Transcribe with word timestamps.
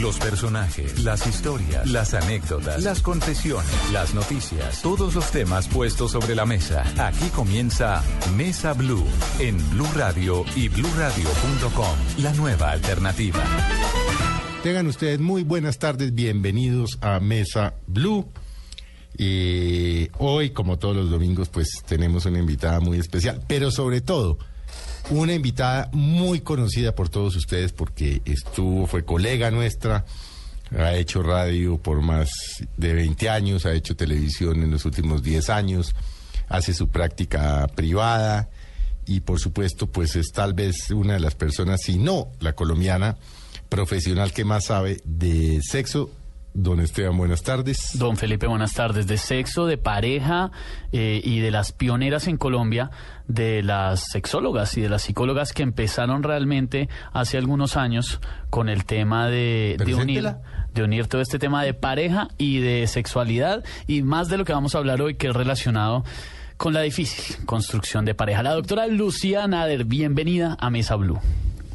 Los 0.00 0.18
personajes, 0.18 1.02
las 1.04 1.26
historias, 1.26 1.90
las 1.90 2.12
anécdotas, 2.12 2.82
las 2.82 3.00
confesiones, 3.00 3.90
las 3.92 4.14
noticias, 4.14 4.82
todos 4.82 5.14
los 5.14 5.30
temas 5.30 5.68
puestos 5.68 6.12
sobre 6.12 6.34
la 6.34 6.44
mesa. 6.44 6.84
Aquí 6.98 7.28
comienza 7.30 8.02
Mesa 8.36 8.74
Blue 8.74 9.04
en 9.38 9.56
Blue 9.70 9.88
Radio 9.94 10.44
y 10.54 10.68
BlueRadio.com. 10.68 11.96
La 12.18 12.32
nueva 12.34 12.72
alternativa. 12.72 13.42
Tengan 14.62 14.86
ustedes 14.86 15.18
muy 15.18 15.44
buenas 15.44 15.78
tardes, 15.78 16.14
bienvenidos 16.14 16.98
a 17.00 17.18
Mesa 17.18 17.74
Blue. 17.86 18.28
Y 19.16 20.10
hoy, 20.18 20.50
como 20.50 20.78
todos 20.78 20.94
los 20.94 21.10
domingos, 21.10 21.48
pues 21.48 21.68
tenemos 21.86 22.26
una 22.26 22.38
invitada 22.38 22.80
muy 22.80 22.98
especial, 22.98 23.42
pero 23.48 23.70
sobre 23.70 24.02
todo 24.02 24.36
una 25.10 25.34
invitada 25.34 25.88
muy 25.92 26.40
conocida 26.40 26.94
por 26.94 27.08
todos 27.08 27.36
ustedes 27.36 27.72
porque 27.72 28.22
estuvo, 28.24 28.86
fue 28.86 29.04
colega 29.04 29.50
nuestra, 29.50 30.04
ha 30.76 30.94
hecho 30.94 31.22
radio 31.22 31.78
por 31.78 32.02
más 32.02 32.28
de 32.76 32.92
20 32.92 33.28
años, 33.28 33.66
ha 33.66 33.72
hecho 33.72 33.96
televisión 33.96 34.62
en 34.62 34.70
los 34.70 34.84
últimos 34.84 35.22
10 35.22 35.50
años, 35.50 35.94
hace 36.48 36.74
su 36.74 36.88
práctica 36.88 37.66
privada 37.74 38.48
y 39.06 39.20
por 39.20 39.38
supuesto 39.38 39.86
pues 39.86 40.16
es 40.16 40.32
tal 40.32 40.54
vez 40.54 40.90
una 40.90 41.14
de 41.14 41.20
las 41.20 41.34
personas, 41.34 41.80
si 41.82 41.98
no 41.98 42.28
la 42.40 42.54
colombiana 42.54 43.16
profesional 43.68 44.32
que 44.32 44.44
más 44.44 44.66
sabe 44.66 45.00
de 45.04 45.60
sexo 45.62 46.10
Don 46.58 46.80
Esteban, 46.80 47.18
buenas 47.18 47.42
tardes. 47.42 47.90
Don 47.98 48.16
Felipe, 48.16 48.46
buenas 48.46 48.72
tardes. 48.72 49.06
De 49.06 49.18
sexo, 49.18 49.66
de 49.66 49.76
pareja 49.76 50.50
eh, 50.90 51.20
y 51.22 51.40
de 51.40 51.50
las 51.50 51.72
pioneras 51.72 52.28
en 52.28 52.38
Colombia, 52.38 52.90
de 53.28 53.62
las 53.62 54.04
sexólogas 54.10 54.74
y 54.78 54.80
de 54.80 54.88
las 54.88 55.02
psicólogas 55.02 55.52
que 55.52 55.62
empezaron 55.62 56.22
realmente 56.22 56.88
hace 57.12 57.36
algunos 57.36 57.76
años 57.76 58.20
con 58.48 58.70
el 58.70 58.86
tema 58.86 59.28
de, 59.28 59.76
de 59.84 59.94
unir, 59.94 60.36
de 60.72 60.82
unir 60.82 61.08
todo 61.08 61.20
este 61.20 61.38
tema 61.38 61.62
de 61.62 61.74
pareja 61.74 62.28
y 62.38 62.60
de 62.60 62.86
sexualidad 62.86 63.62
y 63.86 64.00
más 64.00 64.28
de 64.30 64.38
lo 64.38 64.46
que 64.46 64.54
vamos 64.54 64.74
a 64.74 64.78
hablar 64.78 65.02
hoy 65.02 65.16
que 65.16 65.28
es 65.28 65.34
relacionado 65.34 66.04
con 66.56 66.72
la 66.72 66.80
difícil 66.80 67.36
construcción 67.44 68.06
de 68.06 68.14
pareja. 68.14 68.42
La 68.42 68.54
doctora 68.54 68.86
Lucía 68.86 69.46
Nader, 69.46 69.84
bienvenida 69.84 70.56
a 70.58 70.70
Mesa 70.70 70.96
Blue. 70.96 71.20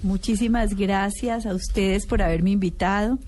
Muchísimas 0.02 0.76
gracias 0.76 1.46
a 1.46 1.54
ustedes 1.54 2.08
por 2.08 2.24
haberme 2.24 2.50
invitado. 2.50 3.20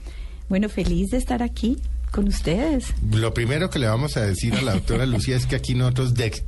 Bueno, 0.49 0.69
feliz 0.69 1.09
de 1.11 1.17
estar 1.17 1.41
aquí 1.43 1.77
con 2.11 2.27
ustedes. 2.27 2.93
Lo 3.11 3.33
primero 3.33 3.69
que 3.69 3.79
le 3.79 3.87
vamos 3.87 4.17
a 4.17 4.21
decir 4.21 4.53
a 4.55 4.61
la 4.61 4.73
doctora 4.73 5.05
Lucía 5.05 5.35
es 5.35 5.47
que 5.47 5.55
aquí 5.55 5.73
nosotros 5.73 6.13
des, 6.13 6.45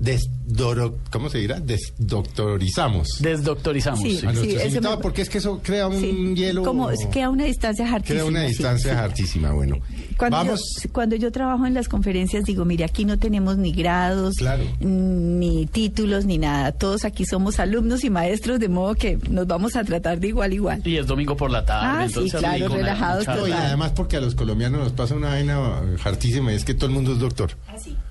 desdoro, 0.47 0.97
¿cómo 1.11 1.29
se 1.29 1.39
dirá? 1.39 1.59
Desdoctorizamos. 1.59 3.07
Desdoctorizamos. 3.19 3.99
Sí, 4.01 4.17
sí. 4.17 4.25
A 4.25 4.31
nuestros 4.31 4.53
eso 4.55 4.67
invitados, 4.67 4.97
me- 4.97 5.01
porque 5.01 5.21
es 5.21 5.29
que 5.29 5.37
eso 5.39 5.59
crea 5.63 5.87
un 5.87 5.99
Sí, 5.99 6.33
hielo. 6.35 6.63
Como 6.63 6.89
queda 7.11 7.29
una 7.29 7.45
distancia 7.45 7.85
hartísima. 7.85 8.19
Crea 8.19 8.25
una 8.25 8.41
distancia 8.43 8.91
sí. 8.93 8.97
hartísima. 8.99 9.51
Bueno, 9.51 9.77
Cuando, 10.17 10.37
vamos. 10.37 10.61
yo, 10.83 10.89
cuando 10.91 11.15
yo 11.15 11.31
trabajo 11.31 11.65
en 11.65 11.73
las 11.73 11.87
conferencias 11.87 12.43
digo, 12.45 12.65
mire, 12.65 12.83
aquí 12.85 13.05
no 13.05 13.17
tenemos 13.19 13.57
ni 13.57 13.71
grados, 13.73 14.35
Claro. 14.37 14.63
ni 14.79 15.65
títulos, 15.67 16.25
ni 16.25 16.37
nada. 16.37 16.71
Todos 16.71 17.05
aquí 17.05 17.25
somos 17.25 17.59
alumnos 17.59 18.03
y 18.03 18.09
maestros, 18.09 18.59
de 18.59 18.69
modo 18.69 18.95
que 18.95 19.17
nos 19.29 19.47
vamos 19.47 19.75
a 19.75 19.83
tratar 19.83 20.19
de 20.19 20.27
igual 20.29 20.51
a 20.51 20.55
igual. 20.55 20.81
Y 20.85 20.97
es 20.97 21.07
domingo 21.07 21.35
por 21.35 21.51
la 21.51 21.65
tarde. 21.65 21.85
Ah, 22.03 22.07
sí, 22.07 22.13
entonces 22.15 22.39
claro, 22.39 22.67
relajados 22.69 23.25
y 23.47 23.51
además 23.51 23.91
porque 23.95 24.17
a 24.17 24.21
los 24.21 24.35
colombianos 24.35 24.79
nos 24.81 24.93
pasa 24.93 25.15
una 25.15 25.29
vaina 25.29 25.81
hartísima 26.03 26.51
y 26.51 26.55
es 26.55 26.65
que 26.65 26.73
todo 26.73 26.87
el 26.87 26.91
mundo 26.93 27.13
es 27.13 27.19
doctor. 27.19 27.51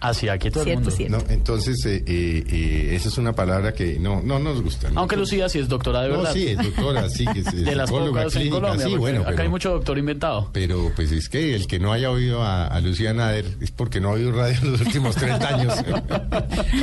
Así, 0.01 0.29
aquí 0.29 0.51
todo 0.51 0.65
Cierto, 0.65 0.71
el 0.71 0.85
mundo. 0.85 0.91
cierto. 0.91 1.19
¿no? 1.19 1.25
Entonces, 1.33 1.85
eh, 1.87 2.05
eh, 2.07 2.24
eh, 2.47 2.95
esa 2.95 3.09
es 3.09 3.19
una 3.19 3.33
palabra 3.35 3.73
que 3.73 3.99
no, 3.99 4.21
no 4.23 4.39
nos 4.39 4.63
gusta. 4.63 4.91
¿no? 4.91 5.01
Aunque 5.01 5.17
Lucía 5.17 5.49
sí 5.49 5.59
es 5.59 5.69
doctora 5.69 6.03
de 6.03 6.09
No, 6.11 6.17
verdad. 6.19 6.33
sí, 6.33 6.49
es 6.49 6.57
doctora, 6.59 7.09
sí, 7.09 7.25
que 7.33 7.41
es 7.41 7.53
de 7.65 7.75
las 7.75 7.91
pocas 7.91 8.25
en 8.25 8.31
clínica, 8.43 8.55
Colombia. 8.61 8.87
sí, 8.87 8.97
bueno, 8.97 9.21
acá 9.23 9.31
pero- 9.31 9.43
hay 9.43 9.49
mucho 9.49 9.71
doctor 9.71 9.99
inventado. 9.99 10.51
Pero 10.53 10.93
pues 10.97 11.13
es 11.13 11.29
que 11.29 11.55
el 11.55 11.67
que 11.67 11.79
no 11.79 11.93
haya 11.93 12.11
oído 12.11 12.43
a, 12.43 12.67
a 12.67 12.81
Lucía 12.81 13.13
Nader 13.15 13.47
es 13.61 13.71
porque 13.71 14.01
no 14.01 14.09
ha 14.11 14.13
oído 14.13 14.33
radio 14.33 14.57
en 14.63 14.73
los 14.73 14.81
últimos 14.81 15.15
30 15.17 15.49
años. 15.49 15.75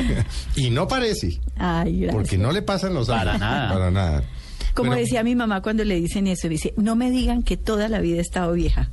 y 0.56 0.70
no 0.70 0.88
parece, 0.88 1.40
Ay, 1.58 2.02
gracias. 2.02 2.14
porque 2.16 2.38
no 2.38 2.52
le 2.52 2.62
pasan 2.62 2.94
los 2.94 3.10
años. 3.10 3.26
Para 3.26 3.38
nada. 3.38 3.74
Para 3.74 3.92
nada. 3.92 4.24
Como 4.74 4.96
decía 4.96 5.24
mi 5.24 5.36
mamá 5.36 5.62
cuando 5.62 5.84
le 5.84 5.96
dicen 5.96 6.28
eso, 6.28 6.48
dice, 6.48 6.74
no 6.78 6.96
me 6.96 7.12
digan 7.12 7.44
que 7.44 7.58
toda 7.58 7.90
la 7.90 8.00
vida 8.00 8.18
he 8.18 8.22
estado 8.22 8.54
vieja. 8.54 8.90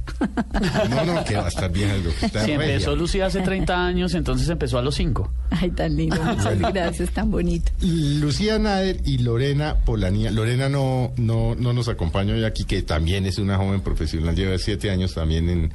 No, 0.90 1.04
no, 1.04 1.24
que 1.24 1.36
va 1.36 1.46
a 1.46 1.48
estar 1.48 1.70
vieja. 1.70 1.94
Está 2.22 2.44
Si 2.44 2.56
regia. 2.56 2.74
empezó 2.74 2.96
Lucía 2.96 3.26
hace 3.26 3.40
30 3.40 3.86
años, 3.86 4.14
entonces 4.14 4.48
empezó 4.48 4.78
a 4.78 4.82
los 4.82 4.94
5. 4.96 5.32
Ay, 5.50 5.70
tan 5.70 5.96
lindo, 5.96 6.16
muchas 6.24 6.58
gracias, 6.58 7.10
tan 7.10 7.30
bonito. 7.30 7.70
Lucía 7.80 8.58
Nader 8.58 9.00
y 9.04 9.18
Lorena 9.18 9.76
Polanía. 9.84 10.30
Lorena 10.30 10.68
no, 10.68 11.12
no, 11.16 11.54
no 11.54 11.72
nos 11.72 11.88
acompaña 11.88 12.34
hoy 12.34 12.44
aquí, 12.44 12.64
que 12.64 12.82
también 12.82 13.26
es 13.26 13.38
una 13.38 13.56
joven 13.56 13.80
profesional, 13.80 14.34
lleva 14.34 14.58
siete 14.58 14.90
años 14.90 15.14
también 15.14 15.48
en, 15.48 15.72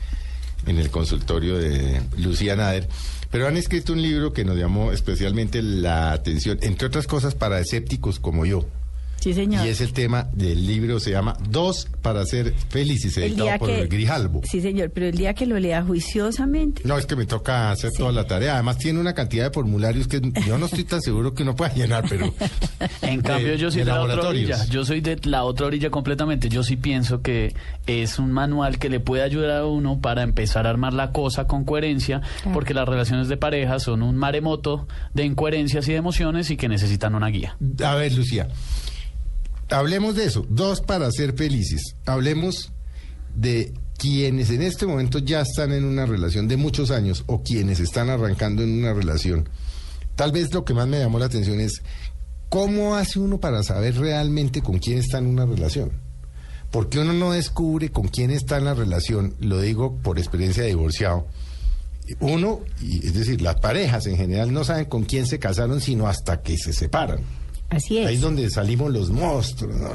en 0.67 0.77
el 0.77 0.89
consultorio 0.89 1.57
de 1.57 2.01
Lucía 2.17 2.55
Nader. 2.55 2.87
Pero 3.31 3.47
han 3.47 3.57
escrito 3.57 3.93
un 3.93 4.01
libro 4.01 4.31
que 4.31 4.45
nos 4.45 4.57
llamó 4.57 4.91
especialmente 4.91 5.61
la 5.63 6.11
atención, 6.11 6.59
entre 6.61 6.87
otras 6.87 7.07
cosas 7.07 7.33
para 7.33 7.59
escépticos 7.59 8.19
como 8.19 8.45
yo. 8.45 8.65
Sí, 9.23 9.33
señor. 9.33 9.65
Y 9.65 9.69
es 9.69 9.79
el 9.81 9.93
tema 9.93 10.27
del 10.33 10.67
libro, 10.67 10.99
se 10.99 11.11
llama 11.11 11.37
Dos 11.49 11.87
para 12.01 12.25
ser 12.25 12.53
felices, 12.69 13.15
editado 13.17 13.57
por 13.59 13.69
el 13.69 13.87
Grijalbo. 13.87 14.41
Sí, 14.43 14.59
señor, 14.61 14.91
pero 14.91 15.05
el 15.07 15.15
día 15.15 15.33
que 15.33 15.45
lo 15.45 15.57
lea 15.59 15.81
juiciosamente. 15.83 16.81
No, 16.85 16.97
es 16.97 17.05
que 17.05 17.15
me 17.15 17.25
toca 17.25 17.71
hacer 17.71 17.91
Sí. 17.91 17.97
toda 17.99 18.11
la 18.11 18.25
tarea. 18.25 18.55
Además 18.55 18.77
tiene 18.77 18.99
una 18.99 19.13
cantidad 19.13 19.45
de 19.45 19.51
formularios 19.53 20.07
que 20.07 20.21
yo 20.45 20.57
no 20.57 20.65
estoy 20.65 20.83
tan 20.83 21.01
seguro 21.01 21.33
que 21.33 21.43
uno 21.43 21.55
pueda 21.55 21.73
llenar, 21.73 22.03
pero... 22.09 22.33
En 23.01 23.21
de- 23.21 23.23
cambio, 23.29 23.55
yo 23.55 23.71
soy 23.71 23.79
de 23.81 23.85
de, 23.85 23.91
la 23.91 24.01
otra 24.01 24.27
orilla. 24.29 24.65
Yo 24.65 24.83
soy 24.85 24.99
de 25.01 25.17
la 25.23 25.43
otra 25.45 25.67
orilla 25.67 25.89
completamente. 25.89 26.49
Yo 26.49 26.63
sí 26.63 26.75
pienso 26.75 27.21
que 27.21 27.55
es 27.87 28.19
un 28.19 28.31
manual 28.31 28.77
que 28.79 28.89
le 28.89 28.99
puede 28.99 29.23
ayudar 29.23 29.51
a 29.61 29.65
uno 29.65 29.99
para 30.01 30.23
empezar 30.23 30.67
a 30.67 30.69
armar 30.69 30.93
la 30.93 31.11
cosa 31.11 31.45
con 31.47 31.63
coherencia, 31.63 32.21
Claro. 32.41 32.53
porque 32.53 32.73
las 32.73 32.87
relaciones 32.87 33.27
de 33.29 33.37
pareja 33.37 33.79
son 33.79 34.01
un 34.03 34.15
maremoto 34.17 34.87
de 35.13 35.23
incoherencias 35.25 35.87
y 35.87 35.91
de 35.91 35.97
emociones 35.97 36.49
y 36.51 36.57
que 36.57 36.67
necesitan 36.67 37.15
una 37.15 37.27
guía. 37.27 37.55
A 37.85 37.95
ver, 37.95 38.13
Lucía, 38.13 38.47
hablemos 39.73 40.15
de 40.15 40.25
eso. 40.25 40.45
Dos 40.49 40.81
para 40.81 41.11
ser 41.11 41.33
felices. 41.33 41.95
Hablemos 42.05 42.71
de 43.35 43.73
quienes 43.97 44.49
en 44.49 44.61
este 44.61 44.85
momento 44.85 45.19
ya 45.19 45.41
están 45.41 45.71
en 45.71 45.85
una 45.85 46.05
relación 46.05 46.47
de 46.47 46.57
muchos 46.57 46.91
años 46.91 47.23
o 47.27 47.41
quienes 47.41 47.79
están 47.79 48.09
arrancando 48.09 48.63
en 48.63 48.79
una 48.79 48.93
relación. 48.93 49.49
Tal 50.15 50.31
vez 50.31 50.53
lo 50.53 50.63
que 50.65 50.73
más 50.73 50.87
me 50.87 50.99
llamó 50.99 51.19
la 51.19 51.25
atención 51.25 51.59
es 51.59 51.81
cómo 52.49 52.95
hace 52.95 53.19
uno 53.19 53.39
para 53.39 53.63
saber 53.63 53.97
realmente 53.97 54.61
con 54.61 54.77
quién 54.79 54.99
está 54.99 55.17
en 55.17 55.27
una 55.27 55.45
relación. 55.45 55.91
Porque 56.71 56.99
uno 56.99 57.13
no 57.13 57.31
descubre 57.31 57.89
con 57.89 58.07
quién 58.07 58.31
está 58.31 58.57
en 58.57 58.65
la 58.65 58.73
relación, 58.73 59.35
lo 59.39 59.59
digo 59.61 59.95
por 59.97 60.17
experiencia 60.17 60.63
de 60.63 60.69
divorciado. 60.69 61.27
Uno, 62.19 62.61
es 62.81 63.13
decir, 63.13 63.41
las 63.41 63.59
parejas 63.59 64.05
en 64.07 64.17
general 64.17 64.51
no 64.51 64.63
saben 64.63 64.85
con 64.85 65.03
quién 65.03 65.25
se 65.25 65.39
casaron 65.39 65.81
sino 65.81 66.07
hasta 66.07 66.41
que 66.41 66.57
se 66.57 66.73
separan. 66.73 67.19
Así 67.73 67.97
es. 67.97 68.07
Ahí 68.07 68.15
es 68.15 68.21
donde 68.21 68.49
salimos 68.49 68.91
los 68.91 69.09
monstruos. 69.09 69.75
¿no? 69.75 69.89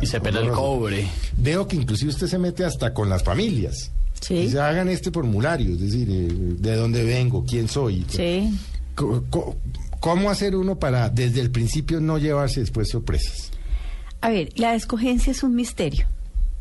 Y 0.00 0.06
se 0.06 0.20
pelea 0.20 0.42
el 0.42 0.50
cobre. 0.50 1.06
Veo 1.36 1.68
que 1.68 1.76
inclusive 1.76 2.10
usted 2.10 2.26
se 2.26 2.38
mete 2.38 2.64
hasta 2.64 2.94
con 2.94 3.08
las 3.08 3.22
familias. 3.22 3.90
Sí. 4.20 4.34
Dice, 4.34 4.60
hagan 4.60 4.88
este 4.88 5.10
formulario, 5.10 5.74
es 5.74 5.80
decir, 5.80 6.08
eh, 6.10 6.28
de 6.58 6.76
dónde 6.76 7.04
vengo, 7.04 7.44
quién 7.44 7.68
soy. 7.68 8.04
Sí. 8.08 8.52
¿Cómo 10.00 10.30
hacer 10.30 10.56
uno 10.56 10.78
para 10.78 11.08
desde 11.08 11.40
el 11.40 11.50
principio 11.50 12.00
no 12.00 12.18
llevarse 12.18 12.60
después 12.60 12.88
sorpresas? 12.88 13.50
A 14.20 14.30
ver, 14.30 14.48
la 14.56 14.74
escogencia 14.74 15.30
es 15.30 15.42
un 15.42 15.54
misterio. 15.54 16.06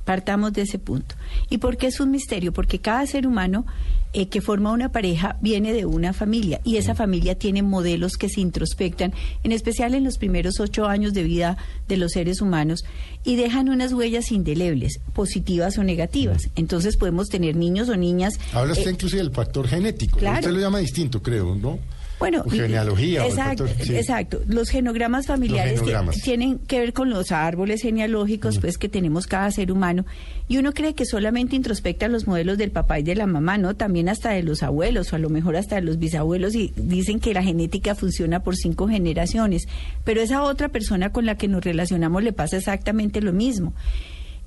Partamos 0.08 0.54
de 0.54 0.62
ese 0.62 0.80
punto. 0.80 1.16
¿Y 1.50 1.58
por 1.58 1.76
qué 1.76 1.88
es 1.88 2.00
un 2.00 2.12
misterio? 2.12 2.54
Porque 2.54 2.80
cada 2.80 3.06
ser 3.06 3.28
humano 3.28 3.66
eh, 4.14 4.30
que 4.30 4.40
forma 4.40 4.72
una 4.72 4.90
pareja 4.94 5.36
viene 5.42 5.74
de 5.74 5.86
una 5.86 6.14
familia 6.14 6.62
y 6.64 6.78
esa 6.78 6.96
familia 6.96 7.36
tiene 7.36 7.62
modelos 7.62 8.14
que 8.14 8.30
se 8.30 8.40
introspectan, 8.40 9.14
en 9.44 9.52
especial 9.52 9.96
en 9.96 10.06
los 10.06 10.18
primeros 10.18 10.62
ocho 10.62 10.86
años 10.86 11.14
de 11.14 11.24
vida 11.24 11.58
de 11.90 11.98
los 11.98 12.14
seres 12.14 12.40
humanos, 12.40 12.86
y 13.26 13.36
dejan 13.36 13.68
unas 13.68 13.92
huellas 13.92 14.32
indelebles, 14.32 15.02
positivas 15.14 15.78
o 15.78 15.84
negativas. 15.84 16.50
Entonces 16.56 16.96
podemos 16.96 17.28
tener 17.28 17.58
niños 17.58 17.90
o 17.90 17.98
niñas. 17.98 18.40
Habla 18.54 18.72
usted 18.72 18.88
eh, 18.88 18.94
inclusive 18.94 19.22
del 19.22 19.34
factor 19.34 19.68
genético. 19.68 20.20
claro. 20.20 20.40
Usted 20.40 20.52
lo 20.52 20.62
llama 20.62 20.80
distinto, 20.80 21.22
creo, 21.22 21.54
¿no? 21.54 21.78
Bueno, 22.20 22.44
genealogía, 22.50 23.26
exacto, 23.28 23.68
factor- 23.68 23.86
sí. 23.86 23.96
exacto. 23.96 24.42
Los 24.48 24.70
genogramas 24.70 25.28
familiares 25.28 25.74
Los 25.74 25.82
que 25.82 25.88
genogramas. 25.92 26.22
tienen 26.22 26.58
que 26.60 26.80
ver 26.80 26.94
con 26.94 27.10
los 27.12 27.32
árboles 27.32 27.82
genealógicos, 27.84 28.58
pues 28.58 28.78
que 28.80 28.90
tenemos 28.90 29.28
cada 29.28 29.52
ser 29.52 29.72
humano. 29.72 30.04
Y 30.48 30.58
uno 30.58 30.74
cree 30.74 30.96
que 30.96 31.06
solamente 31.06 31.56
introspecta 31.56 32.08
los 32.08 32.26
modelos 32.26 32.58
del 32.58 32.72
papá 32.72 32.98
y 33.00 33.04
de 33.04 33.14
la 33.16 33.28
mamá, 33.28 33.58
¿no? 33.60 33.76
También 33.76 34.10
hasta 34.10 34.32
de 34.32 34.42
los 34.42 34.64
abuelos, 34.64 35.14
o 35.14 35.16
a 35.16 35.20
lo 35.20 35.30
mejor 35.30 35.58
hasta 35.58 35.76
de 35.76 35.82
los 35.82 36.00
bisabuelos, 36.00 36.56
y 36.56 36.74
dicen 36.76 37.20
que 37.20 37.34
la 37.36 37.44
genética 37.44 37.94
funciona 37.94 38.42
por 38.42 38.56
cinco 38.56 38.88
generaciones. 38.88 39.68
Pero 40.04 40.22
esa 40.22 40.42
otra 40.42 40.70
persona 40.70 41.12
con 41.12 41.26
la 41.28 41.36
que 41.36 41.48
nos 41.48 41.64
relacionamos 41.64 42.24
le 42.24 42.34
pasa 42.34 42.58
exactamente 42.58 43.22
lo 43.22 43.32
mismo. 43.34 43.74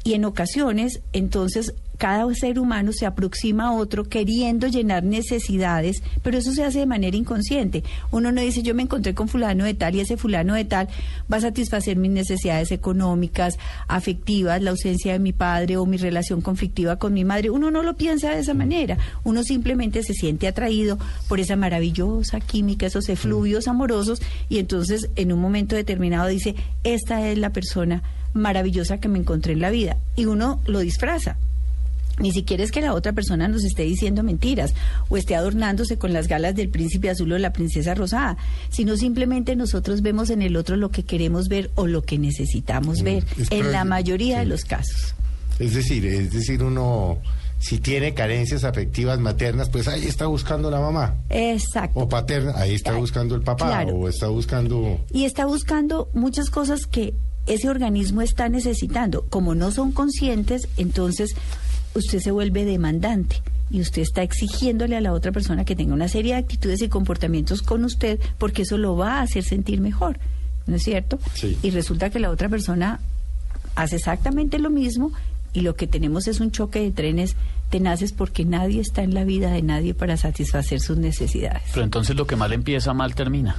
Y 0.02 0.14
en 0.14 0.24
ocasiones, 0.24 1.02
entonces, 1.12 1.74
cada 2.00 2.34
ser 2.34 2.58
humano 2.58 2.92
se 2.94 3.04
aproxima 3.04 3.66
a 3.66 3.72
otro 3.72 4.04
queriendo 4.04 4.66
llenar 4.68 5.04
necesidades, 5.04 6.02
pero 6.22 6.38
eso 6.38 6.50
se 6.52 6.64
hace 6.64 6.78
de 6.78 6.86
manera 6.86 7.14
inconsciente. 7.14 7.84
Uno 8.10 8.32
no 8.32 8.40
dice, 8.40 8.62
yo 8.62 8.74
me 8.74 8.84
encontré 8.84 9.14
con 9.14 9.28
fulano 9.28 9.66
de 9.66 9.74
tal 9.74 9.94
y 9.94 10.00
ese 10.00 10.16
fulano 10.16 10.54
de 10.54 10.64
tal 10.64 10.88
va 11.30 11.36
a 11.36 11.42
satisfacer 11.42 11.98
mis 11.98 12.10
necesidades 12.10 12.72
económicas, 12.72 13.58
afectivas, 13.86 14.62
la 14.62 14.70
ausencia 14.70 15.12
de 15.12 15.18
mi 15.18 15.34
padre 15.34 15.76
o 15.76 15.84
mi 15.84 15.98
relación 15.98 16.40
conflictiva 16.40 16.96
con 16.96 17.12
mi 17.12 17.22
madre. 17.22 17.50
Uno 17.50 17.70
no 17.70 17.82
lo 17.82 17.94
piensa 17.98 18.30
de 18.30 18.38
esa 18.38 18.54
manera. 18.54 18.96
Uno 19.22 19.42
simplemente 19.42 20.02
se 20.02 20.14
siente 20.14 20.48
atraído 20.48 20.98
por 21.28 21.38
esa 21.38 21.56
maravillosa 21.56 22.40
química, 22.40 22.86
esos 22.86 23.10
efluvios 23.10 23.68
amorosos 23.68 24.22
y 24.48 24.58
entonces 24.58 25.10
en 25.16 25.34
un 25.34 25.40
momento 25.40 25.76
determinado 25.76 26.28
dice, 26.28 26.54
esta 26.82 27.28
es 27.28 27.36
la 27.36 27.52
persona 27.52 28.02
maravillosa 28.32 28.96
que 29.00 29.08
me 29.08 29.18
encontré 29.18 29.52
en 29.52 29.60
la 29.60 29.68
vida. 29.68 29.98
Y 30.16 30.24
uno 30.24 30.62
lo 30.64 30.78
disfraza. 30.78 31.36
Ni 32.20 32.32
siquiera 32.32 32.62
es 32.62 32.70
que 32.70 32.80
la 32.80 32.94
otra 32.94 33.12
persona 33.12 33.48
nos 33.48 33.64
esté 33.64 33.82
diciendo 33.82 34.22
mentiras 34.22 34.74
o 35.08 35.16
esté 35.16 35.34
adornándose 35.34 35.98
con 35.98 36.12
las 36.12 36.28
galas 36.28 36.54
del 36.54 36.68
príncipe 36.68 37.10
azul 37.10 37.32
o 37.32 37.38
la 37.38 37.52
princesa 37.52 37.94
rosada, 37.94 38.36
sino 38.68 38.96
simplemente 38.96 39.56
nosotros 39.56 40.02
vemos 40.02 40.30
en 40.30 40.42
el 40.42 40.56
otro 40.56 40.76
lo 40.76 40.90
que 40.90 41.02
queremos 41.02 41.48
ver 41.48 41.70
o 41.74 41.86
lo 41.86 42.02
que 42.02 42.18
necesitamos 42.18 43.02
ver, 43.02 43.24
Mm, 43.24 43.42
es 43.42 43.50
en 43.50 43.72
la 43.72 43.84
mayoría 43.84 44.38
de 44.40 44.46
los 44.46 44.64
casos. 44.64 45.14
Es 45.58 45.74
decir, 45.74 46.06
es 46.06 46.32
decir, 46.32 46.62
uno 46.62 47.18
si 47.60 47.78
tiene 47.78 48.14
carencias 48.14 48.64
afectivas 48.64 49.20
maternas, 49.20 49.68
pues 49.68 49.86
ahí 49.86 50.06
está 50.06 50.26
buscando 50.26 50.70
la 50.70 50.80
mamá. 50.80 51.16
Exacto. 51.28 52.00
O 52.00 52.08
paterna, 52.08 52.54
ahí 52.56 52.74
está 52.74 52.94
buscando 52.94 53.34
el 53.34 53.42
papá. 53.42 53.66
claro. 53.66 53.94
O 53.96 54.08
está 54.08 54.28
buscando... 54.28 54.98
y 55.12 55.24
está 55.24 55.44
buscando 55.44 56.08
muchas 56.14 56.48
cosas 56.48 56.86
que 56.86 57.12
ese 57.46 57.68
organismo 57.68 58.22
está 58.22 58.48
necesitando. 58.48 59.26
Como 59.28 59.54
no 59.54 59.72
son 59.72 59.92
conscientes, 59.92 60.68
entonces 60.78 61.34
usted 61.94 62.20
se 62.20 62.30
vuelve 62.30 62.64
demandante 62.64 63.42
y 63.70 63.80
usted 63.80 64.02
está 64.02 64.22
exigiéndole 64.22 64.96
a 64.96 65.00
la 65.00 65.12
otra 65.12 65.32
persona 65.32 65.64
que 65.64 65.76
tenga 65.76 65.94
una 65.94 66.08
serie 66.08 66.34
de 66.34 66.40
actitudes 66.40 66.82
y 66.82 66.88
comportamientos 66.88 67.62
con 67.62 67.84
usted 67.84 68.18
porque 68.38 68.62
eso 68.62 68.78
lo 68.78 68.96
va 68.96 69.18
a 69.18 69.22
hacer 69.22 69.44
sentir 69.44 69.80
mejor, 69.80 70.18
¿no 70.66 70.76
es 70.76 70.82
cierto? 70.82 71.18
Sí. 71.34 71.56
Y 71.62 71.70
resulta 71.70 72.10
que 72.10 72.18
la 72.18 72.30
otra 72.30 72.48
persona 72.48 73.00
hace 73.76 73.96
exactamente 73.96 74.58
lo 74.58 74.70
mismo 74.70 75.12
y 75.52 75.60
lo 75.60 75.74
que 75.74 75.86
tenemos 75.86 76.28
es 76.28 76.40
un 76.40 76.50
choque 76.50 76.80
de 76.80 76.90
trenes 76.90 77.36
tenaces 77.70 78.12
porque 78.12 78.44
nadie 78.44 78.80
está 78.80 79.02
en 79.02 79.14
la 79.14 79.24
vida 79.24 79.50
de 79.50 79.62
nadie 79.62 79.94
para 79.94 80.16
satisfacer 80.16 80.80
sus 80.80 80.96
necesidades. 80.96 81.62
Pero 81.72 81.84
entonces 81.84 82.16
lo 82.16 82.26
que 82.26 82.36
mal 82.36 82.52
empieza, 82.52 82.92
mal 82.92 83.14
termina. 83.14 83.56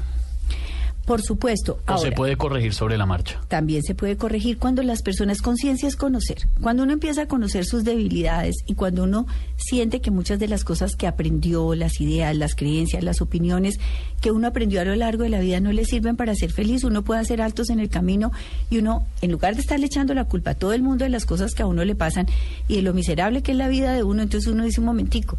Por 1.05 1.21
supuesto. 1.21 1.79
O 1.87 1.97
se 1.97 2.11
puede 2.11 2.37
corregir 2.37 2.73
sobre 2.73 2.97
la 2.97 3.05
marcha. 3.05 3.41
también 3.47 3.81
se 3.83 3.95
puede 3.95 4.17
corregir 4.17 4.57
cuando 4.57 4.83
las 4.83 5.01
personas 5.01 5.41
conciencia 5.41 5.87
es 5.87 5.95
conocer. 5.95 6.47
Cuando 6.61 6.83
uno 6.83 6.93
empieza 6.93 7.23
a 7.23 7.27
conocer 7.27 7.65
sus 7.65 7.83
debilidades 7.83 8.55
y 8.65 8.75
cuando 8.75 9.03
uno 9.03 9.25
siente 9.57 9.99
que 9.99 10.11
muchas 10.11 10.39
de 10.39 10.47
las 10.47 10.63
cosas 10.63 10.95
que 10.95 11.07
aprendió, 11.07 11.75
las 11.75 11.99
ideas, 12.01 12.35
las 12.35 12.55
creencias, 12.55 13.03
las 13.03 13.21
opiniones 13.21 13.79
que 14.21 14.31
uno 14.31 14.47
aprendió 14.47 14.81
a 14.81 14.85
lo 14.85 14.95
largo 14.95 15.23
de 15.23 15.29
la 15.29 15.39
vida 15.39 15.59
no 15.59 15.71
le 15.71 15.85
sirven 15.85 16.15
para 16.15 16.35
ser 16.35 16.51
feliz, 16.51 16.83
uno 16.83 17.01
puede 17.01 17.19
hacer 17.19 17.41
altos 17.41 17.69
en 17.69 17.79
el 17.79 17.89
camino 17.89 18.31
y 18.69 18.77
uno, 18.77 19.05
en 19.21 19.31
lugar 19.31 19.55
de 19.55 19.61
estarle 19.61 19.87
echando 19.87 20.13
la 20.13 20.25
culpa 20.25 20.51
a 20.51 20.55
todo 20.55 20.73
el 20.73 20.83
mundo 20.83 21.03
de 21.03 21.09
las 21.09 21.25
cosas 21.25 21.53
que 21.53 21.63
a 21.63 21.67
uno 21.67 21.83
le 21.83 21.95
pasan 21.95 22.27
y 22.67 22.75
de 22.77 22.81
lo 22.83 22.93
miserable 22.93 23.41
que 23.41 23.51
es 23.51 23.57
la 23.57 23.67
vida 23.67 23.93
de 23.93 24.03
uno, 24.03 24.21
entonces 24.21 24.51
uno 24.51 24.63
dice 24.63 24.79
un 24.79 24.85
momentico, 24.85 25.37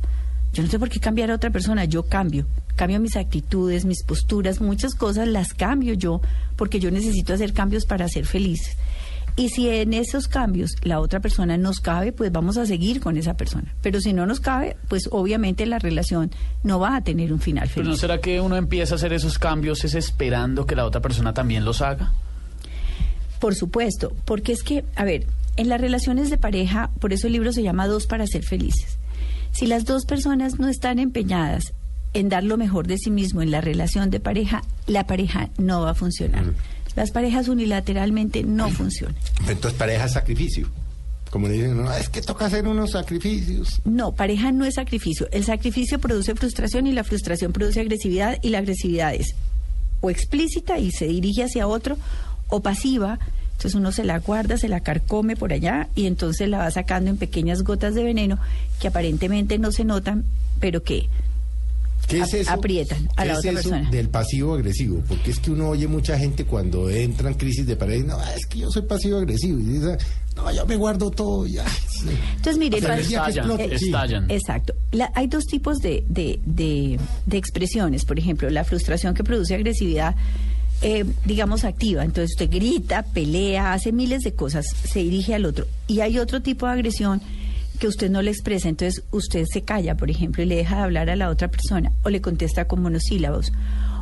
yo 0.53 0.63
no 0.63 0.69
sé 0.69 0.79
por 0.79 0.89
qué 0.89 1.01
cambiar 1.01 1.31
a 1.31 1.35
otra 1.35 1.51
persona, 1.51 1.85
yo 1.85 2.03
cambio. 2.05 2.47
Cambio 2.77 3.01
mis 3.01 3.17
actitudes, 3.17 3.85
mis 3.85 4.03
posturas, 4.05 4.61
muchas 4.61 4.95
cosas 4.95 5.29
las 5.29 5.55
cambio 5.55 5.95
yo, 5.95 6.21
porque 6.57 6.81
yo 6.81 6.91
necesito 6.91 7.33
hacer 7.33 7.53
cambios 7.53 7.87
para 7.87 8.09
ser 8.09 8.27
feliz. 8.27 8.77
Y 9.35 9.49
si 9.49 9.69
en 9.69 9.95
esos 9.95 10.29
cambios 10.29 10.73
la 10.83 11.01
otra 11.01 11.21
persona 11.21 11.57
nos 11.57 11.81
cabe, 11.81 12.13
pues 12.13 12.31
vamos 12.31 12.59
a 12.59 12.67
seguir 12.67 13.01
con 13.01 13.17
esa 13.17 13.35
persona. 13.35 13.75
Pero 13.81 13.99
si 14.01 14.13
no 14.13 14.27
nos 14.27 14.41
cabe, 14.41 14.77
pues 14.89 15.09
obviamente 15.11 15.65
la 15.65 15.79
relación 15.79 16.31
no 16.63 16.79
va 16.79 16.97
a 16.97 17.03
tener 17.03 17.33
un 17.33 17.41
final 17.41 17.71
Pero 17.75 17.85
¿no 17.85 17.91
feliz. 17.93 18.01
será 18.01 18.21
que 18.21 18.43
uno 18.43 18.57
empieza 18.57 18.95
a 18.95 18.97
hacer 18.97 19.15
esos 19.15 19.39
cambios 19.39 19.85
es 19.85 19.95
esperando 19.95 20.67
que 20.67 20.77
la 20.77 20.85
otra 20.85 21.01
persona 21.01 21.33
también 21.33 21.65
los 21.65 21.81
haga? 21.81 22.13
Por 23.41 23.55
supuesto, 23.55 24.13
porque 24.27 24.53
es 24.53 24.63
que, 24.63 24.85
a 24.97 25.05
ver, 25.05 25.27
en 25.57 25.69
las 25.71 25.81
relaciones 25.81 26.29
de 26.29 26.37
pareja, 26.37 26.91
por 27.01 27.15
eso 27.15 27.27
el 27.27 27.33
libro 27.33 27.53
se 27.53 27.63
llama 27.63 27.87
Dos 27.87 28.07
para 28.07 28.27
ser 28.27 28.45
felices. 28.45 28.99
Si 29.53 29.67
las 29.67 29.85
dos 29.85 30.07
personas 30.07 30.59
no 30.59 30.69
están 30.69 30.99
empeñadas 30.99 31.73
en 32.15 32.29
dar 32.29 32.45
lo 32.45 32.57
mejor 32.57 32.87
de 32.87 32.99
sí 32.99 33.11
mismo 33.11 33.43
en 33.43 33.51
la 33.51 33.61
relación 33.61 34.11
de 34.11 34.21
pareja, 34.21 34.63
la 34.87 35.07
pareja 35.07 35.51
no 35.59 35.83
va 35.83 35.91
a 35.91 35.95
funcionar. 35.95 36.45
Las 36.97 37.11
parejas 37.11 37.49
unilateralmente 37.49 38.43
no 38.43 38.69
funcionan. 38.71 39.17
Entonces 39.49 39.79
pareja 39.79 40.05
es 40.05 40.13
sacrificio. 40.13 40.69
Como 41.31 41.49
le 41.49 41.55
dicen, 41.55 41.77
no, 41.79 41.91
es 41.95 42.11
que 42.11 42.21
toca 42.21 42.45
hacer 42.45 42.69
unos 42.69 42.91
sacrificios. 42.91 43.81
No, 43.87 44.13
pareja 44.13 44.53
no 44.53 44.67
es 44.67 44.75
sacrificio. 44.75 45.29
El 45.33 45.45
sacrificio 45.45 45.99
produce 45.99 46.35
frustración 46.35 46.87
y 46.87 46.93
la 46.93 47.05
frustración 47.05 47.53
produce 47.53 47.81
agresividad 47.81 48.39
y 48.43 48.51
la 48.51 48.59
agresividad 48.59 49.15
es 49.15 49.35
o 50.03 50.11
explícita 50.11 50.79
y 50.79 50.91
se 50.91 51.07
dirige 51.07 51.45
hacia 51.45 51.67
otro 51.67 51.97
o 52.49 52.61
pasiva. 52.61 53.19
Entonces 53.63 53.79
uno 53.79 53.93
se 53.93 54.03
la 54.03 54.19
guarda, 54.19 54.57
se 54.59 54.67
la 54.69 54.81
carcome 54.81 55.37
por 55.37 55.53
allá 55.53 55.89
y 55.95 56.07
entonces 56.07 56.49
la 56.49 56.59
va 56.59 56.71
sacando 56.73 57.11
en 57.11 57.17
pequeñas 57.17 57.63
gotas 57.63 57.95
de 57.95 58.03
veneno 58.03 58.37
que 58.81 58.89
aparentemente 58.89 59.57
no 59.61 59.71
se 59.71 59.85
notan, 59.85 60.25
pero 60.59 60.83
que 60.83 61.07
¿Qué 62.09 62.19
es 62.23 62.35
eso? 62.35 62.51
aprietan 62.51 63.09
a 63.17 63.23
¿Qué 63.23 63.29
la 63.29 63.33
es 63.35 63.39
otra 63.39 63.51
eso 63.53 63.71
persona. 63.71 63.91
del 63.93 64.09
pasivo 64.09 64.55
agresivo? 64.55 65.01
Porque 65.07 65.31
es 65.31 65.39
que 65.39 65.53
uno 65.53 65.69
oye 65.69 65.87
mucha 65.87 66.19
gente 66.19 66.45
cuando 66.45 66.91
entra 66.91 67.29
en 67.31 67.37
crisis 67.37 67.65
de 67.65 67.77
pareja, 67.77 68.05
no, 68.05 68.21
es 68.37 68.47
que 68.47 68.59
yo 68.59 68.71
soy 68.73 68.83
pasivo 68.83 69.19
agresivo. 69.19 69.61
Y 69.61 69.65
dice, 69.65 69.97
no, 70.35 70.53
yo 70.53 70.67
me 70.67 70.75
guardo 70.75 71.13
todo. 71.13 71.47
Ya. 71.47 71.65
Entonces, 72.35 72.59
mire, 72.59 72.79
O 72.79 72.81
sea, 72.81 72.99
Estallan, 72.99 73.57
sí. 73.79 73.87
estallan. 73.87 74.29
Exacto. 74.29 74.75
La- 74.91 75.13
hay 75.15 75.29
dos 75.29 75.45
tipos 75.45 75.79
de, 75.79 76.05
de, 76.09 76.41
de- 76.45 76.99
de 77.27 77.37
expresiones. 77.39 78.05
Por 78.05 78.19
ejemplo, 78.19 78.51
la 78.51 78.65
frustración 78.65 79.15
que 79.15 79.23
produce 79.23 79.55
agresividad, 79.55 80.17
eh, 80.83 81.05
digamos, 81.25 81.65
activa. 81.65 82.05
Entonces 82.05 82.33
usted 82.33 82.51
grita, 82.51 83.05
pelea, 83.05 83.73
hace 83.73 83.93
miles 83.93 84.23
de 84.23 84.35
cosas, 84.35 84.67
se 84.67 85.01
dirige 85.01 85.35
al 85.35 85.45
otro. 85.45 85.67
Y 85.87 86.01
hay 86.01 86.19
otro 86.19 86.43
tipo 86.43 86.67
de 86.67 86.73
agresión 86.73 87.23
que 87.79 87.89
usted 87.89 88.11
no 88.11 88.21
le 88.23 88.31
expresa. 88.31 88.69
Entonces 88.69 89.05
usted 89.11 89.45
se 89.51 89.63
calla, 89.63 89.97
por 89.97 90.11
ejemplo, 90.11 90.43
y 90.43 90.47
le 90.47 90.57
deja 90.57 90.77
de 90.77 90.83
hablar 90.83 91.11
a 91.11 91.17
la 91.17 91.31
otra 91.31 91.49
persona 91.49 91.93
o 92.05 92.11
le 92.11 92.21
contesta 92.21 92.67
con 92.67 92.83
monosílabos. 92.83 93.53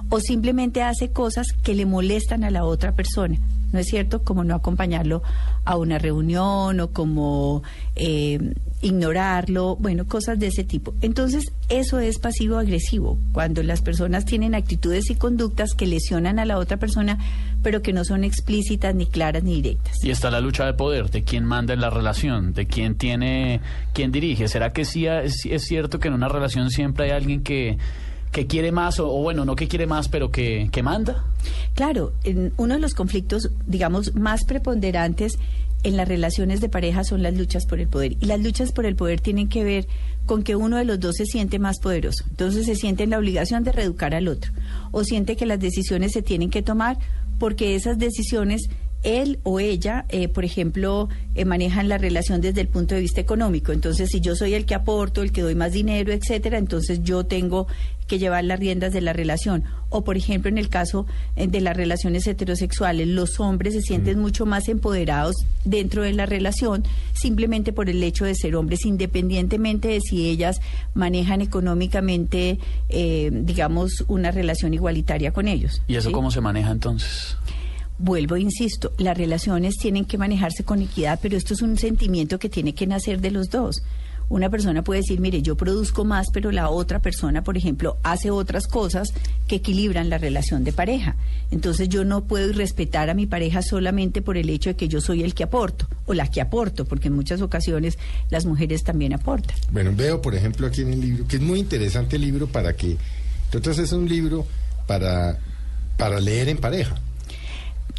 O 0.08 0.20
simplemente 0.20 0.82
hace 0.82 1.10
cosas 1.10 1.52
que 1.62 1.74
le 1.74 1.86
molestan 1.86 2.44
a 2.44 2.50
la 2.50 2.64
otra 2.64 2.92
persona. 2.92 3.38
¿No 3.72 3.78
es 3.78 3.86
cierto? 3.86 4.24
Como 4.24 4.42
no 4.42 4.56
acompañarlo 4.56 5.22
a 5.64 5.76
una 5.76 5.98
reunión 5.98 6.80
o 6.80 6.90
como 6.90 7.62
eh, 7.94 8.54
ignorarlo, 8.82 9.76
bueno, 9.76 10.06
cosas 10.06 10.38
de 10.38 10.46
ese 10.46 10.64
tipo. 10.64 10.94
Entonces, 11.02 11.44
eso 11.68 11.98
es 11.98 12.18
pasivo-agresivo, 12.18 13.18
cuando 13.32 13.62
las 13.62 13.82
personas 13.82 14.24
tienen 14.24 14.54
actitudes 14.54 15.10
y 15.10 15.16
conductas 15.16 15.74
que 15.74 15.86
lesionan 15.86 16.38
a 16.38 16.44
la 16.44 16.58
otra 16.58 16.78
persona, 16.78 17.18
pero 17.62 17.82
que 17.82 17.92
no 17.92 18.04
son 18.04 18.24
explícitas, 18.24 18.94
ni 18.94 19.06
claras, 19.06 19.42
ni 19.42 19.56
directas. 19.56 19.96
Y 20.02 20.10
está 20.10 20.30
la 20.30 20.40
lucha 20.40 20.64
de 20.64 20.72
poder, 20.72 21.10
de 21.10 21.22
quién 21.22 21.44
manda 21.44 21.74
en 21.74 21.80
la 21.80 21.90
relación, 21.90 22.54
de 22.54 22.66
quién 22.66 22.94
tiene, 22.94 23.60
quién 23.92 24.12
dirige. 24.12 24.48
¿Será 24.48 24.72
que 24.72 24.84
sí 24.84 25.06
es, 25.06 25.44
es 25.44 25.64
cierto 25.64 25.98
que 25.98 26.08
en 26.08 26.14
una 26.14 26.28
relación 26.28 26.70
siempre 26.70 27.06
hay 27.06 27.10
alguien 27.10 27.42
que, 27.42 27.76
que 28.32 28.46
quiere 28.46 28.72
más, 28.72 28.98
o, 28.98 29.08
o 29.08 29.22
bueno, 29.22 29.44
no 29.44 29.56
que 29.56 29.68
quiere 29.68 29.86
más, 29.86 30.08
pero 30.08 30.30
que, 30.30 30.70
que 30.72 30.82
manda? 30.82 31.24
Claro, 31.74 32.12
en 32.24 32.52
uno 32.56 32.74
de 32.74 32.80
los 32.80 32.94
conflictos, 32.94 33.50
digamos, 33.66 34.14
más 34.14 34.44
preponderantes 34.44 35.38
en 35.82 35.96
las 35.96 36.08
relaciones 36.08 36.60
de 36.60 36.68
pareja 36.68 37.04
son 37.04 37.22
las 37.22 37.34
luchas 37.36 37.66
por 37.66 37.80
el 37.80 37.88
poder. 37.88 38.12
Y 38.20 38.26
las 38.26 38.40
luchas 38.40 38.72
por 38.72 38.86
el 38.86 38.96
poder 38.96 39.20
tienen 39.20 39.48
que 39.48 39.64
ver 39.64 39.86
con 40.26 40.42
que 40.42 40.56
uno 40.56 40.76
de 40.76 40.84
los 40.84 41.00
dos 41.00 41.16
se 41.16 41.26
siente 41.26 41.58
más 41.58 41.78
poderoso. 41.80 42.24
Entonces 42.28 42.66
se 42.66 42.76
siente 42.76 43.04
en 43.04 43.10
la 43.10 43.18
obligación 43.18 43.64
de 43.64 43.72
reeducar 43.72 44.14
al 44.14 44.28
otro. 44.28 44.52
O 44.90 45.04
siente 45.04 45.36
que 45.36 45.46
las 45.46 45.60
decisiones 45.60 46.12
se 46.12 46.22
tienen 46.22 46.50
que 46.50 46.62
tomar 46.62 46.98
porque 47.38 47.74
esas 47.74 47.98
decisiones 47.98 48.68
él 49.02 49.38
o 49.42 49.60
ella, 49.60 50.04
eh, 50.08 50.28
por 50.28 50.44
ejemplo, 50.44 51.08
eh, 51.34 51.44
manejan 51.44 51.88
la 51.88 51.98
relación 51.98 52.40
desde 52.40 52.60
el 52.60 52.68
punto 52.68 52.94
de 52.94 53.00
vista 53.00 53.20
económico. 53.20 53.72
Entonces, 53.72 54.10
si 54.10 54.20
yo 54.20 54.36
soy 54.36 54.54
el 54.54 54.66
que 54.66 54.74
aporto, 54.74 55.22
el 55.22 55.32
que 55.32 55.42
doy 55.42 55.54
más 55.54 55.72
dinero, 55.72 56.12
etcétera, 56.12 56.58
entonces 56.58 57.02
yo 57.02 57.24
tengo 57.24 57.66
que 58.10 58.18
llevar 58.18 58.42
las 58.42 58.58
riendas 58.58 58.92
de 58.92 59.00
la 59.00 59.12
relación. 59.12 59.62
O, 59.88 60.02
por 60.02 60.16
ejemplo, 60.16 60.48
en 60.48 60.58
el 60.58 60.68
caso 60.68 61.06
eh, 61.36 61.46
de 61.46 61.60
las 61.60 61.76
relaciones 61.76 62.26
heterosexuales, 62.26 63.06
los 63.06 63.38
hombres 63.38 63.74
se 63.74 63.82
sienten 63.82 64.18
mucho 64.18 64.46
más 64.46 64.68
empoderados 64.68 65.36
dentro 65.64 66.02
de 66.02 66.12
la 66.12 66.26
relación 66.26 66.82
simplemente 67.12 67.72
por 67.72 67.88
el 67.88 68.02
hecho 68.02 68.24
de 68.24 68.34
ser 68.34 68.56
hombres, 68.56 68.84
independientemente 68.84 69.86
de 69.86 70.00
si 70.00 70.28
ellas 70.28 70.60
manejan 70.92 71.40
económicamente, 71.40 72.58
eh, 72.88 73.30
digamos, 73.32 74.04
una 74.08 74.32
relación 74.32 74.74
igualitaria 74.74 75.32
con 75.32 75.46
ellos. 75.46 75.80
¿Y 75.86 75.94
eso 75.94 76.08
¿sí? 76.08 76.12
cómo 76.12 76.32
se 76.32 76.40
maneja 76.40 76.72
entonces? 76.72 77.36
Vuelvo, 78.02 78.38
insisto, 78.38 78.94
las 78.96 79.14
relaciones 79.14 79.76
tienen 79.76 80.06
que 80.06 80.16
manejarse 80.16 80.64
con 80.64 80.80
equidad, 80.80 81.18
pero 81.20 81.36
esto 81.36 81.52
es 81.52 81.60
un 81.60 81.76
sentimiento 81.76 82.38
que 82.38 82.48
tiene 82.48 82.74
que 82.74 82.86
nacer 82.86 83.20
de 83.20 83.30
los 83.30 83.50
dos. 83.50 83.82
Una 84.30 84.48
persona 84.48 84.82
puede 84.82 85.02
decir, 85.02 85.20
mire, 85.20 85.42
yo 85.42 85.54
produzco 85.54 86.06
más, 86.06 86.28
pero 86.32 86.50
la 86.50 86.70
otra 86.70 87.00
persona, 87.00 87.44
por 87.44 87.58
ejemplo, 87.58 87.98
hace 88.02 88.30
otras 88.30 88.68
cosas 88.68 89.12
que 89.46 89.56
equilibran 89.56 90.08
la 90.08 90.16
relación 90.16 90.64
de 90.64 90.72
pareja. 90.72 91.16
Entonces 91.50 91.90
yo 91.90 92.06
no 92.06 92.24
puedo 92.24 92.50
respetar 92.54 93.10
a 93.10 93.14
mi 93.14 93.26
pareja 93.26 93.60
solamente 93.60 94.22
por 94.22 94.38
el 94.38 94.48
hecho 94.48 94.70
de 94.70 94.76
que 94.76 94.88
yo 94.88 95.02
soy 95.02 95.22
el 95.22 95.34
que 95.34 95.42
aporto 95.42 95.86
o 96.06 96.14
la 96.14 96.26
que 96.26 96.40
aporto, 96.40 96.86
porque 96.86 97.08
en 97.08 97.14
muchas 97.14 97.42
ocasiones 97.42 97.98
las 98.30 98.46
mujeres 98.46 98.82
también 98.82 99.12
aportan. 99.12 99.58
Bueno, 99.72 99.92
veo, 99.94 100.22
por 100.22 100.34
ejemplo, 100.34 100.66
aquí 100.66 100.80
en 100.80 100.94
el 100.94 101.00
libro, 101.02 101.28
que 101.28 101.36
es 101.36 101.42
muy 101.42 101.58
interesante 101.58 102.16
el 102.16 102.22
libro 102.22 102.46
para 102.46 102.74
que... 102.74 102.96
Entonces 103.52 103.84
es 103.84 103.92
un 103.92 104.08
libro 104.08 104.46
para, 104.86 105.38
para 105.98 106.18
leer 106.18 106.48
en 106.48 106.56
pareja. 106.56 106.98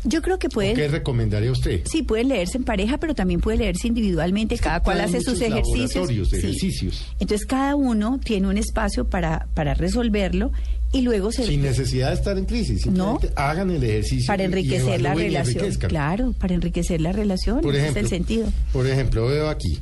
Yo 0.03 0.21
creo 0.21 0.39
que 0.39 0.49
pueden... 0.49 0.75
¿Qué 0.75 0.87
recomendaría 0.87 1.51
usted? 1.51 1.81
Sí, 1.85 2.01
pueden 2.01 2.29
leerse 2.29 2.57
en 2.57 2.63
pareja, 2.63 2.97
pero 2.97 3.13
también 3.13 3.39
puede 3.39 3.57
leerse 3.57 3.87
individualmente. 3.87 4.57
cada 4.57 4.79
cual 4.81 5.01
hace 5.01 5.21
sus 5.21 5.39
ejercicios. 5.41 6.09
Sí. 6.29 6.35
ejercicios. 6.37 7.05
Entonces 7.19 7.45
cada 7.45 7.75
uno 7.75 8.19
tiene 8.23 8.47
un 8.47 8.57
espacio 8.57 9.05
para, 9.05 9.47
para 9.53 9.73
resolverlo 9.75 10.51
y 10.91 11.01
luego 11.01 11.31
se... 11.31 11.45
Sin 11.45 11.61
necesidad 11.61 12.09
de 12.09 12.15
estar 12.15 12.37
en 12.37 12.45
crisis. 12.45 12.81
Simplemente 12.81 13.31
hagan 13.35 13.69
el 13.69 13.83
ejercicio. 13.83 14.27
para 14.27 14.43
y 14.43 14.45
enriquecer 14.47 15.01
la 15.01 15.15
y 15.15 15.19
relación. 15.19 15.71
Claro, 15.75 16.33
para 16.33 16.53
enriquecer 16.55 16.99
la 16.99 17.11
relación. 17.11 17.61
Por 17.61 17.75
ese 17.75 17.83
ejemplo, 17.83 17.99
es 17.99 18.11
el 18.11 18.17
sentido. 18.17 18.49
Por 18.73 18.87
ejemplo, 18.87 19.27
veo 19.27 19.49
aquí. 19.49 19.77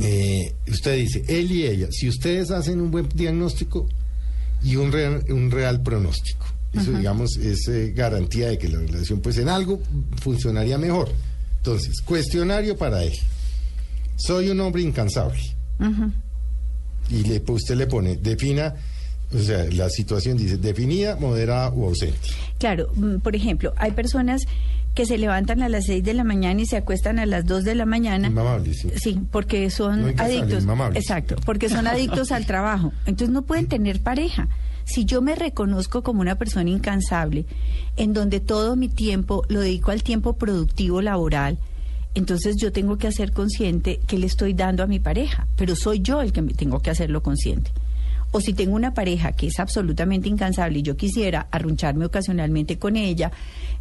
eh, 0.00 0.54
usted 0.68 0.96
dice, 0.96 1.22
él 1.28 1.50
y 1.52 1.66
ella, 1.66 1.88
si 1.90 2.08
ustedes 2.08 2.50
hacen 2.50 2.80
un 2.80 2.90
buen 2.90 3.08
diagnóstico 3.14 3.86
y 4.62 4.76
un 4.76 4.92
real, 4.92 5.24
un 5.28 5.50
real 5.50 5.82
pronóstico, 5.82 6.46
eso 6.72 6.92
digamos 6.92 7.36
es 7.36 7.66
eh, 7.68 7.92
garantía 7.94 8.48
de 8.48 8.58
que 8.58 8.68
la 8.68 8.78
relación 8.78 9.20
pues 9.20 9.38
en 9.38 9.48
algo 9.48 9.80
funcionaría 10.20 10.78
mejor. 10.78 11.08
Entonces, 11.58 12.00
cuestionario 12.00 12.76
para 12.76 13.02
él. 13.02 13.12
Soy 14.16 14.48
un 14.50 14.60
hombre 14.60 14.82
incansable. 14.82 15.40
Y 17.10 17.24
le, 17.24 17.40
pues, 17.40 17.62
usted 17.62 17.76
le 17.76 17.86
pone, 17.86 18.16
defina, 18.16 18.74
o 19.32 19.38
sea, 19.38 19.64
la 19.72 19.88
situación 19.90 20.36
dice, 20.36 20.56
definida, 20.56 21.16
moderada 21.16 21.68
o 21.70 21.86
ausente. 21.88 22.28
Claro, 22.58 22.90
mm, 22.94 23.18
por 23.18 23.36
ejemplo, 23.36 23.72
hay 23.76 23.92
personas 23.92 24.42
que 24.94 25.06
se 25.06 25.16
levantan 25.16 25.62
a 25.62 25.68
las 25.68 25.84
6 25.86 26.02
de 26.02 26.14
la 26.14 26.24
mañana 26.24 26.60
y 26.60 26.66
se 26.66 26.76
acuestan 26.76 27.18
a 27.18 27.26
las 27.26 27.46
2 27.46 27.64
de 27.64 27.74
la 27.74 27.86
mañana. 27.86 28.28
Inmamables, 28.28 28.78
sí. 28.80 28.90
Sí, 28.96 29.20
porque 29.30 29.70
son 29.70 30.02
No 30.02 30.22
adictos. 30.22 30.64
Exacto, 30.94 31.36
porque 31.44 31.68
son 31.68 31.86
adictos 31.86 32.32
al 32.32 32.46
trabajo. 32.46 32.92
Entonces 33.06 33.32
no 33.32 33.42
pueden 33.42 33.66
tener 33.68 34.00
pareja. 34.00 34.48
Si 34.88 35.04
yo 35.04 35.20
me 35.20 35.34
reconozco 35.34 36.02
como 36.02 36.22
una 36.22 36.36
persona 36.36 36.70
incansable, 36.70 37.44
en 37.98 38.14
donde 38.14 38.40
todo 38.40 38.74
mi 38.74 38.88
tiempo 38.88 39.42
lo 39.48 39.60
dedico 39.60 39.90
al 39.90 40.02
tiempo 40.02 40.32
productivo 40.32 41.02
laboral, 41.02 41.58
entonces 42.14 42.56
yo 42.56 42.72
tengo 42.72 42.96
que 42.96 43.06
hacer 43.06 43.32
consciente 43.32 44.00
que 44.06 44.16
le 44.16 44.26
estoy 44.26 44.54
dando 44.54 44.82
a 44.82 44.86
mi 44.86 44.98
pareja, 44.98 45.46
pero 45.56 45.76
soy 45.76 46.00
yo 46.00 46.22
el 46.22 46.32
que 46.32 46.40
me 46.40 46.54
tengo 46.54 46.80
que 46.80 46.88
hacerlo 46.88 47.22
consciente. 47.22 47.70
O 48.30 48.40
si 48.40 48.54
tengo 48.54 48.74
una 48.74 48.94
pareja 48.94 49.32
que 49.32 49.48
es 49.48 49.60
absolutamente 49.60 50.30
incansable 50.30 50.78
y 50.78 50.82
yo 50.82 50.96
quisiera 50.96 51.48
arruncharme 51.50 52.06
ocasionalmente 52.06 52.78
con 52.78 52.96
ella, 52.96 53.30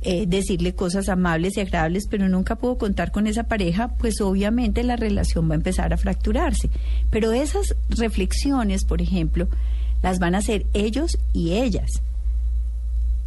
eh, 0.02 0.26
decirle 0.28 0.76
cosas 0.76 1.08
amables 1.08 1.56
y 1.56 1.62
agradables, 1.62 2.08
pero 2.10 2.28
nunca 2.28 2.58
puedo 2.58 2.78
contar 2.78 3.14
con 3.14 3.28
esa 3.28 3.44
pareja, 3.44 3.94
pues 3.98 4.20
obviamente 4.20 4.84
la 4.84 4.98
relación 4.98 5.50
va 5.50 5.54
a 5.54 5.56
empezar 5.56 5.94
a 5.94 5.98
fracturarse. 5.98 6.70
Pero 7.10 7.32
esas 7.32 7.76
reflexiones, 7.90 8.84
por 8.84 9.02
ejemplo, 9.02 9.48
las 10.01 10.20
van 10.20 10.36
a 10.36 10.39
hacer 10.39 10.66
ellos 10.74 11.18
y 11.34 11.54
ellas. 11.54 11.89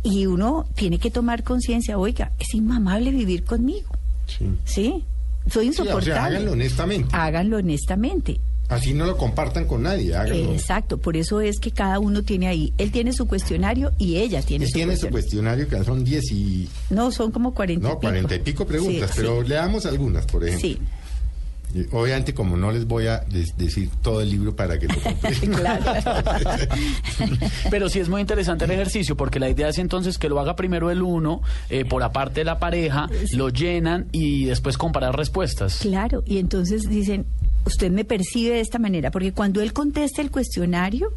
Y 0.02 0.26
uno 0.26 0.66
tiene 0.74 0.98
que 0.98 1.10
tomar 1.10 1.42
conciencia, 1.44 1.98
oiga, 1.98 2.32
es 2.38 2.54
inmamable 2.54 3.10
vivir 3.10 3.44
conmigo. 3.44 3.90
Sí. 4.26 4.46
¿Sí? 4.64 5.04
Soy 5.50 5.64
Sí, 5.66 5.70
o 5.70 5.72
sea, 5.72 5.84
insoportable. 5.84 6.14
háganlo 6.14 6.52
honestamente. 6.52 7.08
Háganlo 7.12 7.56
honestamente. 7.58 8.40
Así 8.68 8.94
no 8.94 9.04
lo 9.04 9.16
compartan 9.16 9.66
con 9.66 9.82
nadie, 9.82 10.14
háganlo. 10.14 10.52
Exacto, 10.52 10.98
por 10.98 11.16
eso 11.16 11.40
es 11.40 11.58
que 11.58 11.72
cada 11.72 11.98
uno 11.98 12.22
tiene 12.22 12.46
ahí, 12.46 12.72
él 12.78 12.92
tiene 12.92 13.12
su 13.12 13.26
cuestionario 13.26 13.90
y 13.98 14.16
ella 14.18 14.42
tiene 14.42 14.64
Él 14.66 14.70
su 14.70 14.74
tiene 14.74 14.96
su 14.96 15.08
cuestionario. 15.08 15.66
cuestionario 15.66 15.68
que 15.68 15.84
son 15.84 16.04
10 16.04 16.32
y... 16.32 16.68
No, 16.90 17.10
son 17.10 17.32
como 17.32 17.52
40 17.52 17.80
y 17.80 17.82
No, 17.82 17.98
pico. 17.98 18.00
40 18.02 18.34
y 18.36 18.38
pico 18.38 18.66
preguntas, 18.66 19.10
Sí, 19.10 19.16
pero 19.16 19.42
sí. 19.42 19.48
leamos 19.48 19.86
algunas, 19.86 20.24
por 20.26 20.44
ejemplo. 20.46 20.68
Sí, 20.68 20.78
Obviamente, 21.92 22.34
como 22.34 22.56
no 22.56 22.72
les 22.72 22.86
voy 22.86 23.06
a 23.06 23.24
decir 23.56 23.90
todo 24.02 24.20
el 24.20 24.30
libro 24.30 24.56
para 24.56 24.78
que 24.78 24.88
lo 24.88 24.94
compren. 25.02 25.52
claro. 25.52 25.84
Pero 27.70 27.88
sí 27.88 28.00
es 28.00 28.08
muy 28.08 28.20
interesante 28.20 28.64
el 28.64 28.72
ejercicio 28.72 29.16
porque 29.16 29.38
la 29.38 29.48
idea 29.48 29.68
es 29.68 29.78
entonces 29.78 30.18
que 30.18 30.28
lo 30.28 30.40
haga 30.40 30.56
primero 30.56 30.90
el 30.90 31.02
uno, 31.02 31.42
eh, 31.68 31.84
por 31.84 32.02
aparte 32.02 32.40
de 32.40 32.44
la 32.44 32.58
pareja, 32.58 33.08
lo 33.34 33.48
llenan 33.48 34.06
y 34.12 34.46
después 34.46 34.76
comparar 34.76 35.16
respuestas. 35.16 35.78
Claro, 35.80 36.22
y 36.26 36.38
entonces 36.38 36.88
dicen, 36.88 37.26
usted 37.64 37.90
me 37.90 38.04
percibe 38.04 38.54
de 38.54 38.60
esta 38.60 38.78
manera, 38.78 39.10
porque 39.10 39.32
cuando 39.32 39.60
él 39.60 39.72
contesta 39.72 40.22
el 40.22 40.30
cuestionario, 40.30 41.12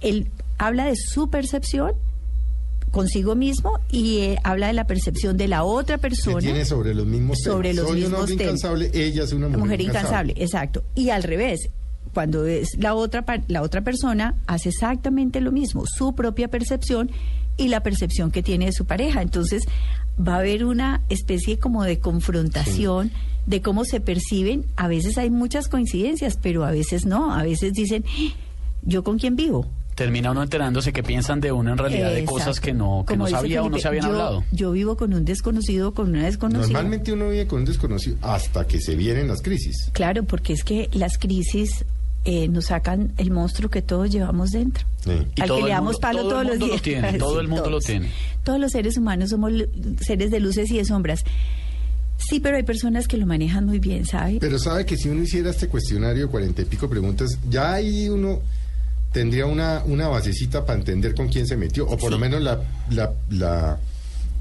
él 0.00 0.30
habla 0.58 0.84
de 0.86 0.96
su 0.96 1.28
percepción 1.30 1.92
consigo 2.94 3.34
mismo 3.34 3.80
y 3.90 4.18
eh, 4.20 4.38
habla 4.44 4.68
de 4.68 4.72
la 4.72 4.86
percepción 4.86 5.36
de 5.36 5.48
la 5.48 5.64
otra 5.64 5.98
persona. 5.98 6.38
tiene 6.38 6.64
sobre 6.64 6.94
los 6.94 7.04
mismos 7.06 7.38
Sobre 7.42 7.70
temas. 7.70 7.82
los 7.82 7.88
Soy 7.90 7.96
un 7.96 8.02
mismos 8.04 8.20
hombre 8.20 8.36
temas. 8.36 8.50
incansable, 8.54 8.90
ella 8.94 9.24
es 9.24 9.32
una 9.32 9.46
mujer, 9.48 9.60
mujer 9.60 9.80
incansable, 9.80 10.34
exacto. 10.36 10.82
Y 10.94 11.10
al 11.10 11.22
revés, 11.24 11.68
cuando 12.14 12.46
es 12.46 12.68
la 12.78 12.94
otra 12.94 13.24
la 13.48 13.62
otra 13.62 13.82
persona 13.82 14.36
hace 14.46 14.68
exactamente 14.68 15.40
lo 15.40 15.50
mismo, 15.50 15.84
su 15.86 16.14
propia 16.14 16.46
percepción 16.48 17.10
y 17.56 17.68
la 17.68 17.82
percepción 17.82 18.30
que 18.30 18.42
tiene 18.42 18.66
de 18.66 18.72
su 18.72 18.84
pareja. 18.84 19.20
Entonces, 19.22 19.64
va 20.16 20.36
a 20.36 20.38
haber 20.38 20.64
una 20.64 21.02
especie 21.08 21.58
como 21.58 21.82
de 21.84 21.98
confrontación 21.98 23.10
de 23.46 23.60
cómo 23.60 23.84
se 23.84 24.00
perciben. 24.00 24.64
A 24.76 24.86
veces 24.88 25.18
hay 25.18 25.30
muchas 25.30 25.68
coincidencias, 25.68 26.38
pero 26.40 26.64
a 26.64 26.70
veces 26.70 27.04
no. 27.06 27.34
A 27.34 27.42
veces 27.42 27.72
dicen, 27.72 28.04
"Ah, 28.08 28.34
¿yo 28.82 29.02
con 29.04 29.18
quién 29.18 29.34
vivo? 29.36 29.66
Termina 29.94 30.32
uno 30.32 30.42
enterándose 30.42 30.92
que 30.92 31.02
piensan 31.02 31.40
de 31.40 31.52
uno 31.52 31.70
en 31.72 31.78
realidad 31.78 32.12
de 32.12 32.24
cosas 32.24 32.58
que 32.58 32.72
no, 32.72 33.04
que 33.06 33.14
Como 33.14 33.24
no 33.24 33.30
sabía 33.30 33.62
o 33.62 33.70
no 33.70 33.78
se 33.78 33.86
habían 33.88 34.06
yo- 34.06 34.10
hablado. 34.10 34.44
Yo 34.50 34.72
vivo 34.72 34.96
con 34.96 35.14
un 35.14 35.24
desconocido, 35.24 35.94
con 35.94 36.08
una 36.10 36.24
desconocida. 36.24 36.72
Normalmente 36.72 37.12
uno 37.12 37.28
vive 37.30 37.46
con 37.46 37.60
un 37.60 37.64
desconocido 37.64 38.16
hasta 38.22 38.66
que 38.66 38.80
se 38.80 38.96
vienen 38.96 39.28
las 39.28 39.40
crisis. 39.42 39.90
Claro, 39.92 40.24
porque 40.24 40.52
es 40.52 40.64
que 40.64 40.88
las 40.92 41.16
crisis 41.18 41.84
eh, 42.24 42.48
nos 42.48 42.66
sacan 42.66 43.12
el 43.18 43.30
monstruo 43.30 43.70
que 43.70 43.82
todos 43.82 44.10
llevamos 44.10 44.50
dentro. 44.50 44.84
Sí. 45.04 45.10
Al 45.40 45.48
que 45.50 45.62
le 45.62 45.68
damos 45.68 45.84
mundo- 45.92 45.98
palo 46.00 46.20
todo 46.22 46.30
todos 46.30 46.46
los 46.46 46.58
lo 46.58 46.66
días. 46.66 46.82
tiene, 46.82 47.12
todo 47.18 47.38
el 47.40 47.48
mundo 47.48 47.70
lo 47.70 47.80
tiene. 47.80 48.10
Todos 48.42 48.58
los 48.58 48.72
seres 48.72 48.96
humanos 48.96 49.30
somos 49.30 49.52
seres 50.00 50.30
de 50.30 50.40
luces 50.40 50.70
y 50.70 50.78
de 50.78 50.84
sombras. 50.86 51.22
Sí, 52.16 52.40
pero 52.40 52.56
hay 52.56 52.62
personas 52.62 53.06
que 53.06 53.16
lo 53.18 53.26
manejan 53.26 53.66
muy 53.66 53.78
bien, 53.78 54.06
¿sabe? 54.06 54.38
Pero 54.40 54.58
sabe 54.58 54.86
que 54.86 54.96
si 54.96 55.08
uno 55.08 55.22
hiciera 55.22 55.50
este 55.50 55.68
cuestionario, 55.68 56.30
cuarenta 56.30 56.62
y 56.62 56.64
pico 56.64 56.88
preguntas, 56.88 57.38
ya 57.50 57.74
ahí 57.74 58.08
uno 58.08 58.40
tendría 59.14 59.46
una, 59.46 59.84
una 59.86 60.08
basecita 60.08 60.66
para 60.66 60.80
entender 60.80 61.14
con 61.14 61.28
quién 61.28 61.46
se 61.46 61.56
metió, 61.56 61.86
o 61.86 61.96
por 61.96 62.10
lo 62.10 62.18
menos 62.18 62.42
la, 62.42 62.60
la, 62.90 63.12
la, 63.30 63.78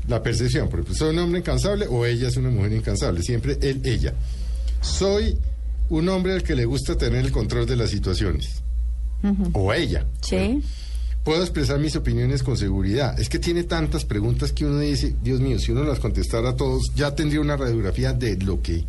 la 0.08 0.24
percepción. 0.24 0.68
Por 0.68 0.80
ejemplo, 0.80 0.96
¿soy 0.96 1.12
un 1.12 1.20
hombre 1.20 1.40
incansable 1.42 1.86
o 1.88 2.06
ella 2.08 2.28
es 2.28 2.38
una 2.38 2.50
mujer 2.50 2.74
incansable? 2.74 3.22
Siempre 3.22 3.60
él, 3.62 3.82
ella. 3.86 4.16
Soy 4.82 5.38
un 5.90 6.10
hombre 6.10 6.34
al 6.34 6.42
que 6.42 6.56
le 6.56 6.66
gusta 6.66 6.98
tener 6.98 7.24
el 7.24 7.32
control 7.32 7.68
de 7.68 7.76
las 7.76 7.92
situaciones. 7.92 8.64
O 9.54 9.72
ella. 9.72 10.06
Sí. 10.22 10.62
Puedo 11.24 11.42
expresar 11.44 11.80
mis 11.80 11.96
opiniones 11.96 12.42
con 12.42 12.58
seguridad. 12.58 13.18
Es 13.20 13.30
que 13.30 13.38
tiene 13.40 13.64
tantas 13.64 14.04
preguntas 14.06 14.52
que 14.52 14.66
uno 14.66 14.80
dice, 14.80 15.16
Dios 15.24 15.40
mío, 15.40 15.60
si 15.60 15.72
uno 15.72 15.84
las 15.84 16.00
contestara 16.00 16.50
a 16.50 16.56
todos, 16.56 16.92
ya 16.96 17.16
tendría 17.16 17.40
una 17.42 17.56
radiografía 17.56 18.12
de 18.12 18.38
lo 18.38 18.62
que, 18.62 18.86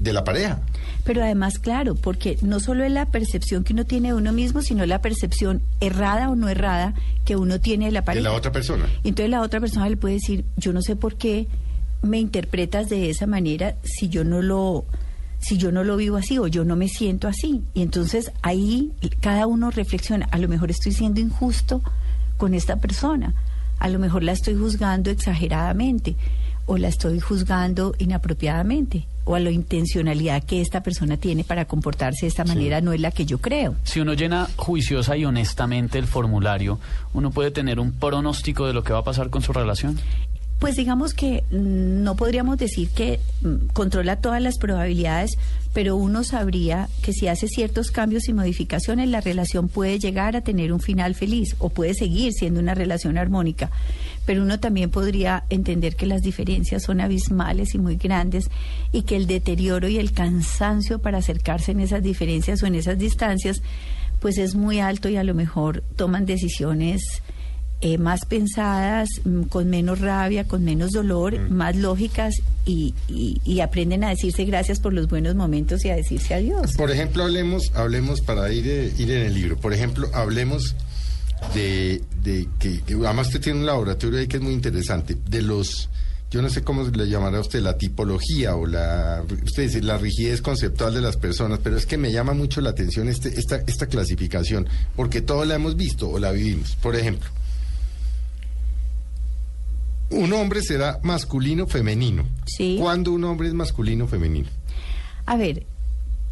de 0.00 0.12
la 0.12 0.24
pareja. 0.24 0.60
Pero 1.04 1.22
además, 1.22 1.58
claro, 1.58 1.94
porque 1.94 2.38
no 2.42 2.58
solo 2.58 2.84
es 2.84 2.90
la 2.90 3.06
percepción 3.06 3.64
que 3.64 3.72
uno 3.72 3.84
tiene 3.84 4.08
de 4.08 4.14
uno 4.14 4.32
mismo, 4.32 4.62
sino 4.62 4.84
la 4.86 5.00
percepción 5.00 5.62
errada 5.80 6.30
o 6.30 6.36
no 6.36 6.48
errada 6.48 6.94
que 7.24 7.36
uno 7.36 7.60
tiene 7.60 7.86
de 7.86 7.92
la 7.92 8.00
de 8.00 8.06
pareja. 8.06 8.28
la 8.28 8.34
otra 8.34 8.50
persona. 8.50 8.86
Entonces 9.04 9.30
la 9.30 9.42
otra 9.42 9.60
persona 9.60 9.88
le 9.88 9.96
puede 9.96 10.14
decir, 10.14 10.44
yo 10.56 10.72
no 10.72 10.82
sé 10.82 10.96
por 10.96 11.16
qué 11.16 11.46
me 12.02 12.18
interpretas 12.18 12.88
de 12.88 13.10
esa 13.10 13.26
manera 13.26 13.76
si 13.82 14.08
yo 14.08 14.24
no 14.24 14.42
lo 14.42 14.86
si 15.38 15.56
yo 15.56 15.72
no 15.72 15.84
lo 15.84 15.96
vivo 15.96 16.18
así 16.18 16.38
o 16.38 16.48
yo 16.48 16.64
no 16.64 16.76
me 16.76 16.88
siento 16.88 17.26
así. 17.28 17.62
Y 17.72 17.82
entonces 17.82 18.30
ahí 18.42 18.92
cada 19.20 19.46
uno 19.46 19.70
reflexiona, 19.70 20.26
a 20.30 20.38
lo 20.38 20.48
mejor 20.48 20.70
estoy 20.70 20.92
siendo 20.92 21.20
injusto 21.20 21.82
con 22.36 22.52
esta 22.52 22.76
persona, 22.76 23.34
a 23.78 23.88
lo 23.88 23.98
mejor 23.98 24.22
la 24.22 24.32
estoy 24.32 24.54
juzgando 24.54 25.10
exageradamente, 25.10 26.16
o 26.66 26.78
la 26.78 26.88
estoy 26.88 27.20
juzgando 27.20 27.94
inapropiadamente 27.98 29.06
o 29.24 29.34
a 29.34 29.40
la 29.40 29.50
intencionalidad 29.50 30.42
que 30.42 30.60
esta 30.60 30.82
persona 30.82 31.16
tiene 31.16 31.44
para 31.44 31.64
comportarse 31.64 32.22
de 32.22 32.28
esta 32.28 32.44
manera 32.44 32.80
no 32.80 32.92
es 32.92 33.00
la 33.00 33.10
que 33.10 33.26
yo 33.26 33.38
creo. 33.38 33.76
Si 33.84 34.00
uno 34.00 34.14
llena 34.14 34.48
juiciosa 34.56 35.16
y 35.16 35.24
honestamente 35.24 35.98
el 35.98 36.06
formulario, 36.06 36.78
¿uno 37.12 37.30
puede 37.30 37.50
tener 37.50 37.78
un 37.78 37.92
pronóstico 37.92 38.66
de 38.66 38.72
lo 38.72 38.82
que 38.82 38.92
va 38.92 39.00
a 39.00 39.04
pasar 39.04 39.30
con 39.30 39.42
su 39.42 39.52
relación? 39.52 39.98
Pues 40.60 40.76
digamos 40.76 41.14
que 41.14 41.42
mm, 41.50 42.02
no 42.02 42.16
podríamos 42.16 42.58
decir 42.58 42.90
que 42.90 43.18
mm, 43.40 43.68
controla 43.72 44.16
todas 44.16 44.42
las 44.42 44.58
probabilidades, 44.58 45.38
pero 45.72 45.96
uno 45.96 46.22
sabría 46.22 46.88
que 47.02 47.14
si 47.14 47.28
hace 47.28 47.48
ciertos 47.48 47.90
cambios 47.90 48.28
y 48.28 48.34
modificaciones, 48.34 49.08
la 49.08 49.22
relación 49.22 49.68
puede 49.68 49.98
llegar 49.98 50.36
a 50.36 50.42
tener 50.42 50.72
un 50.74 50.80
final 50.80 51.14
feliz 51.14 51.56
o 51.60 51.70
puede 51.70 51.94
seguir 51.94 52.34
siendo 52.34 52.60
una 52.60 52.74
relación 52.74 53.16
armónica. 53.16 53.70
Pero 54.30 54.44
uno 54.44 54.60
también 54.60 54.90
podría 54.90 55.42
entender 55.50 55.96
que 55.96 56.06
las 56.06 56.22
diferencias 56.22 56.84
son 56.84 57.00
abismales 57.00 57.74
y 57.74 57.78
muy 57.78 57.96
grandes 57.96 58.48
y 58.92 59.02
que 59.02 59.16
el 59.16 59.26
deterioro 59.26 59.88
y 59.88 59.98
el 59.98 60.12
cansancio 60.12 61.00
para 61.00 61.18
acercarse 61.18 61.72
en 61.72 61.80
esas 61.80 62.00
diferencias 62.00 62.62
o 62.62 62.66
en 62.66 62.76
esas 62.76 62.96
distancias, 62.96 63.60
pues 64.20 64.38
es 64.38 64.54
muy 64.54 64.78
alto 64.78 65.08
y 65.08 65.16
a 65.16 65.24
lo 65.24 65.34
mejor 65.34 65.82
toman 65.96 66.26
decisiones 66.26 67.02
eh, 67.80 67.98
más 67.98 68.24
pensadas, 68.24 69.08
mm, 69.24 69.42
con 69.48 69.68
menos 69.68 69.98
rabia, 69.98 70.44
con 70.44 70.62
menos 70.62 70.92
dolor, 70.92 71.50
más 71.50 71.74
lógicas 71.74 72.32
y, 72.64 72.94
y- 73.08 73.40
y 73.44 73.58
aprenden 73.60 74.04
a 74.04 74.10
decirse 74.10 74.44
gracias 74.44 74.78
por 74.78 74.92
los 74.92 75.08
buenos 75.08 75.34
momentos 75.34 75.84
y 75.84 75.90
a 75.90 75.96
decirse 75.96 76.34
adiós. 76.34 76.74
Por 76.76 76.92
ejemplo, 76.92 77.24
hablemos, 77.24 77.72
hablemos 77.74 78.20
para 78.20 78.52
ir, 78.52 78.68
eh, 78.68 78.92
ir 78.96 79.10
en 79.10 79.26
el 79.26 79.34
libro. 79.34 79.56
Por 79.56 79.72
ejemplo, 79.74 80.08
hablemos 80.14 80.76
de, 81.54 82.02
de 82.22 82.48
que, 82.58 82.80
que 82.82 82.94
además 82.94 83.28
usted 83.28 83.40
tiene 83.40 83.60
un 83.60 83.66
laboratorio 83.66 84.18
ahí 84.18 84.26
que 84.26 84.36
es 84.36 84.42
muy 84.42 84.52
interesante, 84.52 85.16
de 85.28 85.42
los, 85.42 85.88
yo 86.30 86.42
no 86.42 86.48
sé 86.48 86.62
cómo 86.62 86.84
le 86.84 87.08
llamará 87.08 87.40
usted, 87.40 87.60
la 87.60 87.76
tipología 87.76 88.54
o 88.54 88.66
la, 88.66 89.24
usted 89.44 89.64
dice, 89.64 89.82
la 89.82 89.98
rigidez 89.98 90.42
conceptual 90.42 90.94
de 90.94 91.00
las 91.00 91.16
personas, 91.16 91.58
pero 91.62 91.76
es 91.76 91.86
que 91.86 91.98
me 91.98 92.12
llama 92.12 92.34
mucho 92.34 92.60
la 92.60 92.70
atención 92.70 93.08
este, 93.08 93.28
esta, 93.38 93.56
esta 93.66 93.86
clasificación, 93.86 94.68
porque 94.94 95.22
todos 95.22 95.46
la 95.46 95.56
hemos 95.56 95.76
visto 95.76 96.08
o 96.08 96.18
la 96.18 96.30
vivimos. 96.30 96.76
Por 96.76 96.94
ejemplo, 96.94 97.28
un 100.10 100.32
hombre 100.32 100.62
será 100.62 101.00
masculino 101.02 101.66
femenino. 101.66 102.26
Sí. 102.46 102.76
¿Cuándo 102.80 103.12
un 103.12 103.24
hombre 103.24 103.48
es 103.48 103.54
masculino 103.54 104.06
femenino? 104.06 104.48
A 105.26 105.36
ver, 105.36 105.64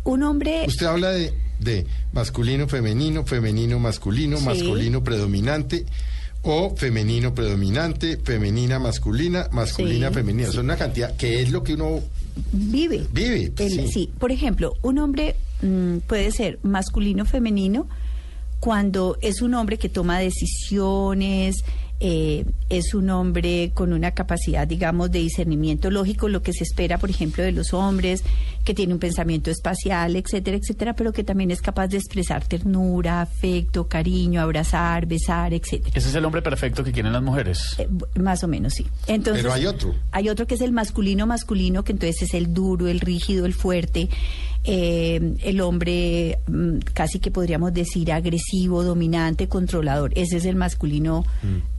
un 0.04 0.22
hombre... 0.22 0.64
Usted 0.66 0.86
habla 0.86 1.10
de, 1.10 1.32
de 1.60 1.86
masculino 2.12 2.68
femenino, 2.68 3.24
femenino 3.24 3.78
masculino, 3.78 4.36
Sí. 4.38 4.44
masculino 4.44 5.02
predominante 5.02 5.84
o 6.42 6.74
femenino 6.76 7.34
predominante, 7.34 8.16
femenina 8.16 8.78
masculina, 8.78 9.48
masculina 9.52 10.08
Sí, 10.08 10.14
femenina. 10.14 10.48
sí. 10.48 10.54
Son 10.54 10.64
una 10.66 10.76
cantidad 10.76 11.16
que 11.16 11.42
es 11.42 11.50
lo 11.50 11.62
que 11.64 11.74
uno 11.74 12.00
vive. 12.52 13.06
vive. 13.12 13.50
pues, 13.56 13.72
El- 13.72 13.86
sí. 13.86 13.92
sí. 13.92 14.10
por 14.18 14.30
ejemplo, 14.32 14.74
un 14.82 14.98
hombre 14.98 15.34
mm, 15.62 15.98
puede 16.06 16.30
ser 16.30 16.58
masculino 16.62 17.24
femenino 17.24 17.88
cuando 18.60 19.18
es 19.20 19.42
un 19.42 19.54
hombre 19.54 19.76
que 19.78 19.88
toma 19.88 20.18
decisiones, 20.20 21.56
eh, 22.00 22.44
es 22.68 22.94
un 22.94 23.10
hombre 23.10 23.72
con 23.74 23.92
una 23.92 24.12
capacidad, 24.12 24.68
digamos, 24.68 25.10
de 25.10 25.18
discernimiento 25.18 25.90
lógico, 25.90 26.28
lo 26.28 26.42
que 26.42 26.52
se 26.52 26.62
espera, 26.62 26.98
por 26.98 27.10
ejemplo, 27.10 27.42
de 27.42 27.50
los 27.50 27.74
hombres, 27.74 28.22
que 28.64 28.72
tiene 28.72 28.92
un 28.92 29.00
pensamiento 29.00 29.50
espacial, 29.50 30.14
etcétera, 30.14 30.56
etcétera, 30.56 30.94
pero 30.94 31.12
que 31.12 31.24
también 31.24 31.50
es 31.50 31.60
capaz 31.60 31.88
de 31.88 31.96
expresar 31.96 32.46
ternura, 32.46 33.20
afecto, 33.20 33.88
cariño, 33.88 34.40
abrazar, 34.40 35.06
besar, 35.06 35.54
etcétera. 35.54 35.92
Ese 35.94 36.08
es 36.08 36.14
el 36.14 36.24
hombre 36.24 36.42
perfecto 36.42 36.84
que 36.84 36.92
quieren 36.92 37.12
las 37.12 37.22
mujeres. 37.22 37.74
Eh, 37.78 37.88
más 38.20 38.44
o 38.44 38.48
menos, 38.48 38.74
sí. 38.74 38.86
Entonces, 39.06 39.42
Pero 39.42 39.54
hay 39.54 39.66
otro. 39.66 39.94
Hay 40.12 40.28
otro 40.28 40.46
que 40.46 40.54
es 40.54 40.60
el 40.60 40.72
masculino 40.72 41.26
masculino, 41.26 41.82
que 41.82 41.92
entonces 41.92 42.22
es 42.22 42.34
el 42.34 42.54
duro, 42.54 42.86
el 42.86 43.00
rígido, 43.00 43.44
el 43.44 43.54
fuerte, 43.54 44.08
eh, 44.70 45.34
el 45.44 45.62
hombre 45.62 46.40
mm, 46.46 46.80
casi 46.92 47.20
que 47.20 47.30
podríamos 47.30 47.72
decir 47.72 48.12
agresivo, 48.12 48.84
dominante, 48.84 49.48
controlador. 49.48 50.12
Ese 50.14 50.36
es 50.36 50.44
el 50.44 50.56
masculino 50.56 51.24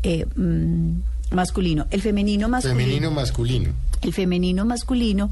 eh, 0.02 0.26
mm, 0.36 1.36
masculino. 1.36 1.86
El 1.92 2.02
femenino 2.02 2.50
masculino. 2.50 2.80
Femenino 2.80 3.12
masculino. 3.12 3.74
El 4.02 4.12
femenino 4.12 4.66
masculino 4.66 5.30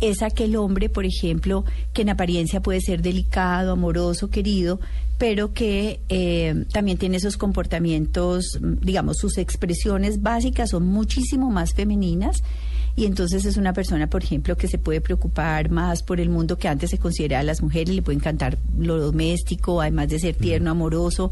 es 0.00 0.22
aquel 0.22 0.56
hombre, 0.56 0.88
por 0.88 1.04
ejemplo, 1.04 1.66
que 1.92 2.02
en 2.02 2.08
apariencia 2.08 2.62
puede 2.62 2.80
ser 2.80 3.02
delicado, 3.02 3.72
amoroso, 3.72 4.30
querido, 4.30 4.80
pero 5.18 5.52
que 5.52 6.00
eh, 6.08 6.64
también 6.72 6.96
tiene 6.96 7.18
esos 7.18 7.36
comportamientos, 7.36 8.58
mm, 8.58 8.76
digamos, 8.80 9.18
sus 9.18 9.36
expresiones 9.36 10.22
básicas 10.22 10.70
son 10.70 10.86
muchísimo 10.86 11.50
más 11.50 11.74
femeninas. 11.74 12.42
Y 12.96 13.06
entonces 13.06 13.44
es 13.44 13.56
una 13.56 13.72
persona, 13.72 14.08
por 14.08 14.22
ejemplo, 14.22 14.56
que 14.56 14.68
se 14.68 14.78
puede 14.78 15.00
preocupar 15.00 15.70
más 15.70 16.02
por 16.02 16.20
el 16.20 16.28
mundo 16.28 16.56
que 16.56 16.68
antes 16.68 16.90
se 16.90 16.98
consideraba 16.98 17.40
a 17.40 17.44
las 17.44 17.60
mujeres, 17.60 17.94
le 17.94 18.02
puede 18.02 18.18
encantar 18.18 18.58
lo 18.78 18.98
doméstico, 18.98 19.80
además 19.80 20.08
de 20.08 20.20
ser 20.20 20.36
tierno, 20.36 20.70
amoroso 20.70 21.30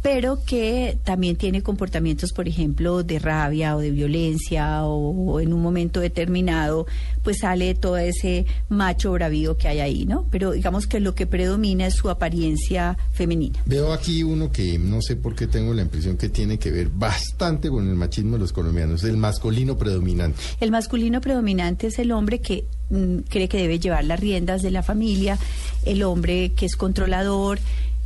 pero 0.00 0.42
que 0.44 0.98
también 1.04 1.36
tiene 1.36 1.62
comportamientos, 1.62 2.32
por 2.32 2.48
ejemplo, 2.48 3.02
de 3.02 3.18
rabia 3.18 3.76
o 3.76 3.80
de 3.80 3.90
violencia 3.90 4.84
o, 4.84 5.32
o 5.32 5.40
en 5.40 5.52
un 5.52 5.62
momento 5.62 6.00
determinado, 6.00 6.86
pues 7.22 7.38
sale 7.40 7.74
todo 7.74 7.96
ese 7.98 8.46
macho 8.68 9.12
bravío 9.12 9.56
que 9.56 9.68
hay 9.68 9.80
ahí, 9.80 10.06
¿no? 10.06 10.26
Pero 10.30 10.52
digamos 10.52 10.86
que 10.86 11.00
lo 11.00 11.14
que 11.14 11.26
predomina 11.26 11.86
es 11.86 11.94
su 11.94 12.10
apariencia 12.10 12.96
femenina. 13.12 13.60
Veo 13.66 13.92
aquí 13.92 14.22
uno 14.22 14.50
que 14.50 14.78
no 14.78 15.00
sé 15.02 15.16
por 15.16 15.34
qué 15.34 15.46
tengo 15.46 15.74
la 15.74 15.82
impresión 15.82 16.16
que 16.16 16.28
tiene 16.28 16.58
que 16.58 16.70
ver 16.70 16.88
bastante 16.88 17.68
con 17.68 17.88
el 17.88 17.94
machismo 17.94 18.34
de 18.34 18.40
los 18.40 18.52
colombianos, 18.52 19.04
el 19.04 19.16
masculino 19.16 19.78
predominante. 19.78 20.38
El 20.60 20.70
masculino 20.70 21.20
predominante 21.20 21.88
es 21.88 21.98
el 21.98 22.12
hombre 22.12 22.40
que 22.40 22.64
mm, 22.90 23.18
cree 23.28 23.48
que 23.48 23.58
debe 23.58 23.78
llevar 23.78 24.04
las 24.04 24.18
riendas 24.18 24.62
de 24.62 24.70
la 24.70 24.82
familia, 24.82 25.38
el 25.84 26.02
hombre 26.02 26.52
que 26.56 26.66
es 26.66 26.76
controlador, 26.76 27.58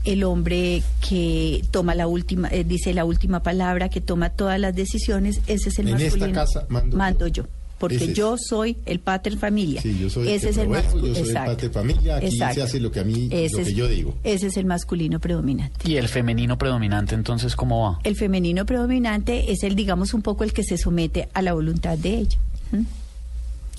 el 0.06 0.24
hombre 0.24 0.82
que 1.06 1.62
toma 1.70 1.94
la 1.94 2.06
última, 2.06 2.48
eh, 2.48 2.64
dice 2.64 2.94
la 2.94 3.04
última 3.04 3.42
palabra, 3.42 3.88
que 3.90 4.00
toma 4.00 4.30
todas 4.30 4.58
las 4.58 4.74
decisiones, 4.74 5.40
ese 5.46 5.68
es 5.68 5.78
el 5.78 5.88
En 5.88 5.94
esta 5.96 6.04
masculino. 6.18 6.32
casa 6.40 6.66
mando 6.70 7.26
yo. 7.28 7.42
yo. 7.44 7.48
Porque 7.78 7.96
es. 7.96 8.14
yo 8.14 8.36
soy 8.38 8.78
el 8.86 9.00
pater 9.00 9.36
familia. 9.36 9.82
Sí, 9.82 9.98
yo 10.00 10.08
soy 10.08 10.28
el 10.28 10.34
ese 10.34 10.46
que 10.46 10.50
es 10.52 10.56
el 10.56 10.68
proveo, 10.68 10.82
mascu- 10.82 10.94
yo 10.94 11.00
soy 11.14 11.22
el 11.22 11.26
exacto. 11.28 11.50
pater 11.52 11.70
familia, 11.72 12.16
aquí 12.16 12.26
se 12.28 12.32
Exacto. 12.36 12.62
hace 12.64 12.80
lo 12.80 12.90
que 12.90 13.00
a 13.00 13.04
mí- 13.04 13.28
lo 13.28 13.36
Ese 13.36 13.56
que 13.56 13.62
es- 13.62 13.74
yo 13.74 13.86
digo. 13.88 14.14
Ese 14.24 14.46
es 14.46 14.56
el 14.56 14.64
masculino 14.64 15.20
predominante. 15.20 15.86
¿Y 15.90 15.96
el 15.98 16.08
femenino 16.08 16.56
predominante 16.56 17.14
entonces 17.14 17.54
cómo 17.54 17.82
va? 17.82 17.98
El 18.02 18.16
femenino 18.16 18.64
predominante 18.64 19.52
es 19.52 19.62
el, 19.62 19.74
digamos, 19.76 20.14
un 20.14 20.22
poco 20.22 20.42
el 20.44 20.54
que 20.54 20.62
se 20.64 20.78
somete 20.78 21.28
a 21.34 21.42
la 21.42 21.52
voluntad 21.52 21.98
de 21.98 22.14
ella. 22.20 22.38
¿Mm? 22.72 22.82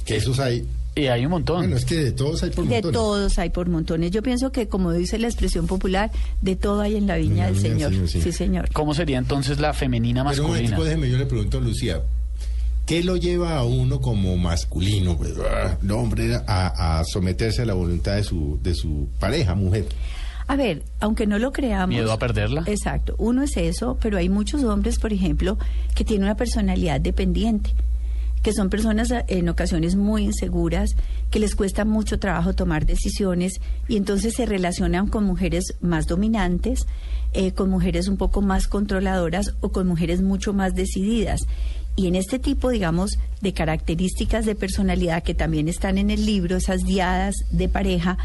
Que 0.05 0.17
esos 0.17 0.39
hay. 0.39 0.63
Y 0.97 1.07
hay 1.07 1.25
un 1.25 1.31
montón. 1.31 1.57
Bueno, 1.59 1.75
es 1.77 1.85
que 1.85 1.95
de 1.95 2.11
todos 2.11 2.43
hay 2.43 2.49
por 2.49 2.65
De 2.65 2.75
montones. 2.75 2.93
todos 2.93 3.39
hay 3.39 3.49
por 3.49 3.69
montones. 3.69 4.11
Yo 4.11 4.21
pienso 4.23 4.51
que, 4.51 4.67
como 4.67 4.91
dice 4.93 5.17
la 5.19 5.27
expresión 5.27 5.67
popular, 5.67 6.11
de 6.41 6.55
todo 6.55 6.81
hay 6.81 6.95
en 6.95 7.07
la 7.07 7.17
viña 7.17 7.47
En 7.47 7.53
la 7.53 7.59
del 7.59 7.73
viña 7.73 7.89
del 7.89 7.89
Señor. 7.89 7.91
Señor, 7.91 8.09
sí. 8.09 8.21
sí, 8.21 8.31
señor. 8.31 8.69
¿Cómo 8.73 8.93
sería 8.93 9.17
entonces 9.17 9.59
la 9.59 9.73
femenina 9.73 10.23
Pero 10.29 10.43
un 10.43 10.49
masculina? 10.51 10.75
momentico, 10.77 10.83
déjeme, 10.83 11.09
yo 11.09 11.17
le 11.17 11.25
pregunto 11.25 11.57
a 11.59 11.61
Lucía, 11.61 12.01
¿qué 12.85 13.03
lo 13.03 13.15
lleva 13.17 13.57
a 13.57 13.63
uno 13.63 14.01
como 14.01 14.35
masculino, 14.37 15.17
pues, 15.17 15.33
ah, 15.39 15.77
no, 15.81 15.97
hombre, 15.99 16.35
a, 16.47 16.99
a 16.99 17.03
someterse 17.05 17.61
a 17.61 17.65
la 17.65 17.73
voluntad 17.73 18.15
de 18.15 18.23
su, 18.23 18.59
de 18.63 18.73
su 18.73 19.07
pareja, 19.19 19.55
mujer? 19.55 19.85
A 20.49 20.55
ver, 20.55 20.81
aunque 21.01 21.27
no 21.27 21.37
lo 21.39 21.51
creamos. 21.51 21.89
¿Miedo 21.89 22.11
a 22.11 22.17
perderla? 22.17 22.63
Exacto. 22.67 23.15
Uno 23.17 23.43
es 23.43 23.57
eso, 23.57 23.97
pero 24.01 24.17
hay 24.17 24.29
muchos 24.29 24.63
hombres, 24.63 24.97
por 24.97 25.11
ejemplo, 25.11 25.57
que 25.93 26.05
tienen 26.05 26.23
una 26.23 26.37
personalidad 26.37 27.01
dependiente, 27.01 27.71
que 28.47 28.53
son 28.53 28.69
personas 28.69 29.11
eh, 29.11 29.25
en 29.27 29.49
ocasiones 29.49 29.97
muy 29.97 30.23
inseguras, 30.23 30.95
que 31.29 31.39
les 31.41 31.53
cuesta 31.53 31.83
mucho 31.83 32.17
trabajo 32.17 32.53
tomar 32.53 32.85
decisiones 32.85 33.59
y 33.89 33.97
entonces 33.97 34.35
se 34.35 34.45
relacionan 34.45 35.07
con 35.07 35.25
mujeres 35.25 35.75
más 35.81 36.07
dominantes, 36.07 36.87
eh, 37.33 37.51
con 37.51 37.69
mujeres 37.69 38.07
un 38.07 38.15
poco 38.15 38.41
más 38.41 38.69
controladoras 38.69 39.55
o 39.59 39.73
con 39.73 39.85
mujeres 39.85 40.21
mucho 40.21 40.53
más 40.53 40.75
decididas. 40.75 41.41
Y 41.97 42.07
en 42.07 42.15
este 42.15 42.39
tipo, 42.39 42.69
digamos, 42.69 43.19
de 43.41 43.51
características 43.51 44.45
de 44.45 44.55
personalidad 44.55 45.23
que 45.23 45.33
también 45.33 45.67
están 45.67 45.97
en 45.97 46.09
el 46.09 46.25
libro, 46.25 46.55
esas 46.55 46.85
diadas 46.85 47.35
de 47.51 47.67
pareja, 47.67 48.17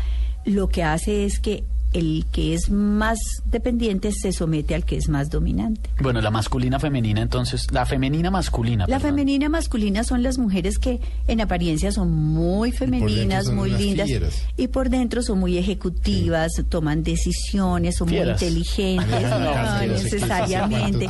lo 0.45 0.69
que 0.69 0.85
hace 0.85 1.25
es 1.25 1.41
que 1.41 1.65
el 1.93 2.25
que 2.33 2.55
es 2.55 2.71
más 2.71 3.19
dependiente 3.47 4.13
se 4.13 4.33
somete 4.33 4.75
al 4.75 4.85
que 4.85 4.97
es 4.97 5.09
más 5.09 5.31
dominante. 5.31 5.91
Bueno, 6.01 6.21
la 6.21 6.31
masculina 6.31 6.79
femenina 6.79 7.21
entonces, 7.23 7.71
la 7.71 7.85
femenina 7.87 8.31
masculina. 8.31 8.87
La 8.89 8.97
perdón. 8.99 9.11
femenina 9.11 9.49
masculina 9.49 10.03
son 10.05 10.23
las 10.23 10.39
mujeres 10.39 10.79
que 10.79 11.01
en 11.29 11.41
apariencia 11.41 11.93
son 11.93 12.11
muy 12.13 12.73
femeninas, 12.73 13.47
son 13.47 13.57
muy 13.57 13.71
lindas 13.71 14.07
fieras. 14.09 14.43
y 14.57 14.69
por 14.69 14.89
dentro 14.91 15.23
son 15.23 15.39
muy 15.39 15.59
ejecutivas, 15.59 16.51
toman 16.69 17.03
decisiones, 17.03 17.97
son 17.97 18.09
Fieras. 18.09 18.41
muy 18.41 18.49
inteligentes, 18.49 19.23
no 19.23 19.39
no 19.41 19.87
necesariamente. 19.87 21.07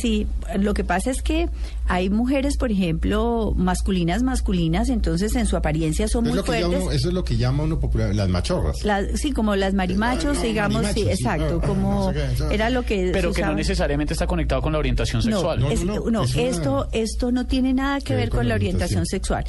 Sí, 0.00 0.26
lo 0.58 0.74
que 0.74 0.84
pasa 0.84 1.10
es 1.10 1.22
que 1.22 1.48
hay 1.88 2.10
mujeres, 2.10 2.56
por 2.58 2.70
ejemplo, 2.70 3.52
masculinas, 3.56 4.22
masculinas, 4.22 4.88
entonces 4.90 5.34
en 5.34 5.46
su 5.46 5.56
apariencia 5.56 6.06
son 6.06 6.26
Es 6.26 6.34
muy 6.34 6.42
fuertes. 6.42 6.80
eso 6.92 7.08
es 7.08 7.14
lo 7.14 7.24
que 7.24 7.36
llama 7.36 7.64
uno 7.64 7.80
popular, 7.80 8.14
las 8.14 8.28
machorras. 8.28 8.84
Las- 8.84 9.18
sí, 9.20 9.32
como 9.32 9.56
las 9.56 9.74
mariposas 9.74 9.98
machos, 10.16 10.42
digamos, 10.42 10.86
sí, 10.94 11.02
exacto, 11.08 11.54
no, 11.54 11.60
como 11.60 12.06
no 12.06 12.12
sé 12.12 12.18
qué, 12.18 12.32
eso. 12.34 12.50
era 12.50 12.70
lo 12.70 12.82
que 12.84 13.10
Pero 13.12 13.32
que 13.32 13.42
no 13.42 13.54
necesariamente 13.54 14.12
está 14.12 14.26
conectado 14.26 14.60
con 14.62 14.72
la 14.72 14.78
orientación 14.78 15.22
sexual. 15.22 15.60
No, 15.60 15.70
es- 15.70 15.84
No, 15.84 15.94
no, 15.94 16.04
no, 16.04 16.10
no, 16.10 16.22
es 16.24 16.34
una- 16.34 16.42
esto, 16.44 16.88
esto 16.92 17.32
no 17.32 17.46
tiene 17.46 17.72
nada 17.74 18.00
que 18.00 18.14
ver 18.14 18.28
con 18.30 18.48
la 18.48 18.54
orientación 18.54 19.06
sexual. 19.06 19.44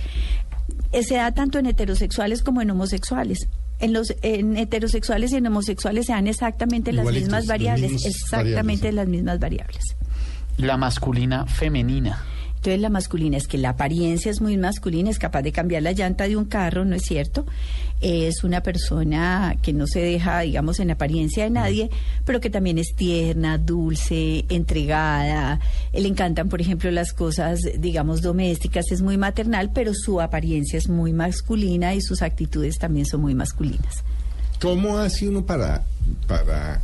Eh, 0.92 1.04
Se 1.04 1.16
da 1.16 1.32
tanto 1.34 1.60
en 1.60 1.66
heterosexuales 1.68 2.42
como 2.42 2.62
en 2.62 2.72
homosexuales. 2.72 3.48
En 3.80 3.94
los 3.94 4.14
en 4.24 4.58
heterosexuales 4.58 5.32
y 5.32 5.36
en 5.38 5.48
homosexuales 5.48 6.06
se 6.08 6.12
dan 6.14 6.28
exactamente 6.28 6.92
las 6.92 7.06
mismas 7.06 7.46
variables, 7.48 8.06
exactamente 8.06 8.88
variables, 8.88 8.90
sí. 8.92 8.96
las 8.96 9.08
mismas 9.08 9.40
variables. 9.40 9.84
La 10.60 10.76
masculina 10.76 11.46
femenina. 11.46 12.22
Entonces 12.58 12.82
la 12.82 12.90
masculina 12.90 13.38
es 13.38 13.48
que 13.48 13.58
la 13.58 13.70
apariencia 13.70 14.30
es 14.30 14.42
muy 14.42 14.58
masculina, 14.58 15.10
es 15.10 15.18
capaz 15.18 15.42
de 15.44 15.54
cambiar 15.54 15.82
la 15.82 15.94
llanta 15.94 16.28
de 16.28 16.36
un 16.36 16.44
carro, 16.44 16.84
¿no 16.84 16.98
es 16.98 17.04
cierto? 17.04 17.46
Es 18.02 18.44
una 18.44 18.62
persona 18.62 19.56
que 19.62 19.72
no 19.72 19.88
se 19.88 20.02
deja, 20.02 20.42
digamos, 20.42 20.82
en 20.82 20.92
apariencia 20.92 21.46
de 21.46 21.52
nadie, 21.52 21.90
pero 22.26 22.42
que 22.42 22.50
también 22.50 22.78
es 22.78 22.94
tierna, 22.98 23.58
dulce, 23.58 24.44
entregada. 24.50 25.62
Le 25.94 26.06
encantan, 26.10 26.50
por 26.50 26.60
ejemplo, 26.60 26.92
las 26.92 27.14
cosas, 27.14 27.62
digamos, 27.78 28.22
domésticas, 28.22 28.92
es 28.92 29.02
muy 29.02 29.18
maternal, 29.18 29.72
pero 29.74 29.94
su 29.94 30.20
apariencia 30.20 30.78
es 30.78 30.90
muy 30.90 31.14
masculina 31.14 31.96
y 31.96 32.02
sus 32.02 32.22
actitudes 32.22 32.78
también 32.78 33.06
son 33.06 33.22
muy 33.22 33.34
masculinas. 33.34 34.04
¿Cómo 34.62 34.98
hace 34.98 35.30
uno 35.30 35.46
para, 35.46 35.86
para, 36.28 36.82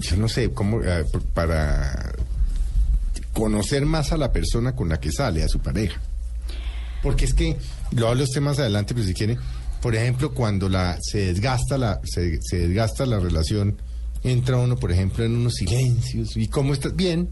yo 0.00 0.16
no 0.16 0.26
sé, 0.26 0.50
cómo, 0.52 0.82
eh, 0.82 1.04
para 1.34 2.14
conocer 3.38 3.86
más 3.86 4.12
a 4.12 4.16
la 4.16 4.32
persona 4.32 4.74
con 4.74 4.88
la 4.88 4.98
que 4.98 5.12
sale, 5.12 5.42
a 5.42 5.48
su 5.48 5.60
pareja? 5.60 6.00
Porque 7.02 7.24
es 7.24 7.34
que, 7.34 7.56
lo 7.92 8.08
hablo 8.08 8.24
usted 8.24 8.40
más 8.40 8.58
adelante, 8.58 8.94
pero 8.94 9.06
si 9.06 9.14
quiere, 9.14 9.38
por 9.80 9.94
ejemplo, 9.94 10.34
cuando 10.34 10.68
la 10.68 10.98
se 11.00 11.26
desgasta 11.26 11.78
la, 11.78 12.00
se, 12.04 12.40
se 12.42 12.58
desgasta 12.58 13.06
la 13.06 13.20
relación, 13.20 13.76
entra 14.24 14.56
uno, 14.56 14.76
por 14.76 14.90
ejemplo, 14.90 15.24
en 15.24 15.36
unos 15.36 15.54
silencios, 15.54 16.36
¿y 16.36 16.48
cómo 16.48 16.72
estás? 16.72 16.96
Bien. 16.96 17.28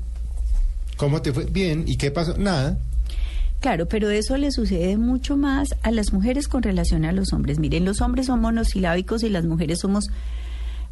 ¿Cómo 0.96 1.20
te 1.20 1.32
fue? 1.32 1.44
Bien. 1.44 1.84
¿Y 1.86 1.96
qué 1.96 2.10
pasó? 2.10 2.38
Nada. 2.38 2.78
Claro, 3.60 3.86
pero 3.86 4.10
eso 4.10 4.36
le 4.36 4.52
sucede 4.52 4.96
mucho 4.96 5.36
más 5.36 5.74
a 5.82 5.90
las 5.90 6.12
mujeres 6.12 6.46
con 6.46 6.62
relación 6.62 7.04
a 7.04 7.12
los 7.12 7.32
hombres. 7.32 7.58
Miren, 7.58 7.84
los 7.84 8.00
hombres 8.00 8.26
son 8.26 8.40
monosilábicos 8.40 9.22
y 9.22 9.28
las 9.28 9.44
mujeres 9.44 9.80
somos 9.80 10.08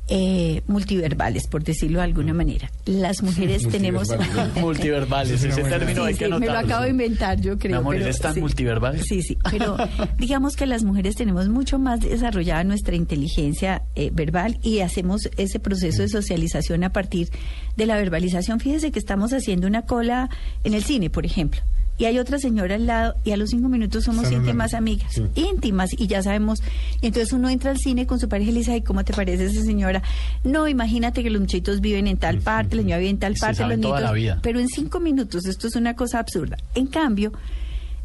eh, 0.08 0.62
multiverbales, 0.66 1.46
por 1.46 1.64
decirlo 1.64 1.98
de 1.98 2.04
alguna 2.04 2.34
manera. 2.34 2.70
Las 2.84 3.22
mujeres 3.22 3.66
tenemos... 3.68 4.08
Multiverbales. 4.14 4.62
Multiverbales, 4.62 5.44
ese 5.44 5.62
término 5.62 6.02
Sí, 6.02 6.08
hay 6.08 6.14
que 6.14 6.26
sí, 6.26 6.32
me 6.32 6.46
lo 6.46 6.58
acabo 6.58 6.84
de 6.84 6.90
inventar, 6.90 7.40
yo 7.40 7.58
creo. 7.58 7.78
Amor, 7.78 7.94
pero 7.94 8.04
¿eres 8.04 8.18
tan 8.18 8.34
sí. 8.34 8.40
multiverbal? 8.40 9.00
Sí, 9.00 9.22
sí, 9.22 9.38
pero 9.50 9.76
digamos 10.18 10.56
que 10.56 10.66
las 10.66 10.84
mujeres 10.84 11.16
tenemos 11.16 11.48
mucho 11.48 11.78
más 11.78 12.00
desarrollada 12.00 12.64
nuestra 12.64 12.94
inteligencia 12.96 13.82
eh, 13.94 14.10
verbal 14.12 14.58
y 14.62 14.80
hacemos 14.80 15.28
ese 15.36 15.58
proceso 15.58 16.02
de 16.02 16.08
socialización 16.08 16.84
a 16.84 16.92
partir 16.92 17.28
de 17.76 17.86
la 17.86 17.96
verbalización. 17.96 18.60
Fíjese 18.60 18.92
que 18.92 18.98
estamos 18.98 19.32
haciendo 19.32 19.66
una 19.66 19.82
cola 19.82 20.28
en 20.64 20.74
el 20.74 20.84
cine, 20.84 21.10
por 21.10 21.24
ejemplo. 21.24 21.60
Y 21.96 22.06
hay 22.06 22.18
otra 22.18 22.38
señora 22.40 22.74
al 22.74 22.86
lado 22.86 23.14
y 23.24 23.30
a 23.30 23.36
los 23.36 23.50
cinco 23.50 23.68
minutos 23.68 24.04
somos 24.04 24.24
Están 24.24 24.40
íntimas 24.40 24.74
hablando, 24.74 24.92
amigas, 25.04 25.12
sí. 25.14 25.22
íntimas 25.36 25.90
y 25.96 26.08
ya 26.08 26.22
sabemos. 26.24 26.60
Y 27.00 27.06
entonces 27.06 27.32
uno 27.32 27.48
entra 27.48 27.70
al 27.70 27.78
cine 27.78 28.04
con 28.06 28.18
su 28.18 28.28
pareja 28.28 28.50
y 28.50 28.52
le 28.54 28.58
dice, 28.60 28.72
ay, 28.72 28.82
¿cómo 28.82 29.04
te 29.04 29.12
parece 29.12 29.44
esa 29.46 29.62
señora? 29.62 30.02
No, 30.42 30.66
imagínate 30.66 31.22
que 31.22 31.30
los 31.30 31.40
muchachitos 31.40 31.80
viven 31.80 32.08
en 32.08 32.16
tal 32.16 32.38
parte, 32.40 32.74
la 32.74 32.82
señora 32.82 32.98
vive 32.98 33.10
en 33.10 33.18
tal 33.18 33.34
parte, 33.40 33.64
los 33.66 33.80
toda 33.80 34.00
la 34.00 34.06
nietos- 34.08 34.14
vida. 34.16 34.38
pero 34.42 34.58
en 34.58 34.66
cinco 34.68 34.98
minutos, 34.98 35.46
esto 35.46 35.68
es 35.68 35.76
una 35.76 35.94
cosa 35.94 36.18
absurda. 36.18 36.56
En 36.74 36.86
cambio, 36.88 37.32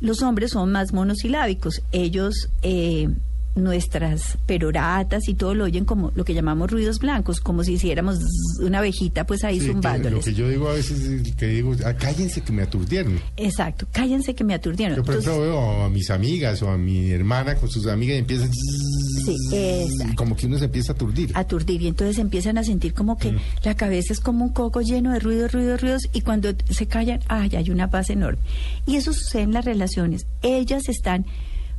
los 0.01 0.21
hombres 0.21 0.51
son 0.51 0.71
más 0.71 0.93
monosilábicos. 0.93 1.81
Ellos, 1.91 2.49
eh, 2.61 3.09
nuestras 3.55 4.37
peroratas 4.45 5.27
y 5.27 5.33
todo 5.33 5.53
lo 5.53 5.65
oyen 5.65 5.85
como 5.85 6.11
lo 6.15 6.23
que 6.23 6.33
llamamos 6.33 6.71
ruidos 6.71 6.99
blancos, 6.99 7.39
como 7.41 7.63
si 7.63 7.73
hiciéramos 7.73 8.19
una 8.61 8.79
abejita, 8.79 9.25
pues 9.25 9.43
ahí 9.43 9.55
Sí, 9.55 9.61
que 9.61 9.67
lo 9.67 9.73
zumbándoles. 9.73 10.25
que 10.25 10.33
yo 10.33 10.47
digo 10.49 10.69
a 10.69 10.73
veces 10.73 10.99
es 11.01 11.35
que 11.35 11.47
digo, 11.47 11.75
ah, 11.85 11.93
cállense 11.93 12.41
que 12.41 12.51
me 12.53 12.61
aturdieron. 12.63 13.19
Exacto, 13.37 13.87
cállense 13.91 14.33
que 14.35 14.43
me 14.43 14.53
aturdieron. 14.53 14.95
Yo, 14.95 15.03
por 15.03 15.15
Entonces, 15.15 15.31
ejemplo, 15.39 15.59
veo 15.61 15.83
a 15.85 15.89
mis 15.89 16.09
amigas 16.09 16.61
o 16.61 16.69
a 16.69 16.77
mi 16.77 17.09
hermana 17.11 17.55
con 17.55 17.69
sus 17.69 17.87
amigas 17.87 18.15
y 18.15 18.19
empiezan. 18.19 18.49
Sí, 18.53 19.35
exacto. 19.53 20.13
como 20.15 20.35
que 20.35 20.47
uno 20.47 20.57
se 20.57 20.65
empieza 20.65 20.93
a 20.93 20.95
aturdir. 20.95 21.31
aturdir 21.35 21.81
y 21.81 21.87
entonces 21.87 22.17
empiezan 22.19 22.57
a 22.57 22.63
sentir 22.63 22.93
como 22.93 23.17
que 23.17 23.33
Mm. 23.33 23.37
la 23.63 23.75
cabeza 23.75 24.13
es 24.13 24.19
como 24.19 24.45
un 24.45 24.53
coco 24.53 24.81
lleno 24.81 25.11
de 25.11 25.19
ruidos, 25.19 25.51
ruidos, 25.51 25.81
ruidos 25.81 26.01
y 26.13 26.21
cuando 26.21 26.49
se 26.69 26.87
callan, 26.87 27.19
ay, 27.27 27.55
hay 27.55 27.69
una 27.69 27.89
paz 27.89 28.09
enorme. 28.09 28.39
Y 28.85 28.95
eso 28.95 29.13
sucede 29.13 29.43
en 29.43 29.53
las 29.53 29.65
relaciones. 29.65 30.25
Ellas 30.41 30.87
están 30.89 31.25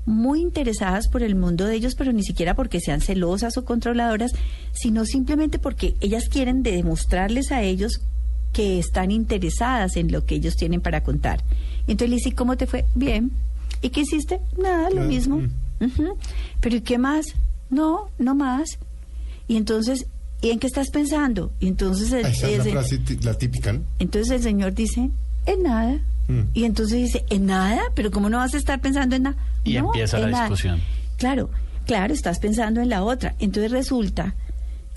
muy 0.06 0.40
interesadas 0.40 1.08
por 1.08 1.22
el 1.22 1.34
mundo 1.34 1.66
de 1.66 1.74
ellos, 1.76 1.94
pero 1.94 2.12
ni 2.12 2.22
siquiera 2.22 2.54
porque 2.54 2.80
sean 2.80 3.00
celosas 3.00 3.56
o 3.56 3.64
controladoras, 3.64 4.32
sino 4.72 5.04
simplemente 5.04 5.58
porque 5.58 5.94
ellas 6.00 6.28
quieren 6.28 6.62
demostrarles 6.62 7.52
a 7.52 7.62
ellos 7.62 8.00
que 8.52 8.78
están 8.78 9.10
interesadas 9.10 9.96
en 9.96 10.10
lo 10.10 10.24
que 10.24 10.36
ellos 10.36 10.56
tienen 10.56 10.80
para 10.80 11.02
contar. 11.02 11.44
Entonces 11.86 12.10
le 12.10 12.16
dice, 12.16 12.32
¿cómo 12.32 12.56
te 12.56 12.66
fue? 12.66 12.84
Bien. 12.94 13.30
¿Y 13.82 13.90
qué 13.90 14.00
hiciste? 14.00 14.40
Nada, 14.60 14.90
lo 14.90 15.02
mismo. 15.02 15.38
mm. 15.38 15.88
¿Pero 16.60 16.76
y 16.76 16.80
qué 16.80 16.98
más? 16.98 17.26
No, 17.70 18.10
no 18.18 18.34
más. 18.34 18.78
Y 19.48 19.56
entonces, 19.56 20.06
¿y 20.42 20.50
en 20.50 20.58
qué 20.58 20.66
estás 20.66 20.90
pensando? 20.90 21.52
Y 21.60 21.68
entonces 21.68 22.12
el, 22.12 22.26
Esa 22.26 22.48
es 22.50 22.66
la 22.66 22.72
frase 22.72 22.98
típica, 23.38 23.72
¿no? 23.72 23.82
entonces 23.98 24.30
el 24.32 24.42
señor 24.42 24.74
dice, 24.74 25.10
en 25.46 25.62
nada. 25.62 26.00
Mm. 26.30 26.40
Y 26.54 26.64
entonces 26.64 26.98
dice, 26.98 27.24
¿en 27.30 27.46
nada? 27.46 27.80
¿Pero 27.94 28.10
cómo 28.10 28.28
no 28.30 28.38
vas 28.38 28.54
a 28.54 28.58
estar 28.58 28.80
pensando 28.80 29.16
en 29.16 29.24
nada? 29.24 29.36
Y 29.64 29.74
No, 29.74 29.86
empieza 29.86 30.18
la 30.18 30.28
nada. 30.28 30.44
discusión. 30.44 30.80
Claro, 31.18 31.50
claro, 31.86 32.14
estás 32.14 32.38
pensando 32.38 32.80
en 32.80 32.88
la 32.88 33.02
otra. 33.02 33.34
Entonces 33.38 33.72
resulta 33.72 34.34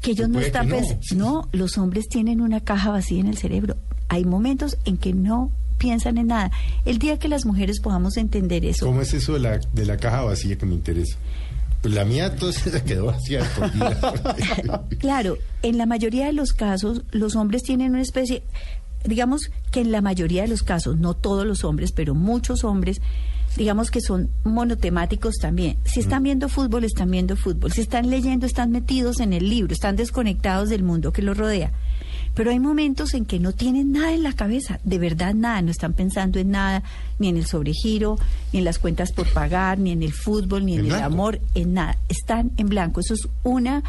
que 0.01 0.11
ellos 0.11 0.29
no 0.29 0.39
están 0.39 0.69
no. 0.69 0.75
pensando. 0.77 1.03
No, 1.15 1.49
los 1.51 1.77
hombres 1.77 2.07
tienen 2.09 2.41
una 2.41 2.59
caja 2.59 2.91
vacía 2.91 3.19
en 3.19 3.27
el 3.27 3.37
cerebro. 3.37 3.75
Hay 4.09 4.25
momentos 4.25 4.77
en 4.85 4.97
que 4.97 5.13
no 5.13 5.51
piensan 5.77 6.17
en 6.17 6.27
nada. 6.27 6.51
El 6.85 6.97
día 6.99 7.17
que 7.19 7.27
las 7.27 7.45
mujeres 7.45 7.79
podamos 7.81 8.15
entender 8.17 8.63
eso, 8.65 8.85
¿Cómo 8.85 9.01
es 9.01 9.13
eso 9.13 9.33
de 9.33 9.39
la, 9.39 9.57
de 9.73 9.85
la 9.85 9.97
caja 9.97 10.21
vacía 10.21 10.57
que 10.57 10.65
me 10.65 10.75
interesa? 10.75 11.17
Pues 11.81 11.93
la 11.93 12.05
mía 12.05 12.27
entonces 12.27 12.63
se 12.73 12.83
quedó 12.83 13.07
vacía. 13.07 13.41
Claro, 14.99 15.37
en 15.61 15.77
la 15.77 15.85
mayoría 15.85 16.25
de 16.27 16.33
los 16.33 16.53
casos 16.53 17.01
los 17.11 17.35
hombres 17.35 17.63
tienen 17.63 17.91
una 17.91 18.01
especie, 18.01 18.43
digamos 19.03 19.51
que 19.71 19.81
en 19.81 19.91
la 19.91 20.01
mayoría 20.01 20.43
de 20.43 20.47
los 20.47 20.63
casos, 20.63 20.97
no 20.97 21.13
todos 21.13 21.45
los 21.45 21.63
hombres, 21.63 21.91
pero 21.91 22.15
muchos 22.15 22.63
hombres, 22.63 23.01
digamos 23.57 23.91
que 23.91 24.01
son 24.01 24.29
monotemáticos 24.43 25.35
también. 25.35 25.77
Si 25.83 25.99
están 25.99 26.23
viendo 26.23 26.49
fútbol, 26.49 26.83
están 26.83 27.11
viendo 27.11 27.35
fútbol. 27.35 27.71
Si 27.71 27.81
están 27.81 28.09
leyendo, 28.09 28.45
están 28.45 28.71
metidos 28.71 29.19
en 29.19 29.33
el 29.33 29.49
libro, 29.49 29.73
están 29.73 29.95
desconectados 29.95 30.69
del 30.69 30.83
mundo 30.83 31.13
que 31.13 31.21
los 31.21 31.37
rodea. 31.37 31.71
Pero 32.33 32.49
hay 32.49 32.59
momentos 32.59 33.13
en 33.13 33.25
que 33.25 33.39
no 33.39 33.51
tienen 33.51 33.91
nada 33.91 34.11
en 34.11 34.23
la 34.23 34.33
cabeza, 34.33 34.79
de 34.83 34.97
verdad 34.97 35.35
nada, 35.35 35.61
no 35.61 35.69
están 35.69 35.93
pensando 35.93 36.39
en 36.39 36.49
nada, 36.49 36.81
ni 37.19 37.27
en 37.27 37.37
el 37.37 37.45
sobregiro, 37.45 38.17
ni 38.51 38.59
en 38.59 38.65
las 38.65 38.79
cuentas 38.79 39.11
por 39.11 39.31
pagar, 39.31 39.77
ni 39.77 39.91
en 39.91 40.01
el 40.01 40.13
fútbol, 40.13 40.65
ni 40.65 40.73
en, 40.75 40.85
En 40.87 40.93
el 40.93 41.01
amor, 41.01 41.39
en 41.53 41.75
nada. 41.75 41.97
Están 42.09 42.51
en 42.57 42.69
blanco. 42.69 43.01
Eso 43.01 43.13
es 43.13 43.27
una 43.43 43.83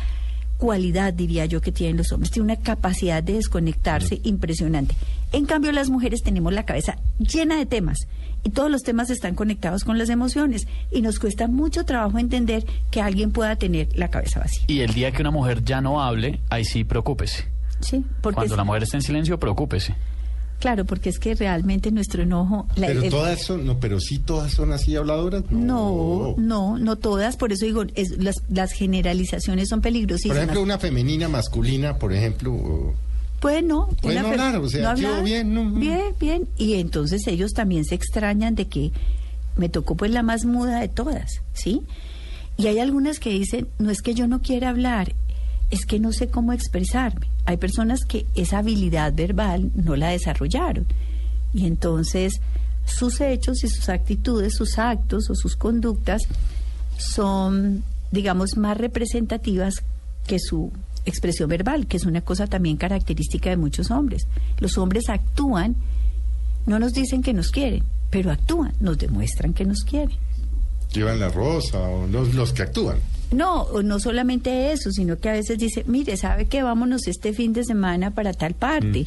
cualidad, 0.65 1.13
diría 1.13 1.45
yo, 1.45 1.61
que 1.61 1.73
tienen 1.73 1.99
los 1.99 2.11
hombres. 2.11 2.31
Tienen 2.31 2.51
una 2.51 2.63
capacidad 2.63 3.23
de 3.23 3.35
desconectarse 3.35 4.23
impresionante. 4.25 4.95
En 5.33 5.45
cambio, 5.45 5.73
las 5.73 5.91
mujeres 5.91 6.23
tenemos 6.23 6.55
la 6.55 6.65
cabeza 6.65 6.97
llena 7.19 7.59
de 7.59 7.67
temas 7.67 8.09
y 8.43 8.49
todos 8.49 8.71
los 8.71 8.83
temas 8.83 9.11
están 9.11 9.35
conectados 9.35 9.85
con 9.85 9.99
las 9.99 10.09
emociones 10.09 10.67
y 10.91 11.03
nos 11.03 11.19
cuesta 11.19 11.49
mucho 11.49 11.85
trabajo 11.85 12.19
entender 12.19 12.65
que 12.91 13.03
alguien 13.03 13.31
pueda 13.31 13.57
tener 13.57 13.89
la 13.95 14.09
cabeza 14.09 14.41
vacía. 14.41 14.65
Y 14.67 14.81
el 14.81 14.95
día 14.95 15.13
que 15.13 15.21
una 15.21 15.31
mujer 15.31 15.63
ya 15.63 15.83
no 15.83 16.01
hable, 16.01 16.41
ahí 16.49 16.65
sí 16.65 16.83
preocúpese. 16.83 17.45
Sí, 17.81 18.03
porque 18.23 18.37
Cuando 18.37 18.57
la 18.57 18.65
mujer 18.65 18.85
esté 18.85 18.97
en 18.97 19.03
silencio, 19.03 19.39
preocúpese. 19.39 19.95
Claro, 20.65 20.87
porque 20.87 21.11
es 21.11 21.19
que 21.19 21.35
realmente 21.35 21.91
nuestro 21.91 22.23
enojo, 22.23 22.67
la- 22.77 22.87
Pero 22.87 23.03
el- 23.03 23.11
todas 23.11 23.43
son, 23.43 23.67
no, 23.67 23.79
pero 23.79 24.01
sí 24.01 24.19
todas 24.19 24.51
son 24.55 24.73
así 24.73 24.97
habladoras. 24.97 25.45
no, 25.51 26.35
no, 26.39 26.79
no 26.79 26.97
todas, 26.97 27.37
por 27.37 27.53
eso 27.53 27.67
digo, 27.67 27.85
es- 27.95 28.17
las, 28.17 28.37
las 28.49 28.73
generalizaciones 28.73 29.69
son 29.69 29.81
Por 29.81 29.85
peligrosísimas. 29.91 30.39
ejemplo, 30.39 30.63
una 30.63 30.79
femenina 30.79 31.29
masculina, 31.29 31.99
por 31.99 32.15
ejemplo. 32.15 32.53
o- 32.55 32.95
Pues 33.41 33.63
no. 33.63 33.89
Puede 34.01 34.15
una 34.21 34.23
no 34.23 34.29
hablar, 34.31 34.57
o 34.57 34.67
sea, 34.71 34.95
yo 34.95 35.23
bien, 35.23 35.53
no, 35.53 35.65
no. 35.69 35.79
Bien, 35.79 36.15
bien. 36.19 36.49
Y 36.57 36.75
entonces 36.75 37.27
ellos 37.27 37.53
también 37.53 37.85
se 37.85 37.95
extrañan 37.95 38.55
de 38.55 38.67
que 38.67 38.91
me 39.57 39.69
tocó 39.69 39.97
pues 39.97 40.11
la 40.13 40.23
más 40.23 40.47
muda 40.47 40.81
de 40.81 40.89
todas, 40.89 41.43
¿sí? 41.53 41.83
Y 42.57 42.69
hay 42.69 42.79
algunas 42.79 43.21
que 43.21 43.29
dicen, 43.31 43.69
no 43.79 43.91
es 43.91 44.01
que 44.01 44.15
yo 44.15 44.27
no 44.29 44.41
quiera 44.41 44.71
hablar, 44.71 45.13
es 45.71 45.87
que 45.87 45.99
no 45.99 46.13
sé 46.13 46.29
cómo 46.29 46.53
expresarme. 46.53 47.29
Hay 47.47 47.57
personas 47.57 48.05
que 48.05 48.27
esa 48.35 48.59
habilidad 48.59 49.13
verbal 49.15 49.71
no 49.75 49.97
la 49.97 50.09
desarrollaron. 50.09 50.87
Y 51.53 51.67
entonces 51.67 52.41
sus 52.85 53.21
hechos 53.21 53.65
y 53.65 53.69
sus 53.69 53.89
actitudes, 53.89 54.55
sus 54.55 54.79
actos 54.79 55.31
o 55.31 55.35
sus 55.35 55.57
conductas 55.57 56.23
son, 56.99 57.83
digamos, 58.11 58.57
más 58.57 58.77
representativas 58.77 59.75
que 60.27 60.39
su 60.39 60.73
expresión 61.05 61.49
verbal, 61.49 61.87
que 61.87 61.97
es 61.97 62.05
una 62.05 62.21
cosa 62.21 62.47
también 62.47 62.77
característica 62.77 63.51
de 63.51 63.57
muchos 63.57 63.91
hombres. 63.91 64.27
Los 64.59 64.79
hombres 64.79 65.09
actúan, 65.09 65.77
no 66.67 66.79
nos 66.79 66.93
dicen 66.93 67.23
que 67.23 67.33
nos 67.33 67.51
quieren, 67.51 67.85
pero 68.11 68.31
actúan, 68.31 68.75
nos 68.81 68.99
demuestran 68.99 69.53
que 69.53 69.65
nos 69.65 69.81
quieren. 69.81 70.17
Llevan 70.93 71.21
la 71.21 71.29
rosa 71.29 71.81
o 71.81 72.07
los, 72.07 72.35
los 72.35 72.53
que 72.53 72.63
actúan. 72.63 72.99
No, 73.37 73.63
o 73.63 73.83
no 73.83 73.99
solamente 73.99 74.73
eso, 74.73 74.91
sino 74.91 75.17
que 75.19 75.29
a 75.29 75.33
veces 75.33 75.59
dice, 75.59 75.85
mire, 75.87 76.17
¿sabe 76.17 76.47
qué? 76.47 76.63
Vámonos 76.63 77.07
este 77.07 77.33
fin 77.33 77.53
de 77.53 77.65
semana 77.65 78.13
para 78.13 78.33
tal 78.33 78.55
parte. 78.55 79.07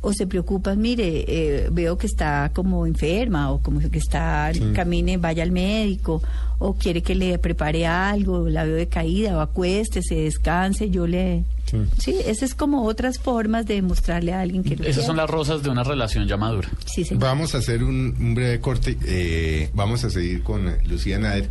O 0.00 0.12
se 0.12 0.26
preocupan, 0.26 0.80
mire, 0.80 1.24
eh, 1.26 1.68
veo 1.72 1.98
que 1.98 2.06
está 2.06 2.50
como 2.54 2.86
enferma 2.86 3.50
o 3.50 3.60
como 3.60 3.80
que 3.80 3.98
está, 3.98 4.50
camine, 4.74 5.16
vaya 5.16 5.42
al 5.42 5.50
médico 5.50 6.22
o 6.60 6.74
quiere 6.74 7.02
que 7.02 7.14
le 7.14 7.38
prepare 7.38 7.86
algo, 7.86 8.48
la 8.48 8.64
veo 8.64 8.76
decaída 8.76 9.36
o 9.36 9.40
acuéstese, 9.40 10.14
descanse, 10.16 10.90
yo 10.90 11.06
le... 11.06 11.44
Sí. 11.66 11.76
Sí, 11.98 12.16
esas 12.24 12.42
es 12.50 12.54
como 12.54 12.84
otras 12.84 13.18
formas 13.18 13.66
de 13.66 13.82
mostrarle 13.82 14.32
a 14.32 14.40
alguien 14.40 14.62
que 14.64 14.70
lo 14.70 14.82
Esas 14.82 14.94
quiere. 14.94 15.06
son 15.06 15.16
las 15.18 15.28
rosas 15.28 15.62
de 15.62 15.68
una 15.70 15.84
relación 15.84 16.26
ya 16.26 16.36
madura. 16.36 16.68
Sí, 16.86 17.04
señor. 17.04 17.22
Vamos 17.22 17.54
a 17.54 17.58
hacer 17.58 17.82
un, 17.84 18.14
un 18.18 18.34
breve 18.34 18.60
corte. 18.60 18.96
eh, 19.06 19.70
vamos 19.74 20.02
a 20.04 20.10
seguir 20.10 20.42
con 20.42 20.64
Lucía 20.86 21.18
Nader. 21.18 21.48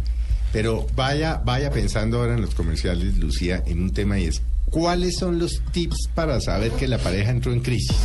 Pero 0.57 0.87
vaya, 0.95 1.39
vaya 1.45 1.69
pensando 1.69 2.17
ahora 2.17 2.33
en 2.33 2.41
los 2.41 2.55
comerciales, 2.55 3.17
Lucía, 3.17 3.61
en 3.67 3.79
un 3.79 3.93
tema 3.93 4.17
y 4.17 4.25
es 4.25 4.41
¿cuáles 4.71 5.15
son 5.19 5.37
los 5.37 5.61
tips 5.71 6.09
para 6.15 6.41
saber 6.41 6.71
que 6.71 6.87
la 6.87 6.97
pareja 6.97 7.29
entró 7.29 7.53
en 7.53 7.59
crisis? 7.59 7.95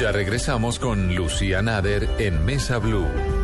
Ya 0.00 0.12
regresamos 0.12 0.78
con 0.78 1.16
Lucía 1.16 1.60
Nader 1.60 2.08
en 2.20 2.44
Mesa 2.44 2.78
Blue. 2.78 3.35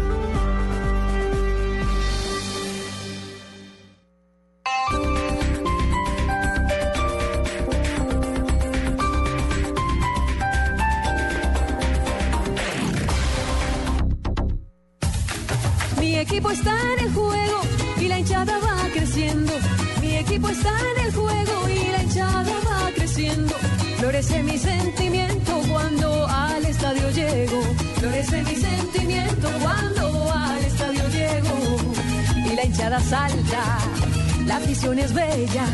Es 34.90 35.14
bella. 35.14 35.64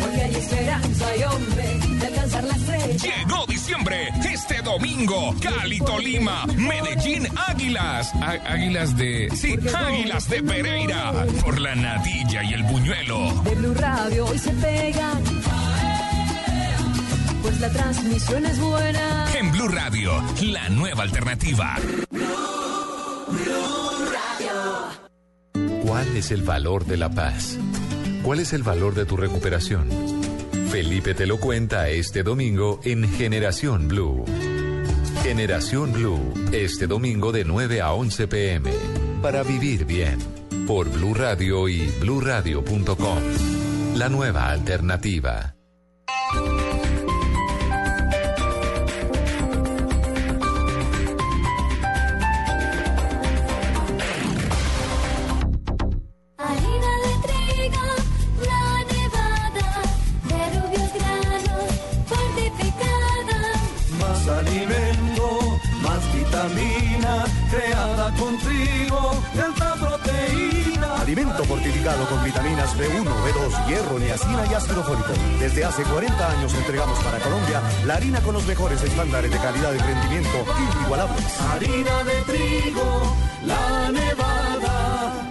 Porque 0.00 0.22
hay 0.22 0.34
esperanza 0.34 1.16
y 1.16 1.22
hombre 1.22 1.78
de 2.00 2.06
alcanzar 2.06 2.44
la 2.44 2.54
estrella. 2.56 3.14
Llegó 3.16 3.46
diciembre, 3.46 4.08
este 4.32 4.60
domingo, 4.60 5.34
Cali, 5.40 5.78
Tolima, 5.78 6.44
Medellín, 6.56 7.28
Águilas. 7.46 8.12
Águilas 8.20 8.96
de... 8.96 9.30
Sí, 9.34 9.56
Águilas 9.72 10.28
de 10.28 10.42
Pereira. 10.42 11.12
Por 11.42 11.60
la 11.60 11.74
natilla 11.76 12.42
y 12.42 12.54
el 12.54 12.64
buñuelo. 12.64 13.42
de 13.44 13.54
Blue 13.54 13.74
Radio 13.74 14.26
hoy 14.26 14.38
se 14.38 14.50
pegan. 14.50 15.22
Pues 17.42 17.60
la 17.60 17.70
transmisión 17.70 18.46
es 18.46 18.58
buena. 18.58 19.26
En 19.38 19.52
Blue 19.52 19.68
Radio, 19.68 20.12
la 20.42 20.68
nueva 20.70 21.04
alternativa. 21.04 21.76
¿Cuál 25.84 26.16
es 26.16 26.30
el 26.32 26.42
valor 26.42 26.84
de 26.84 26.96
la 26.96 27.08
paz? 27.10 27.58
¿Cuál 28.24 28.40
es 28.40 28.54
el 28.54 28.62
valor 28.62 28.94
de 28.94 29.04
tu 29.04 29.18
recuperación? 29.18 29.86
Felipe 30.70 31.12
te 31.12 31.26
lo 31.26 31.36
cuenta 31.38 31.90
este 31.90 32.22
domingo 32.22 32.80
en 32.82 33.06
Generación 33.06 33.86
Blue. 33.86 34.24
Generación 35.22 35.92
Blue, 35.92 36.32
este 36.50 36.86
domingo 36.86 37.32
de 37.32 37.44
9 37.44 37.82
a 37.82 37.92
11 37.92 38.26
pm. 38.26 38.72
Para 39.20 39.42
vivir 39.42 39.84
bien. 39.84 40.18
Por 40.66 40.88
Blue 40.88 41.12
Radio 41.12 41.68
y 41.68 41.86
bluradio.com. 42.00 43.18
La 43.94 44.08
nueva 44.08 44.48
alternativa. 44.48 45.54
Creada 68.38 68.38
con 68.38 68.38
trigo, 68.38 69.22
de 69.34 69.40
alta 69.42 69.74
proteína. 69.74 71.00
Alimento 71.00 71.44
fortificado 71.44 72.06
con 72.08 72.24
vitaminas 72.24 72.76
B1, 72.76 73.04
B2, 73.04 73.66
hierro, 73.68 73.98
niacina 73.98 74.46
y 74.50 74.54
ácido 74.54 74.82
fólico. 74.82 75.12
Desde 75.38 75.64
hace 75.64 75.82
40 75.82 76.30
años 76.30 76.54
entregamos 76.54 76.98
para 77.00 77.18
Colombia 77.18 77.62
la 77.86 77.94
harina 77.94 78.20
con 78.20 78.34
los 78.34 78.46
mejores 78.46 78.82
estándares 78.82 79.30
de 79.30 79.38
calidad 79.38 79.72
y 79.74 79.78
rendimiento 79.78 80.44
inigualables. 80.76 81.40
Harina 81.40 82.04
de 82.04 82.22
trigo, 82.22 83.16
la 83.46 83.90
nevada. 83.90 85.30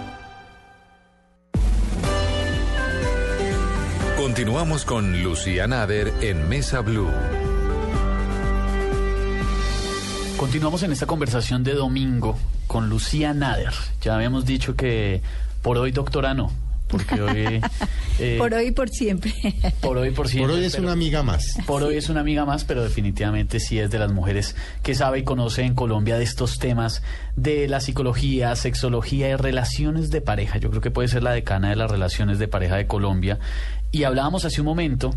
Continuamos 4.16 4.84
con 4.84 5.22
Lucía 5.22 5.66
Nader 5.66 6.12
en 6.20 6.48
Mesa 6.48 6.80
Blue. 6.80 7.10
Continuamos 10.38 10.82
en 10.82 10.92
esta 10.92 11.06
conversación 11.06 11.62
de 11.62 11.74
domingo 11.74 12.36
con 12.74 12.88
Lucía 12.88 13.32
Nader. 13.34 13.72
Ya 14.02 14.16
habíamos 14.16 14.46
dicho 14.46 14.74
que 14.74 15.20
por 15.62 15.78
hoy 15.78 15.92
doctora 15.92 16.34
no, 16.34 16.50
porque 16.88 17.22
hoy... 17.22 17.60
eh, 18.18 18.34
Por 18.36 18.52
hoy 18.52 18.66
y 18.66 18.70
por 18.72 18.88
siempre. 18.88 19.32
por 19.80 19.96
hoy, 19.96 20.10
por 20.10 20.26
siempre. 20.26 20.48
Por 20.50 20.58
hoy 20.58 20.64
es 20.64 20.72
pero- 20.72 20.82
una 20.82 20.92
amiga 20.92 21.22
más. 21.22 21.56
Por 21.68 21.84
hoy 21.84 21.96
es 21.98 22.08
una 22.08 22.18
amiga 22.18 22.44
más, 22.44 22.64
pero 22.64 22.82
definitivamente 22.82 23.60
sí 23.60 23.78
es 23.78 23.92
de 23.92 24.00
las 24.00 24.10
mujeres 24.10 24.56
que 24.82 24.96
sabe 24.96 25.20
y 25.20 25.22
conoce 25.22 25.62
en 25.62 25.76
Colombia 25.76 26.18
de 26.18 26.24
estos 26.24 26.58
temas 26.58 27.02
de 27.36 27.68
la 27.68 27.78
psicología, 27.78 28.56
sexología 28.56 29.28
y 29.28 29.36
relaciones 29.36 30.10
de 30.10 30.20
pareja. 30.20 30.58
Yo 30.58 30.68
creo 30.70 30.82
que 30.82 30.90
puede 30.90 31.06
ser 31.06 31.22
la 31.22 31.30
decana 31.30 31.70
de 31.70 31.76
las 31.76 31.88
relaciones 31.88 32.40
de 32.40 32.48
pareja 32.48 32.74
de 32.74 32.88
Colombia. 32.88 33.38
Y 33.92 34.02
hablábamos 34.02 34.44
hace 34.44 34.62
un 34.62 34.66
momento 34.66 35.14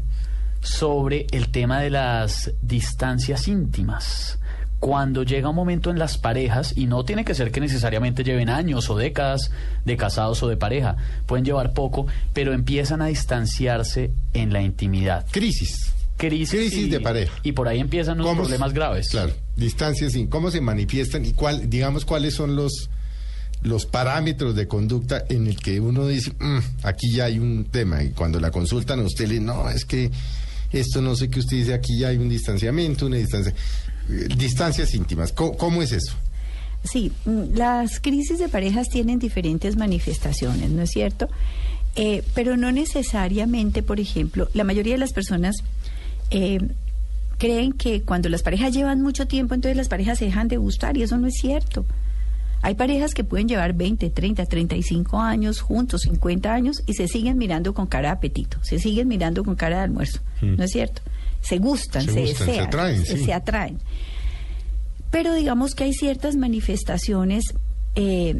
sobre 0.61 1.25
el 1.31 1.49
tema 1.49 1.79
de 1.81 1.89
las 1.89 2.51
distancias 2.61 3.47
íntimas. 3.47 4.37
Cuando 4.79 5.23
llega 5.23 5.49
un 5.49 5.55
momento 5.55 5.89
en 5.89 5.97
las 5.97 6.17
parejas, 6.19 6.73
y 6.75 6.85
no 6.85 7.03
tiene 7.03 7.25
que 7.25 7.33
ser 7.33 7.51
que 7.51 7.59
necesariamente 7.59 8.23
lleven 8.23 8.47
años 8.49 8.89
o 8.91 8.95
décadas 8.97 9.49
de 9.85 9.97
casados 9.97 10.43
o 10.43 10.47
de 10.47 10.55
pareja, 10.57 10.95
pueden 11.25 11.43
llevar 11.45 11.73
poco, 11.73 12.05
pero 12.33 12.53
empiezan 12.53 13.01
a 13.01 13.07
distanciarse 13.07 14.11
en 14.33 14.53
la 14.53 14.61
intimidad 14.61 15.25
Crisis. 15.31 15.93
crisis, 16.17 16.51
Crisis 16.51 16.85
y- 16.85 16.89
de 16.89 16.99
pareja. 16.99 17.33
Y 17.43 17.53
por 17.53 17.67
ahí 17.67 17.79
empiezan 17.79 18.17
los 18.19 18.27
¿Cómo 18.27 18.43
se- 18.43 18.49
problemas 18.49 18.73
graves. 18.73 19.09
Claro, 19.09 19.33
distancias, 19.55 20.13
y 20.15 20.27
cómo 20.27 20.51
se 20.51 20.61
manifiestan 20.61 21.25
y 21.25 21.33
cuál, 21.33 21.69
digamos, 21.69 22.05
cuáles 22.05 22.35
son 22.35 22.55
los 22.55 22.89
los 23.63 23.87
parámetros 23.87 24.55
de 24.55 24.67
conducta 24.67 25.23
en 25.29 25.47
el 25.47 25.57
que 25.57 25.79
uno 25.79 26.05
dice, 26.07 26.31
"Mm, 26.39 26.59
aquí 26.83 27.11
ya 27.11 27.25
hay 27.25 27.39
un 27.39 27.65
tema 27.65 28.03
y 28.03 28.11
cuando 28.11 28.39
la 28.39 28.51
consultan 28.51 28.99
a 28.99 29.03
usted 29.03 29.27
le 29.27 29.39
no, 29.39 29.67
es 29.67 29.83
que 29.83 30.11
esto 30.71 31.01
no 31.01 31.15
sé 31.15 31.27
qué 31.29 31.39
usted 31.39 31.57
dice, 31.57 31.73
aquí 31.73 31.97
ya 31.97 32.09
hay 32.09 32.17
un 32.17 32.29
distanciamiento, 32.29 33.07
una 33.07 33.15
distancia, 33.17 33.53
distancias 34.07 34.93
íntimas. 34.93 35.31
¿Cómo, 35.31 35.57
cómo 35.57 35.81
es 35.81 35.91
eso? 35.91 36.15
Sí, 36.83 37.11
mm, 37.25 37.55
las 37.55 37.99
crisis 37.99 38.39
de 38.39 38.49
parejas 38.49 38.87
tienen 38.89 39.19
diferentes 39.19 39.75
manifestaciones, 39.75 40.69
¿no 40.69 40.81
es 40.83 40.91
cierto? 40.91 41.27
Eh, 41.95 42.23
pero 42.33 42.57
no 42.57 42.71
necesariamente, 42.71 43.83
por 43.83 43.99
ejemplo, 43.99 44.49
la 44.53 44.63
mayoría 44.63 44.93
de 44.93 44.99
las 44.99 45.13
personas 45.13 45.57
eh, 46.29 46.59
creen 47.37 47.73
que 47.73 48.03
cuando 48.03 48.29
las 48.29 48.43
parejas 48.43 48.73
llevan 48.73 49.01
mucho 49.01 49.27
tiempo, 49.27 49.55
entonces 49.55 49.75
las 49.75 49.89
parejas 49.89 50.19
se 50.19 50.25
dejan 50.25 50.47
de 50.47 50.57
gustar 50.57 50.95
y 50.97 51.03
eso 51.03 51.17
no 51.17 51.27
es 51.27 51.35
cierto. 51.35 51.85
Hay 52.61 52.75
parejas 52.75 53.13
que 53.13 53.23
pueden 53.23 53.47
llevar 53.47 53.73
20, 53.73 54.09
30, 54.09 54.45
35 54.45 55.19
años 55.19 55.61
juntos, 55.61 56.01
50 56.01 56.53
años 56.53 56.83
y 56.85 56.93
se 56.93 57.07
siguen 57.07 57.37
mirando 57.37 57.73
con 57.73 57.87
cara 57.87 58.09
de 58.09 58.15
apetito, 58.15 58.57
se 58.63 58.79
siguen 58.79 59.07
mirando 59.07 59.43
con 59.43 59.55
cara 59.55 59.77
de 59.77 59.83
almuerzo, 59.83 60.19
¿no 60.41 60.63
es 60.63 60.71
cierto? 60.71 61.01
Se 61.47 61.57
gustan, 61.59 62.03
Se 62.05 62.11
se, 62.11 62.21
gustan, 62.21 62.37
se 62.45 62.51
desean, 62.51 62.67
atraen, 62.67 63.05
se- 63.05 63.17
sí. 63.17 63.25
se 63.25 63.33
atraen. 63.33 63.77
Pero 65.11 65.33
digamos 65.33 65.73
que 65.75 65.85
hay 65.85 65.93
ciertas 65.93 66.35
manifestaciones 66.35 67.53
eh, 67.95 68.39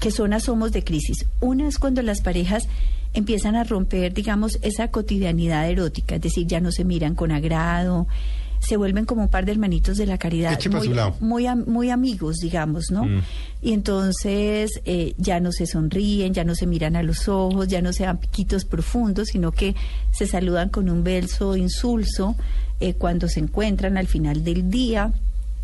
que 0.00 0.10
son 0.10 0.32
asomos 0.32 0.72
de 0.72 0.82
crisis. 0.82 1.26
Una 1.40 1.68
es 1.68 1.78
cuando 1.78 2.02
las 2.02 2.20
parejas 2.22 2.64
empiezan 3.12 3.54
a 3.56 3.64
romper, 3.64 4.12
digamos, 4.14 4.58
esa 4.62 4.88
cotidianidad 4.88 5.68
erótica, 5.68 6.16
es 6.16 6.20
decir, 6.20 6.46
ya 6.46 6.60
no 6.60 6.72
se 6.72 6.84
miran 6.84 7.14
con 7.14 7.32
agrado, 7.32 8.06
se 8.60 8.76
vuelven 8.76 9.06
como 9.06 9.22
un 9.22 9.28
par 9.28 9.46
de 9.46 9.52
hermanitos 9.52 9.96
de 9.96 10.06
la 10.06 10.18
caridad, 10.18 10.58
muy, 10.70 10.90
muy, 11.20 11.46
muy 11.66 11.90
amigos, 11.90 12.36
digamos, 12.36 12.90
¿no? 12.90 13.04
Mm. 13.04 13.22
Y 13.62 13.72
entonces 13.72 14.70
eh, 14.84 15.14
ya 15.18 15.40
no 15.40 15.50
se 15.50 15.66
sonríen, 15.66 16.34
ya 16.34 16.44
no 16.44 16.54
se 16.54 16.66
miran 16.66 16.94
a 16.94 17.02
los 17.02 17.26
ojos, 17.28 17.68
ya 17.68 17.80
no 17.82 17.92
se 17.92 18.04
dan 18.04 18.18
piquitos 18.18 18.64
profundos, 18.64 19.28
sino 19.28 19.50
que 19.50 19.74
se 20.12 20.26
saludan 20.26 20.68
con 20.68 20.88
un 20.90 21.02
beso 21.02 21.56
insulso 21.56 22.36
eh, 22.80 22.94
cuando 22.94 23.28
se 23.28 23.40
encuentran 23.40 23.96
al 23.96 24.06
final 24.06 24.44
del 24.44 24.70
día. 24.70 25.12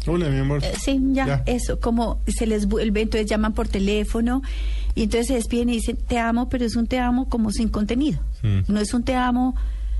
Hola, 0.06 0.28
mi 0.28 0.38
amor. 0.38 0.64
Eh, 0.64 0.72
Sí, 0.82 1.00
ya, 1.12 1.26
Ya. 1.26 1.42
eso, 1.46 1.78
como 1.80 2.20
se 2.26 2.46
les 2.46 2.66
vuelve, 2.66 3.02
entonces 3.02 3.28
llaman 3.28 3.52
por 3.54 3.68
teléfono 3.68 4.42
Y 4.94 5.02
entonces 5.02 5.26
se 5.26 5.34
despiden 5.34 5.68
y 5.68 5.72
dicen, 5.72 5.96
te 5.96 6.18
amo, 6.18 6.48
pero 6.48 6.64
es 6.64 6.74
un 6.76 6.86
te 6.86 6.98
amo 6.98 7.28
como 7.28 7.50
sin 7.50 7.68
contenido. 7.68 8.20
Mm. 8.42 8.72
No 8.72 8.80
es 8.80 8.94
un 8.94 9.02
te 9.02 9.14
amo 9.14 9.54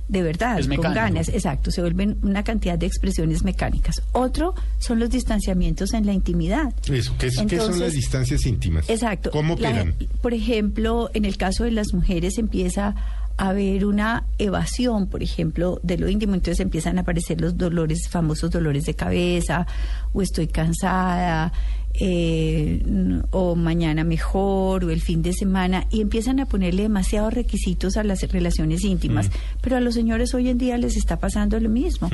de 0.09 0.23
verdad, 0.23 0.59
Es 0.61 0.69
con 0.69 0.95
ganas. 0.95 1.29
Exacto, 1.29 1.71
se 1.71 1.81
vuelven 1.81 2.19
una 2.23 2.45
cantidad 2.45 2.79
de 2.79 2.87
expresiones 2.87 3.43
mecánicas. 3.43 4.03
Otro 4.13 4.55
son 4.79 5.01
los 5.01 5.11
distanciamientos 5.11 5.93
en 5.95 6.07
la 6.07 6.13
intimidad. 6.13 6.73
Eso, 6.91 7.15
¿qué, 7.19 7.27
es- 7.27 7.33
qué 7.35 7.41
son 7.41 7.51
Entonces, 7.51 7.79
las 7.81 7.93
distancias 7.93 8.47
íntimas? 8.47 8.89
Exacto. 8.89 9.31
¿Cómo 9.31 9.57
La- 9.59 9.71
operan? 9.71 9.95
por 10.23 10.33
ejemplo, 10.35 11.11
en 11.15 11.25
el 11.25 11.37
caso 11.37 11.65
de 11.65 11.73
las 11.73 11.93
mujeres 11.93 12.39
empieza 12.39 12.95
a 13.39 13.49
haber 13.51 13.85
una 13.85 14.25
evasión, 14.39 15.09
por 15.09 15.23
ejemplo, 15.23 15.79
de 15.83 15.99
lo 15.99 16.09
íntimo, 16.09 16.35
entonces 16.35 16.61
empiezan 16.61 16.97
a 16.97 17.03
aparecer 17.03 17.41
los 17.41 17.59
dolores, 17.59 18.09
famosos 18.09 18.51
dolores 18.51 18.87
de 18.87 18.95
cabeza, 18.95 19.67
o 20.15 20.23
estoy 20.23 20.47
cansada, 20.47 21.53
eh, 22.01 22.83
o 23.31 23.55
mañana 23.55 24.05
mejor, 24.05 24.85
o 24.85 24.91
el 24.91 25.01
fin 25.01 25.23
de 25.23 25.33
semana, 25.33 25.87
y 25.91 26.01
empiezan 26.01 26.41
a 26.41 26.47
ponerle 26.47 26.83
demasiados 26.83 27.33
requisitos 27.35 27.97
a 27.97 28.05
las 28.05 28.23
relaciones 28.31 28.85
íntimas. 28.85 29.31
Pero 29.61 29.77
a 29.77 29.81
los 29.81 29.95
señores 29.95 30.35
hoy 30.35 30.49
en 30.49 30.59
día 30.59 30.79
les 30.79 30.97
está 30.97 31.19
pasando 31.19 31.59
lo 31.61 31.69
mismo. 31.69 32.11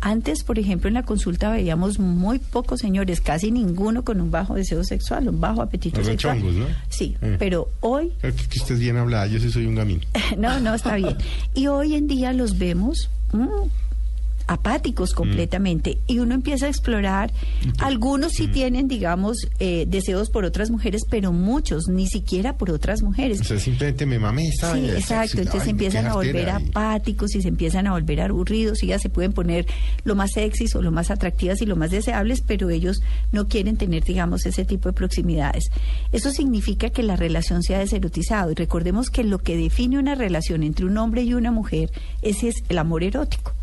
Antes, 0.00 0.42
por 0.44 0.58
ejemplo, 0.58 0.88
en 0.88 0.94
la 0.94 1.02
consulta 1.02 1.50
veíamos 1.50 1.98
muy 1.98 2.38
pocos 2.38 2.80
señores, 2.80 3.20
casi 3.20 3.50
ninguno 3.50 4.04
con 4.04 4.20
un 4.20 4.30
bajo 4.30 4.54
deseo 4.54 4.84
sexual, 4.84 5.28
un 5.28 5.40
bajo 5.40 5.62
apetito 5.62 5.98
Los 5.98 6.06
sexual. 6.06 6.40
¿no? 6.58 6.66
Sí, 6.88 7.16
Mm. 7.20 7.36
pero 7.38 7.68
hoy 7.80 8.12
Es 8.22 8.34
que 8.34 8.58
usted 8.58 8.78
bien 8.78 8.96
hablada, 8.96 9.26
yo 9.26 9.38
sí 9.38 9.50
soy 9.50 9.66
un 9.66 9.74
gamín. 9.74 10.00
no, 10.38 10.60
no, 10.60 10.74
está 10.74 10.96
bien. 10.96 11.16
Y 11.54 11.66
hoy 11.68 11.94
en 11.94 12.06
día 12.06 12.32
los 12.32 12.58
vemos 12.58 13.08
mm, 13.32 13.46
apáticos 14.46 15.12
completamente 15.12 15.98
y 16.06 16.18
uno 16.18 16.34
empieza 16.34 16.66
a 16.66 16.68
explorar. 16.68 17.32
Algunos 17.78 18.32
sí 18.32 18.48
tienen, 18.48 18.88
digamos, 18.88 19.38
eh, 19.58 19.86
deseos 19.88 20.30
por 20.30 20.44
otras 20.44 20.70
mujeres, 20.70 21.02
pero 21.08 21.32
muchos 21.32 21.88
ni 21.88 22.06
siquiera 22.06 22.56
por 22.56 22.70
otras 22.70 23.02
mujeres. 23.02 23.40
O 23.40 23.44
sea, 23.44 23.58
simplemente 23.58 24.06
me 24.06 24.18
mamé 24.18 24.48
esta 24.48 24.74
Sí, 24.74 24.88
exacto. 24.90 25.38
Entonces 25.38 25.64
ay, 25.64 25.70
empiezan 25.70 26.06
a 26.06 26.14
volver 26.14 26.50
apáticos 26.50 27.34
y 27.34 27.42
se 27.42 27.48
empiezan 27.48 27.86
a 27.86 27.92
volver 27.92 28.20
aburridos 28.20 28.82
y 28.82 28.88
ya 28.88 28.98
se 28.98 29.08
pueden 29.08 29.32
poner 29.32 29.66
lo 30.04 30.14
más 30.14 30.32
sexys 30.32 30.74
o 30.76 30.82
lo 30.82 30.92
más 30.92 31.10
atractivas 31.10 31.60
y 31.62 31.66
lo 31.66 31.76
más 31.76 31.90
deseables, 31.90 32.42
pero 32.42 32.70
ellos 32.70 33.02
no 33.32 33.48
quieren 33.48 33.76
tener, 33.76 34.04
digamos, 34.04 34.46
ese 34.46 34.64
tipo 34.64 34.88
de 34.88 34.92
proximidades. 34.92 35.70
Eso 36.12 36.30
significa 36.30 36.90
que 36.90 37.02
la 37.02 37.16
relación 37.16 37.62
se 37.62 37.74
ha 37.74 37.78
deserotizado 37.78 38.52
y 38.52 38.54
recordemos 38.54 39.10
que 39.10 39.24
lo 39.24 39.38
que 39.38 39.56
define 39.56 39.98
una 39.98 40.14
relación 40.14 40.62
entre 40.62 40.86
un 40.86 40.96
hombre 40.98 41.22
y 41.22 41.34
una 41.34 41.50
mujer 41.50 41.90
ese 42.22 42.48
es 42.48 42.56
el 42.68 42.78
amor 42.78 43.02
erótico. 43.02 43.54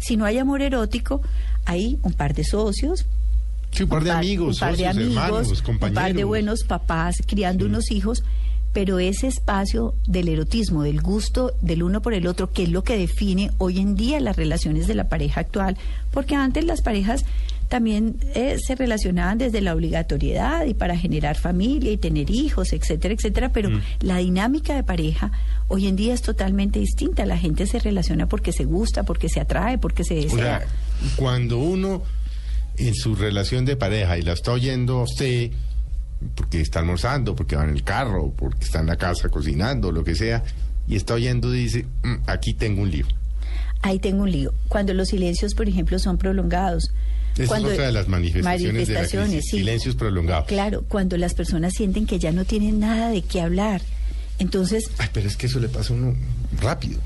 Si 0.00 0.16
no 0.16 0.24
hay 0.24 0.38
amor 0.38 0.62
erótico, 0.62 1.22
hay 1.64 1.98
un 2.02 2.12
par 2.14 2.34
de 2.34 2.42
socios, 2.42 3.06
Sí, 3.70 3.84
un 3.84 3.88
par 3.88 4.02
de 4.02 4.10
amigos, 4.10 4.56
un 4.56 4.60
par 4.60 4.76
de 4.76 4.86
amigos, 4.88 5.14
hermanos, 5.14 5.48
un 5.48 5.54
par 5.54 5.56
de 5.56 5.62
compañeros. 5.86 6.24
buenos 6.28 6.64
papás 6.64 7.22
criando 7.24 7.66
unos 7.66 7.92
hijos, 7.92 8.24
pero 8.72 8.98
ese 8.98 9.28
espacio 9.28 9.94
del 10.08 10.28
erotismo, 10.28 10.82
del 10.82 11.00
gusto 11.00 11.52
del 11.60 11.84
uno 11.84 12.02
por 12.02 12.14
el 12.14 12.26
otro, 12.26 12.50
que 12.50 12.64
es 12.64 12.68
lo 12.68 12.82
que 12.82 12.96
define 12.96 13.52
hoy 13.58 13.78
en 13.78 13.94
día 13.94 14.18
las 14.18 14.36
relaciones 14.36 14.88
de 14.88 14.96
la 14.96 15.08
pareja 15.08 15.42
actual, 15.42 15.76
porque 16.10 16.34
antes 16.34 16.64
las 16.64 16.82
parejas 16.82 17.24
también 17.70 18.16
eh, 18.34 18.56
se 18.60 18.74
relacionaban 18.74 19.38
desde 19.38 19.60
la 19.62 19.72
obligatoriedad 19.74 20.66
y 20.66 20.74
para 20.74 20.96
generar 20.98 21.36
familia 21.38 21.92
y 21.92 21.96
tener 21.96 22.28
hijos, 22.30 22.72
etcétera, 22.74 23.14
etcétera, 23.14 23.52
pero 23.52 23.70
Mm. 23.70 23.80
la 24.00 24.16
dinámica 24.18 24.74
de 24.74 24.82
pareja 24.82 25.30
hoy 25.68 25.86
en 25.86 25.94
día 25.96 26.12
es 26.12 26.20
totalmente 26.20 26.80
distinta. 26.80 27.24
La 27.24 27.38
gente 27.38 27.66
se 27.66 27.78
relaciona 27.78 28.28
porque 28.28 28.52
se 28.52 28.64
gusta, 28.64 29.04
porque 29.04 29.28
se 29.28 29.40
atrae, 29.40 29.78
porque 29.78 30.04
se 30.04 30.18
O 30.18 30.22
desea. 30.22 30.36
sea, 30.58 30.66
cuando 31.16 31.58
uno 31.58 32.02
en 32.76 32.94
su 32.94 33.14
relación 33.14 33.64
de 33.64 33.76
pareja 33.76 34.18
y 34.18 34.22
la 34.22 34.32
está 34.32 34.52
oyendo 34.52 34.98
a 34.98 35.02
usted 35.04 35.50
porque 36.34 36.60
está 36.60 36.80
almorzando, 36.80 37.34
porque 37.36 37.56
va 37.56 37.64
en 37.64 37.70
el 37.70 37.82
carro, 37.84 38.32
porque 38.36 38.64
está 38.64 38.80
en 38.80 38.86
la 38.86 38.96
casa 38.96 39.28
cocinando, 39.30 39.90
lo 39.92 40.02
que 40.04 40.14
sea, 40.14 40.42
y 40.88 40.96
está 40.96 41.14
oyendo 41.14 41.50
dice, 41.50 41.86
"Mm, 42.02 42.16
aquí 42.26 42.52
tengo 42.52 42.82
un 42.82 42.90
lío. 42.90 43.06
Ahí 43.82 43.98
tengo 43.98 44.24
un 44.24 44.30
lío. 44.30 44.52
Cuando 44.68 44.92
los 44.92 45.08
silencios, 45.08 45.54
por 45.54 45.66
ejemplo, 45.68 45.98
son 45.98 46.18
prolongados. 46.18 46.90
Esa 47.38 47.46
cuando 47.46 47.68
es 47.68 47.74
otra 47.74 47.86
de 47.86 47.92
las 47.92 48.08
manifestaciones, 48.08 48.88
de 48.88 48.94
la 48.94 49.00
manifestaciones, 49.00 49.30
crisis, 49.30 49.50
sí. 49.50 49.58
silencios 49.58 49.94
prolongados. 49.94 50.46
Claro, 50.46 50.84
cuando 50.88 51.16
las 51.16 51.34
personas 51.34 51.74
sienten 51.74 52.06
que 52.06 52.18
ya 52.18 52.32
no 52.32 52.44
tienen 52.44 52.80
nada 52.80 53.10
de 53.10 53.22
qué 53.22 53.40
hablar. 53.40 53.80
Entonces, 54.38 54.90
Ay, 54.98 55.08
pero 55.12 55.28
es 55.28 55.36
que 55.36 55.46
eso 55.46 55.60
le 55.60 55.68
pasa 55.68 55.92
a 55.92 55.96
uno 55.96 56.16
rápido. 56.60 57.00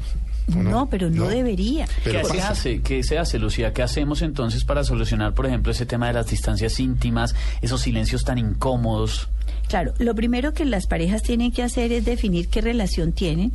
¿o 0.54 0.62
no, 0.62 0.88
pero 0.90 1.10
no, 1.10 1.28
debería. 1.28 1.86
Pero 2.04 2.20
¿Qué 2.20 2.26
se 2.26 2.34
pasa. 2.34 2.50
hace? 2.50 2.80
¿Qué 2.82 3.02
se 3.02 3.18
hace, 3.18 3.38
Lucía? 3.38 3.72
¿Qué 3.72 3.82
hacemos 3.82 4.22
entonces 4.22 4.64
para 4.64 4.84
solucionar, 4.84 5.34
por 5.34 5.46
ejemplo, 5.46 5.72
ese 5.72 5.86
tema 5.86 6.08
de 6.08 6.12
las 6.14 6.26
distancias 6.26 6.78
íntimas, 6.80 7.34
esos 7.62 7.80
silencios 7.80 8.24
tan 8.24 8.38
incómodos? 8.38 9.28
Claro, 9.68 9.94
lo 9.98 10.14
primero 10.14 10.52
que 10.52 10.64
las 10.64 10.86
parejas 10.86 11.22
tienen 11.22 11.50
que 11.50 11.62
hacer 11.62 11.92
es 11.92 12.04
definir 12.04 12.48
qué 12.48 12.60
relación 12.60 13.12
tienen, 13.12 13.52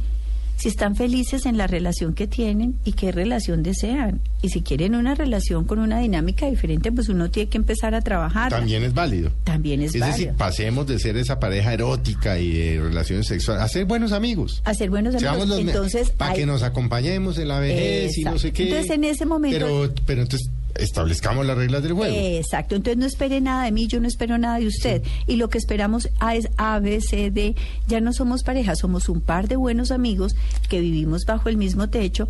si 0.59 0.67
están 0.67 0.95
felices 0.97 1.45
en 1.45 1.57
la 1.57 1.67
relación 1.67 2.13
que 2.13 2.27
tienen 2.27 2.75
y 2.83 2.91
qué 2.91 3.11
relación 3.13 3.63
desean. 3.63 4.19
Y 4.41 4.49
si 4.49 4.61
quieren 4.61 4.93
una 4.93 5.15
relación 5.15 5.63
con 5.63 5.79
una 5.79 5.99
dinámica 5.99 6.47
diferente, 6.49 6.91
pues 6.91 7.07
uno 7.07 7.31
tiene 7.31 7.49
que 7.49 7.57
empezar 7.57 7.95
a 7.95 8.01
trabajar. 8.01 8.49
También 8.51 8.83
es 8.83 8.93
válido. 8.93 9.31
También 9.45 9.81
es 9.81 9.87
Es 9.95 10.01
decir, 10.01 10.11
válido. 10.11 10.33
pasemos 10.37 10.85
de 10.87 10.99
ser 10.99 11.15
esa 11.15 11.39
pareja 11.39 11.73
erótica 11.73 12.39
y 12.39 12.51
de 12.51 12.81
relaciones 12.81 13.27
sexuales 13.27 13.63
a 13.63 13.67
ser 13.69 13.85
buenos 13.85 14.11
amigos. 14.11 14.61
A 14.65 14.73
ser 14.73 14.89
buenos 14.89 15.15
amigos. 15.15 15.47
Los 15.47 15.59
Entonces, 15.59 16.09
para 16.11 16.31
hay- 16.33 16.39
que 16.39 16.45
nos 16.45 16.61
acompañemos 16.63 17.37
en 17.37 17.47
la 17.47 17.59
vejez 17.59 18.17
y 18.17 18.23
no 18.25 18.37
sé 18.37 18.51
qué. 18.51 18.63
Entonces, 18.63 18.91
en 18.91 19.03
ese 19.05 19.25
momento- 19.25 19.57
Pero, 19.57 19.93
pero 20.05 20.21
entonces 20.23 20.49
establezcamos 20.75 21.45
las 21.45 21.58
reglas 21.58 21.84
del 21.84 21.93
juego. 21.93 22.15
Exacto, 22.17 22.75
entonces 22.75 22.97
no 22.97 23.05
espere 23.05 23.41
nada 23.41 23.65
de 23.65 23.71
mí, 23.71 23.88
yo 23.88 23.99
no 23.99 24.08
espero 24.08 24.38
nada 24.38 24.60
de 24.60 24.67
usted. 24.67 25.01
Y 25.27 25.36
lo 25.36 25.49
que 25.49 25.58
esperamos 25.58 26.10
A 26.19 26.36
es 26.36 26.47
A, 26.58 26.79
B, 26.79 27.01
C, 27.01 27.32
D. 27.32 27.55
Ya 27.88 28.01
no 28.01 28.13
somos 28.13 28.43
pareja, 28.43 28.75
somos 28.75 29.10
un 29.10 29.21
par 29.21 29.47
de 29.47 29.55
buenos 29.55 29.91
amigos 29.91 30.36
que 30.69 30.79
vivimos 30.82 31.25
bajo 31.25 31.49
el 31.49 31.58
mismo 31.58 31.89
techo, 31.89 32.27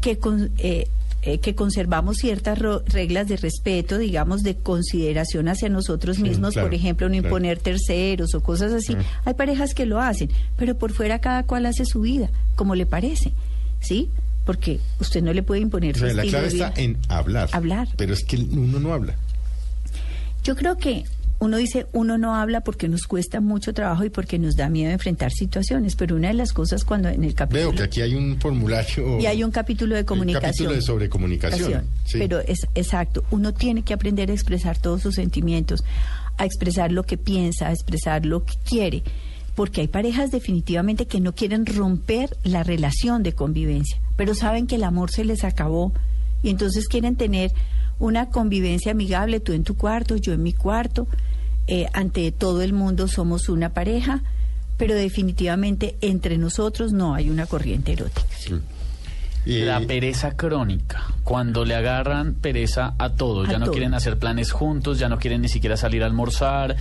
que, 0.00 0.18
con- 0.18 0.50
eh, 0.58 0.88
eh, 1.24 1.38
que 1.38 1.54
conservamos 1.54 2.16
ciertas 2.16 2.58
ro- 2.58 2.82
reglas 2.88 3.28
de 3.28 3.36
respeto, 3.36 3.96
digamos, 3.98 4.42
de 4.42 4.56
consideración 4.56 5.48
hacia 5.48 5.68
nosotros 5.68 6.16
Sí, 6.16 6.22
mismos, 6.24 6.54
claro, 6.54 6.66
por 6.68 6.74
ejemplo, 6.74 7.08
no 7.08 7.12
claro. 7.12 7.28
imponer 7.28 7.58
terceros 7.60 8.34
o 8.34 8.42
cosas 8.42 8.72
así. 8.72 8.96
Mm. 8.96 9.00
Hay 9.26 9.34
parejas 9.34 9.72
que 9.74 9.86
lo 9.86 10.00
hacen, 10.00 10.30
pero 10.56 10.76
por 10.76 10.92
fuera 10.92 11.20
cada 11.20 11.44
cual 11.44 11.66
hace 11.66 11.84
su 11.84 12.00
vida, 12.00 12.28
como 12.56 12.74
le 12.74 12.86
parece, 12.86 13.32
¿sí? 13.80 14.08
Porque 14.44 14.80
usted 15.00 15.22
no 15.22 15.32
le 15.32 15.42
puede 15.42 15.60
imponer 15.60 15.96
su 15.96 16.04
la 16.06 16.22
clave 16.22 16.48
está 16.48 16.72
en 16.76 16.98
hablar. 17.08 17.48
Hablar. 17.52 17.88
Pero 17.96 18.12
es 18.12 18.24
que 18.24 18.36
uno 18.36 18.80
no 18.80 18.92
habla. 18.92 19.14
Yo 20.42 20.56
creo 20.56 20.76
que 20.76 21.04
uno 21.42 21.56
dice, 21.56 21.86
uno 21.92 22.18
no 22.18 22.36
habla 22.36 22.60
porque 22.60 22.88
nos 22.88 23.08
cuesta 23.08 23.40
mucho 23.40 23.74
trabajo 23.74 24.04
y 24.04 24.10
porque 24.10 24.38
nos 24.38 24.54
da 24.54 24.68
miedo 24.68 24.92
enfrentar 24.92 25.32
situaciones, 25.32 25.96
pero 25.96 26.14
una 26.14 26.28
de 26.28 26.34
las 26.34 26.52
cosas 26.52 26.84
cuando 26.84 27.08
en 27.08 27.24
el 27.24 27.34
capítulo... 27.34 27.70
Veo 27.70 27.78
que 27.78 27.82
aquí 27.82 28.00
hay 28.00 28.14
un 28.14 28.38
formulario. 28.40 29.18
Y 29.18 29.26
hay 29.26 29.42
un 29.42 29.50
capítulo 29.50 29.96
de 29.96 30.04
comunicación. 30.04 30.52
capítulo 30.52 30.74
de 30.74 30.82
sobre 30.82 31.08
comunicación. 31.08 31.84
Sí. 32.04 32.18
Pero 32.18 32.38
es 32.38 32.68
exacto, 32.76 33.24
uno 33.32 33.52
tiene 33.52 33.82
que 33.82 33.92
aprender 33.92 34.30
a 34.30 34.34
expresar 34.34 34.78
todos 34.78 35.02
sus 35.02 35.16
sentimientos, 35.16 35.82
a 36.38 36.44
expresar 36.44 36.92
lo 36.92 37.02
que 37.02 37.16
piensa, 37.16 37.68
a 37.68 37.72
expresar 37.72 38.24
lo 38.24 38.44
que 38.44 38.54
quiere, 38.64 39.02
porque 39.54 39.82
hay 39.82 39.88
parejas 39.88 40.30
definitivamente 40.30 41.06
que 41.06 41.20
no 41.20 41.34
quieren 41.34 41.66
romper 41.66 42.36
la 42.42 42.62
relación 42.62 43.22
de 43.22 43.34
convivencia, 43.34 43.98
pero 44.16 44.34
saben 44.34 44.66
que 44.66 44.76
el 44.76 44.84
amor 44.84 45.10
se 45.10 45.24
les 45.24 45.44
acabó 45.44 45.92
y 46.42 46.50
entonces 46.50 46.88
quieren 46.88 47.16
tener 47.16 47.52
una 47.98 48.30
convivencia 48.30 48.92
amigable, 48.92 49.40
tú 49.40 49.52
en 49.52 49.64
tu 49.64 49.76
cuarto, 49.76 50.16
yo 50.16 50.32
en 50.32 50.42
mi 50.42 50.52
cuarto, 50.52 51.06
eh, 51.68 51.86
ante 51.92 52.32
todo 52.32 52.62
el 52.62 52.72
mundo 52.72 53.06
somos 53.06 53.48
una 53.48 53.72
pareja, 53.74 54.22
pero 54.76 54.94
definitivamente 54.94 55.96
entre 56.00 56.38
nosotros 56.38 56.92
no 56.92 57.14
hay 57.14 57.30
una 57.30 57.46
corriente 57.46 57.92
erótica. 57.92 58.26
Y- 59.44 59.60
La 59.64 59.80
pereza 59.80 60.36
crónica, 60.36 61.02
cuando 61.24 61.64
le 61.64 61.74
agarran 61.74 62.34
pereza 62.34 62.94
a 62.98 63.10
todo, 63.10 63.42
A 63.42 63.50
ya 63.50 63.58
no 63.58 63.64
todo. 63.64 63.72
quieren 63.74 63.92
hacer 63.94 64.16
planes 64.18 64.52
juntos, 64.52 65.00
ya 65.00 65.08
no 65.08 65.18
quieren 65.18 65.42
ni 65.42 65.48
siquiera 65.48 65.76
salir 65.76 66.04
a 66.04 66.06
almorzar, 66.06 66.76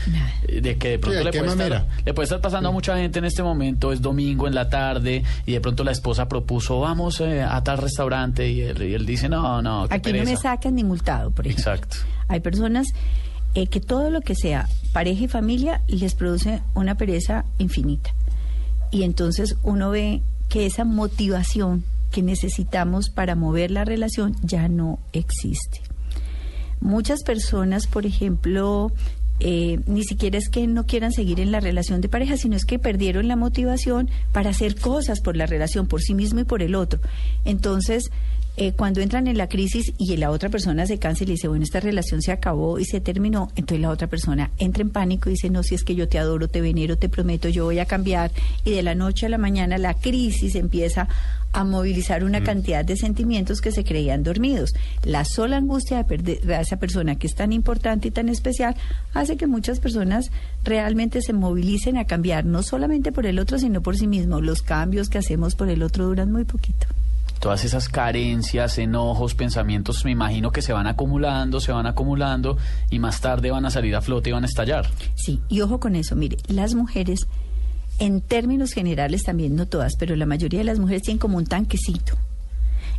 de 0.48 0.78
que 0.78 0.90
de 0.90 1.00
pronto 1.00 1.18
Sí, 1.20 1.24
le, 1.26 1.32
puede 1.32 1.48
estar, 1.52 1.88
le 2.06 2.14
puede 2.14 2.24
estar 2.26 2.40
pasando 2.40 2.70
a 2.70 2.72
mucha 2.72 2.96
gente 2.98 3.18
en 3.20 3.26
este 3.26 3.42
momento, 3.42 3.92
es 3.92 4.02
domingo 4.02 4.48
en 4.48 4.54
la 4.54 4.70
tarde 4.70 5.24
y 5.48 5.54
de 5.54 5.62
pronto 5.62 5.84
la 5.84 5.92
esposa 5.92 6.28
propuso, 6.28 6.80
vamos 6.80 7.20
eh, 7.22 7.42
a 7.42 7.64
tal 7.64 7.80
restaurante 7.80 8.48
y 8.52 8.62
él, 8.62 8.82
y 8.84 8.94
él 8.94 9.06
dice, 9.08 9.28
no, 9.28 9.62
no, 9.64 9.88
qué 9.88 9.96
Aquí 9.96 10.12
no 10.12 10.20
me 10.20 10.24
pereza". 10.26 10.42
sacan 10.44 10.76
ni 10.76 10.84
multado, 10.84 11.32
por 11.32 11.48
ejemplo. 11.48 11.74
Exacto. 11.74 11.98
Hay 12.28 12.42
personas 12.42 12.88
eh, 13.56 13.66
que 13.68 13.80
todo 13.82 14.12
lo 14.12 14.22
que 14.22 14.36
sea 14.36 14.68
pareja 14.94 15.24
y 15.24 15.28
familia 15.28 15.82
les 15.88 16.14
produce 16.14 16.62
una 16.76 16.94
pereza 16.96 17.44
infinita. 17.58 18.12
Y 18.92 19.02
entonces 19.04 19.56
uno 19.64 19.90
ve 19.90 20.22
que 20.48 20.66
esa 20.68 20.86
motivación 20.86 21.84
que 22.12 22.22
necesitamos 22.22 23.10
para 23.10 23.36
mover 23.36 23.72
la 23.72 23.86
relación 23.86 24.36
ya 24.44 24.68
no 24.68 25.00
existe. 25.14 25.82
Muchas 26.80 27.24
personas, 27.24 27.88
por 27.88 28.06
ejemplo, 28.06 28.92
eh, 29.40 29.80
ni 29.88 30.04
siquiera 30.04 30.38
es 30.38 30.50
que 30.50 30.68
no 30.68 30.86
quieran 30.86 31.12
seguir 31.12 31.40
en 31.40 31.52
la 31.52 31.60
relación 31.60 32.02
de 32.02 32.10
pareja, 32.10 32.38
sino 32.38 32.56
es 32.56 32.66
que 32.66 32.78
perdieron 32.78 33.28
la 33.28 33.36
motivación 33.36 34.10
para 34.32 34.52
hacer 34.52 34.76
cosas 34.76 35.22
por 35.22 35.36
la 35.36 35.48
relación, 35.48 35.88
por 35.88 36.02
sí 36.02 36.14
mismo 36.14 36.42
y 36.42 36.44
por 36.44 36.62
el 36.62 36.76
otro. 36.76 37.00
Entonces, 37.46 38.12
eh, 38.58 38.74
cuando 38.74 39.00
entran 39.02 39.28
en 39.28 39.38
la 39.38 39.48
crisis 39.48 39.94
y 39.98 40.18
la 40.18 40.30
otra 40.30 40.50
persona 40.50 40.86
se 40.86 41.00
cansa 41.00 41.24
y 41.24 41.28
dice, 41.28 41.48
bueno, 41.48 41.64
esta 41.64 41.80
relación 41.80 42.22
se 42.22 42.32
acabó 42.32 42.80
y 42.80 42.86
se 42.86 43.00
terminó, 43.00 43.50
entonces 43.56 43.80
la 43.80 43.90
otra 43.90 44.08
persona 44.08 44.52
entra 44.58 44.82
en 44.82 44.90
pánico 44.90 45.30
y 45.30 45.34
dice, 45.34 45.50
no, 45.50 45.64
si 45.64 45.74
es 45.74 45.84
que 45.84 45.96
yo 45.96 46.10
te 46.10 46.20
adoro, 46.20 46.50
te 46.50 46.62
venero, 46.62 46.98
te 46.98 47.10
prometo, 47.10 47.48
yo 47.48 47.64
voy 47.64 47.80
a 47.80 47.86
cambiar. 47.86 48.32
Y 48.66 48.72
de 48.72 48.84
la 48.84 48.94
noche 48.94 49.26
a 49.26 49.30
la 49.30 49.38
mañana 49.38 49.78
la 49.78 49.94
crisis 49.94 50.56
empieza 50.56 51.08
a 51.54 51.64
movilizar 51.64 52.24
una 52.24 52.44
cantidad 52.44 52.86
de 52.86 52.96
sentimientos 52.96 53.62
que 53.62 53.72
se 53.72 53.84
creían 53.84 54.24
dormidos. 54.24 54.74
La 55.04 55.26
sola 55.26 55.58
angustia 55.58 55.98
de 55.98 56.04
perder 56.04 56.54
a 56.54 56.62
esa 56.62 56.78
persona 56.78 57.16
que 57.16 57.28
es 57.28 57.36
tan 57.36 57.54
importante 57.54 58.08
y 58.08 58.12
tan 58.12 58.30
especial 58.30 58.76
hace 59.14 59.38
que 59.38 59.48
muchas 59.48 59.80
personas 59.80 60.32
realmente 60.64 61.22
se 61.22 61.34
movilicen 61.34 61.98
a 61.98 62.06
cambiar, 62.06 62.46
no 62.46 62.64
solamente 62.64 63.12
por 63.12 63.26
el 63.26 63.40
otro, 63.40 63.60
sino 63.60 63.82
por 63.82 63.98
sí 63.98 64.08
mismo. 64.08 64.42
Los 64.42 64.62
cambios 64.62 65.10
que 65.10 65.18
hacemos 65.18 65.56
por 65.56 65.70
el 65.70 65.84
otro 65.84 66.06
duran 66.06 66.32
muy 66.32 66.46
poquito 66.46 66.88
todas 67.42 67.66
esas 67.66 67.90
carencias, 67.90 68.78
enojos, 68.78 69.34
pensamientos, 69.34 70.06
me 70.06 70.12
imagino 70.12 70.52
que 70.52 70.62
se 70.62 70.74
van 70.74 70.86
acumulando, 70.86 71.60
se 71.60 71.72
van 71.72 71.88
acumulando 71.88 72.58
y 72.92 73.00
más 73.00 73.20
tarde 73.20 73.50
van 73.50 73.66
a 73.66 73.72
salir 73.72 73.96
a 73.96 74.02
flote 74.02 74.30
y 74.30 74.34
van 74.34 74.44
a 74.44 74.46
estallar. 74.46 74.88
Sí, 75.16 75.42
y 75.50 75.62
ojo 75.62 75.80
con 75.80 75.96
eso, 75.96 76.16
mire, 76.16 76.38
las 76.48 76.76
mujeres, 76.76 77.28
en 78.02 78.22
términos 78.22 78.74
generales 78.74 79.22
también, 79.22 79.56
no 79.56 79.68
todas, 79.68 79.96
pero 79.96 80.16
la 80.16 80.26
mayoría 80.26 80.62
de 80.62 80.66
las 80.66 80.80
mujeres 80.80 81.04
tienen 81.04 81.20
como 81.20 81.38
un 81.38 81.46
tanquecito 81.46 82.18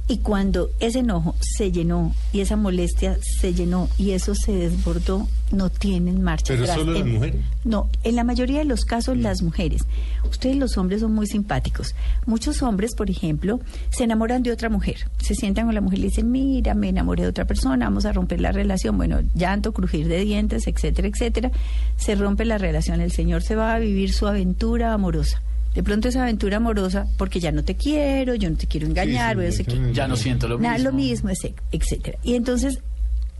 y 0.09 0.19
cuando 0.19 0.69
ese 0.81 0.99
enojo 0.99 1.35
se 1.41 1.71
llenó 1.73 2.15
y 2.33 2.41
esa 2.41 2.57
molestia 2.57 3.17
se 3.23 3.55
llenó 3.55 3.89
y 3.99 4.11
eso 4.11 4.35
se 4.35 4.53
desbordó, 4.53 5.29
no 5.53 5.71
tienen 5.71 6.23
marcha 6.23 6.53
¿Pero 6.55 6.65
atrás. 6.65 6.79
solo 6.79 6.93
las 6.93 7.03
En- 7.03 7.13
mujeres? 7.15 7.41
No, 7.65 7.89
en 8.03 8.17
la 8.17 8.25
mayoría 8.25 8.59
de 8.59 8.65
los 8.65 8.85
casos 8.85 9.17
las 9.17 9.43
mujeres. 9.43 9.83
Ustedes 10.29 10.57
los 10.57 10.77
hombres 10.77 11.01
son 11.01 11.15
muy 11.15 11.27
simpáticos. 11.27 11.95
Muchos 12.27 12.63
hombres, 12.63 12.95
por 12.97 13.11
ejemplo, 13.11 13.61
se 13.91 14.05
enamoran 14.05 14.43
de 14.43 14.51
otra 14.53 14.69
mujer. 14.69 14.97
Se 15.19 15.35
sientan 15.35 15.67
con 15.67 15.75
la 15.75 15.81
mujer 15.81 15.99
y 15.99 16.03
le 16.03 16.09
dicen, 16.09 16.31
mira, 16.31 16.75
me 16.75 16.89
enamoré 16.89 17.23
de 17.23 17.29
otra 17.29 17.45
persona, 17.47 17.85
vamos 17.87 18.05
a 18.05 18.13
romper 18.13 18.41
la 18.41 18.51
relación. 18.53 18.97
Bueno, 18.97 19.21
llanto, 19.35 19.73
crujir 19.73 20.09
de 20.09 20.21
dientes, 20.25 20.67
etcétera, 20.67 21.09
etcétera. 21.09 21.51
Se 21.97 22.15
rompe 22.17 22.45
la 22.45 22.59
relación. 22.59 23.01
El 23.01 23.13
señor 23.13 23.43
se 23.43 23.55
va 23.55 23.75
a 23.75 23.79
vivir 23.79 24.13
su 24.13 24.27
aventura 24.27 24.93
amorosa. 24.93 25.43
De 25.75 25.83
pronto 25.83 26.09
esa 26.09 26.23
aventura 26.25 26.59
amorosa, 26.59 27.07
porque 27.17 27.41
ya 27.41 27.51
no 27.51 27.65
te 27.65 27.77
quiero, 27.77 28.35
yo 28.35 28.51
no 28.51 28.57
te 28.57 28.67
quiero 28.67 28.87
engañar, 28.87 29.39
o 29.39 29.43
yo 29.43 29.51
sé. 29.53 29.65
Ya 29.93 30.07
no 30.07 30.17
siento 30.17 30.47
lo 30.49 30.59
Nada, 30.59 30.75
mismo. 30.75 30.91
lo 30.91 30.97
mismo, 30.97 31.31
etcétera. 31.73 32.19
Y 32.23 32.35
entonces 32.35 32.79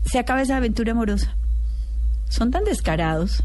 se 0.05 0.17
acaba 0.19 0.41
esa 0.41 0.57
aventura 0.57 0.93
amorosa. 0.93 1.35
Son 2.29 2.49
tan 2.49 2.63
descarados 2.63 3.43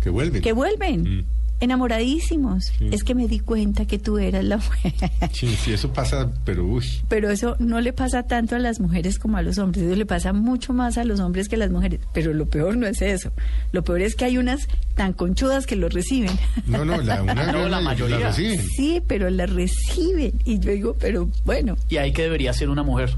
Que 0.00 0.10
vuelven. 0.10 0.42
que 0.42 0.52
vuelven 0.52 1.02
Mm. 1.18 1.24
Enamoradísimos. 1.62 2.66
Sí. 2.78 2.88
Es 2.92 3.04
que 3.04 3.14
me 3.14 3.28
di 3.28 3.38
cuenta 3.40 3.86
que 3.86 3.98
tú 3.98 4.18
eras 4.18 4.44
la 4.44 4.56
mujer. 4.58 4.92
Sí, 5.32 5.48
sí, 5.56 5.72
eso 5.72 5.92
pasa, 5.92 6.30
pero 6.44 6.64
uy. 6.64 6.84
Pero 7.08 7.30
eso 7.30 7.56
no 7.58 7.80
le 7.80 7.92
pasa 7.92 8.24
tanto 8.24 8.56
a 8.56 8.58
las 8.58 8.80
mujeres 8.80 9.18
como 9.18 9.36
a 9.36 9.42
los 9.42 9.58
hombres. 9.58 9.84
Eso 9.84 9.96
le 9.96 10.06
pasa 10.06 10.32
mucho 10.32 10.72
más 10.72 10.98
a 10.98 11.04
los 11.04 11.20
hombres 11.20 11.48
que 11.48 11.56
a 11.56 11.58
las 11.58 11.70
mujeres. 11.70 12.00
Pero 12.12 12.34
lo 12.34 12.46
peor 12.46 12.76
no 12.76 12.86
es 12.86 13.00
eso. 13.02 13.32
Lo 13.72 13.82
peor 13.84 14.02
es 14.02 14.14
que 14.14 14.24
hay 14.24 14.38
unas 14.38 14.66
tan 14.96 15.12
conchudas 15.12 15.66
que 15.66 15.76
lo 15.76 15.88
reciben. 15.88 16.30
No, 16.66 16.84
no, 16.84 17.00
la, 17.00 17.22
una 17.22 17.52
No, 17.52 17.68
la 17.68 17.80
mayoría. 17.80 18.18
reciben. 18.28 18.60
Sí, 18.76 19.02
pero 19.06 19.30
la 19.30 19.46
reciben. 19.46 20.32
Y 20.44 20.58
yo 20.58 20.70
digo, 20.72 20.96
pero 20.98 21.28
bueno, 21.44 21.76
Y 21.88 21.96
ahí 21.96 22.12
que 22.12 22.22
debería 22.22 22.52
ser 22.52 22.68
una 22.68 22.82
mujer. 22.82 23.10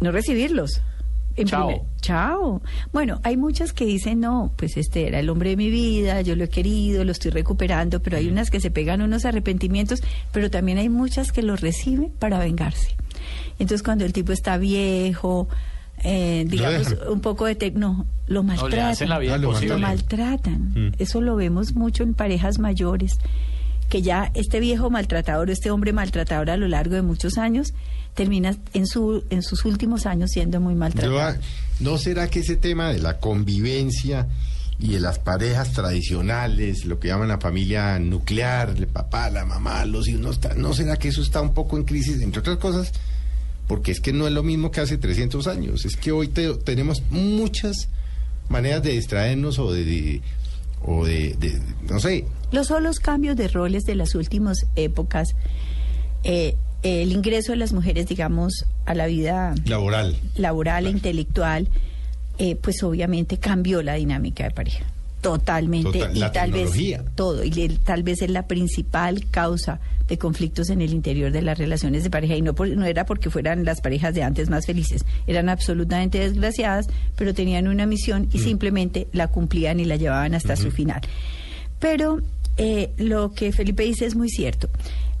no 0.00 0.12
recibirlos. 0.12 0.80
En 1.40 1.46
Chao. 1.46 1.66
primer- 1.68 1.86
chao. 2.00 2.62
Bueno, 2.92 3.20
hay 3.22 3.36
muchas 3.36 3.72
que 3.72 3.84
dicen, 3.86 4.20
no, 4.20 4.52
pues 4.56 4.76
este 4.76 5.06
era 5.06 5.20
el 5.20 5.30
hombre 5.30 5.50
de 5.50 5.56
mi 5.56 5.70
vida, 5.70 6.20
yo 6.22 6.34
lo 6.36 6.44
he 6.44 6.48
querido, 6.48 7.04
lo 7.04 7.12
estoy 7.12 7.30
recuperando, 7.30 8.00
pero 8.00 8.16
hay 8.16 8.28
unas 8.28 8.50
que 8.50 8.60
se 8.60 8.70
pegan 8.70 9.02
unos 9.02 9.24
arrepentimientos, 9.24 10.02
pero 10.32 10.50
también 10.50 10.78
hay 10.78 10.88
muchas 10.88 11.32
que 11.32 11.42
lo 11.42 11.56
reciben 11.56 12.10
para 12.18 12.38
vengarse. 12.38 12.96
Entonces, 13.58 13.82
cuando 13.82 14.04
el 14.04 14.12
tipo 14.12 14.32
está 14.32 14.56
viejo, 14.58 15.48
eh, 16.04 16.44
digamos, 16.46 16.94
un 17.10 17.20
poco 17.20 17.46
de... 17.46 17.58
tec- 17.58 17.74
no, 17.74 18.06
lo 18.26 18.42
No, 18.42 18.52
le 18.52 18.58
maltratan. 18.60 18.90
hacen 18.90 19.08
la 19.08 19.18
vida 19.18 19.34
Ah, 19.34 19.38
lo. 19.38 19.52
Lo 19.60 19.78
maltratan. 19.78 20.72
Mm. 20.74 20.92
Eso 20.98 21.20
lo 21.20 21.34
vemos 21.36 21.74
mucho 21.74 22.02
en 22.04 22.14
parejas 22.14 22.58
mayores, 22.58 23.18
que 23.88 24.02
ya 24.02 24.30
este 24.34 24.60
viejo 24.60 24.90
maltratador, 24.90 25.50
este 25.50 25.70
hombre 25.70 25.92
maltratador 25.92 26.50
a 26.50 26.56
lo 26.56 26.68
largo 26.68 26.94
de 26.94 27.02
muchos 27.02 27.38
años, 27.38 27.74
termina 28.18 28.56
en, 28.74 28.86
su, 28.86 29.22
en 29.30 29.42
sus 29.42 29.64
últimos 29.64 30.04
años 30.06 30.30
siendo 30.32 30.60
muy 30.60 30.74
maltratado. 30.74 31.20
ah, 31.20 31.36
¿No 31.80 31.96
será 31.98 32.28
que 32.28 32.40
ese 32.40 32.56
tema 32.56 32.90
de 32.92 32.98
la 32.98 33.18
convivencia 33.20 34.26
y 34.80 34.88
de 34.94 35.00
las 35.00 35.18
parejas 35.20 35.72
tradicionales, 35.72 36.84
lo 36.84 36.98
que 36.98 37.08
llaman 37.08 37.28
la 37.28 37.38
familia 37.38 37.98
nuclear, 38.00 38.70
el 38.76 38.88
papá, 38.88 39.30
la 39.30 39.44
mamá, 39.44 39.84
los 39.84 40.08
hijos, 40.08 40.20
no, 40.20 40.30
está- 40.32 40.54
¿no 40.54 40.74
será 40.74 40.96
que 40.96 41.08
eso 41.08 41.22
está 41.22 41.40
un 41.40 41.54
poco 41.54 41.76
en 41.76 41.84
crisis, 41.84 42.20
entre 42.20 42.40
otras 42.40 42.56
cosas? 42.58 42.92
Porque 43.68 43.92
es 43.92 44.00
que 44.00 44.12
no 44.12 44.26
es 44.26 44.32
lo 44.32 44.42
mismo 44.42 44.70
que 44.70 44.80
hace 44.80 44.98
300 44.98 45.46
años. 45.46 45.84
Es 45.84 45.96
que 45.96 46.10
hoy 46.10 46.28
te- 46.28 46.54
tenemos 46.54 47.02
muchas 47.10 47.88
maneras 48.48 48.82
de 48.82 48.90
distraernos 48.92 49.58
o 49.60 49.72
de, 49.72 49.84
de- 49.84 50.22
o 50.82 51.04
de, 51.04 51.34
de- 51.38 51.60
no 51.88 52.00
sé, 52.00 52.24
Los 52.50 52.68
solos 52.68 52.98
cambios 52.98 53.36
de 53.36 53.46
roles 53.48 53.84
de 53.84 53.94
las 53.94 54.14
últimas 54.14 54.58
épocas, 54.74 55.28
eh, 56.24 56.56
el 56.82 57.12
ingreso 57.12 57.52
de 57.52 57.56
las 57.58 57.72
mujeres, 57.72 58.06
digamos, 58.06 58.64
a 58.86 58.94
la 58.94 59.06
vida 59.06 59.54
laboral. 59.64 60.16
laboral 60.36 60.86
e 60.86 60.90
intelectual, 60.90 61.68
eh, 62.38 62.56
pues 62.56 62.82
obviamente 62.82 63.38
cambió 63.38 63.82
la 63.82 63.94
dinámica 63.94 64.44
de 64.44 64.50
pareja. 64.52 64.84
Totalmente. 65.20 65.98
Total- 65.98 66.16
y 66.16 66.20
la 66.20 66.30
tal 66.32 66.52
vez 66.52 66.70
tecnología. 66.70 67.04
todo. 67.16 67.42
Y 67.44 67.50
tal 67.84 68.04
vez 68.04 68.22
es 68.22 68.30
la 68.30 68.46
principal 68.46 69.26
causa 69.32 69.80
de 70.06 70.16
conflictos 70.16 70.70
en 70.70 70.80
el 70.80 70.94
interior 70.94 71.32
de 71.32 71.42
las 71.42 71.58
relaciones 71.58 72.04
de 72.04 72.10
pareja. 72.10 72.36
Y 72.36 72.40
no, 72.42 72.54
por- 72.54 72.68
no 72.68 72.86
era 72.86 73.04
porque 73.04 73.28
fueran 73.28 73.64
las 73.64 73.80
parejas 73.80 74.14
de 74.14 74.22
antes 74.22 74.48
más 74.48 74.64
felices. 74.64 75.04
Eran 75.26 75.48
absolutamente 75.48 76.20
desgraciadas, 76.20 76.86
pero 77.16 77.34
tenían 77.34 77.66
una 77.66 77.84
misión 77.86 78.28
y 78.32 78.38
simplemente 78.38 79.08
la 79.12 79.26
cumplían 79.26 79.80
y 79.80 79.84
la 79.84 79.96
llevaban 79.96 80.34
hasta 80.36 80.54
su 80.54 80.70
final. 80.70 81.00
Pero 81.80 82.20
eh, 82.56 82.90
lo 82.96 83.32
que 83.32 83.50
Felipe 83.52 83.82
dice 83.82 84.06
es 84.06 84.14
muy 84.14 84.28
cierto. 84.30 84.68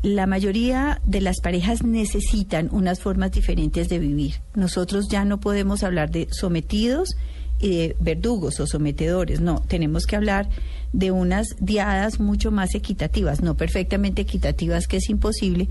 La 0.02 0.26
mayoría 0.26 1.00
de 1.04 1.20
las 1.20 1.40
parejas 1.40 1.82
necesitan 1.82 2.68
unas 2.70 3.00
formas 3.00 3.32
diferentes 3.32 3.88
de 3.88 3.98
vivir. 3.98 4.36
Nosotros 4.54 5.08
ya 5.10 5.24
no 5.24 5.40
podemos 5.40 5.82
hablar 5.82 6.10
de 6.10 6.28
sometidos 6.30 7.16
y 7.60 7.70
de 7.70 7.96
verdugos 7.98 8.60
o 8.60 8.66
sometedores. 8.66 9.40
No, 9.40 9.60
tenemos 9.66 10.06
que 10.06 10.14
hablar 10.14 10.48
de 10.92 11.10
unas 11.10 11.48
diadas 11.58 12.20
mucho 12.20 12.52
más 12.52 12.76
equitativas, 12.76 13.42
no 13.42 13.56
perfectamente 13.56 14.22
equitativas, 14.22 14.86
que 14.86 14.98
es 14.98 15.10
imposible, 15.10 15.68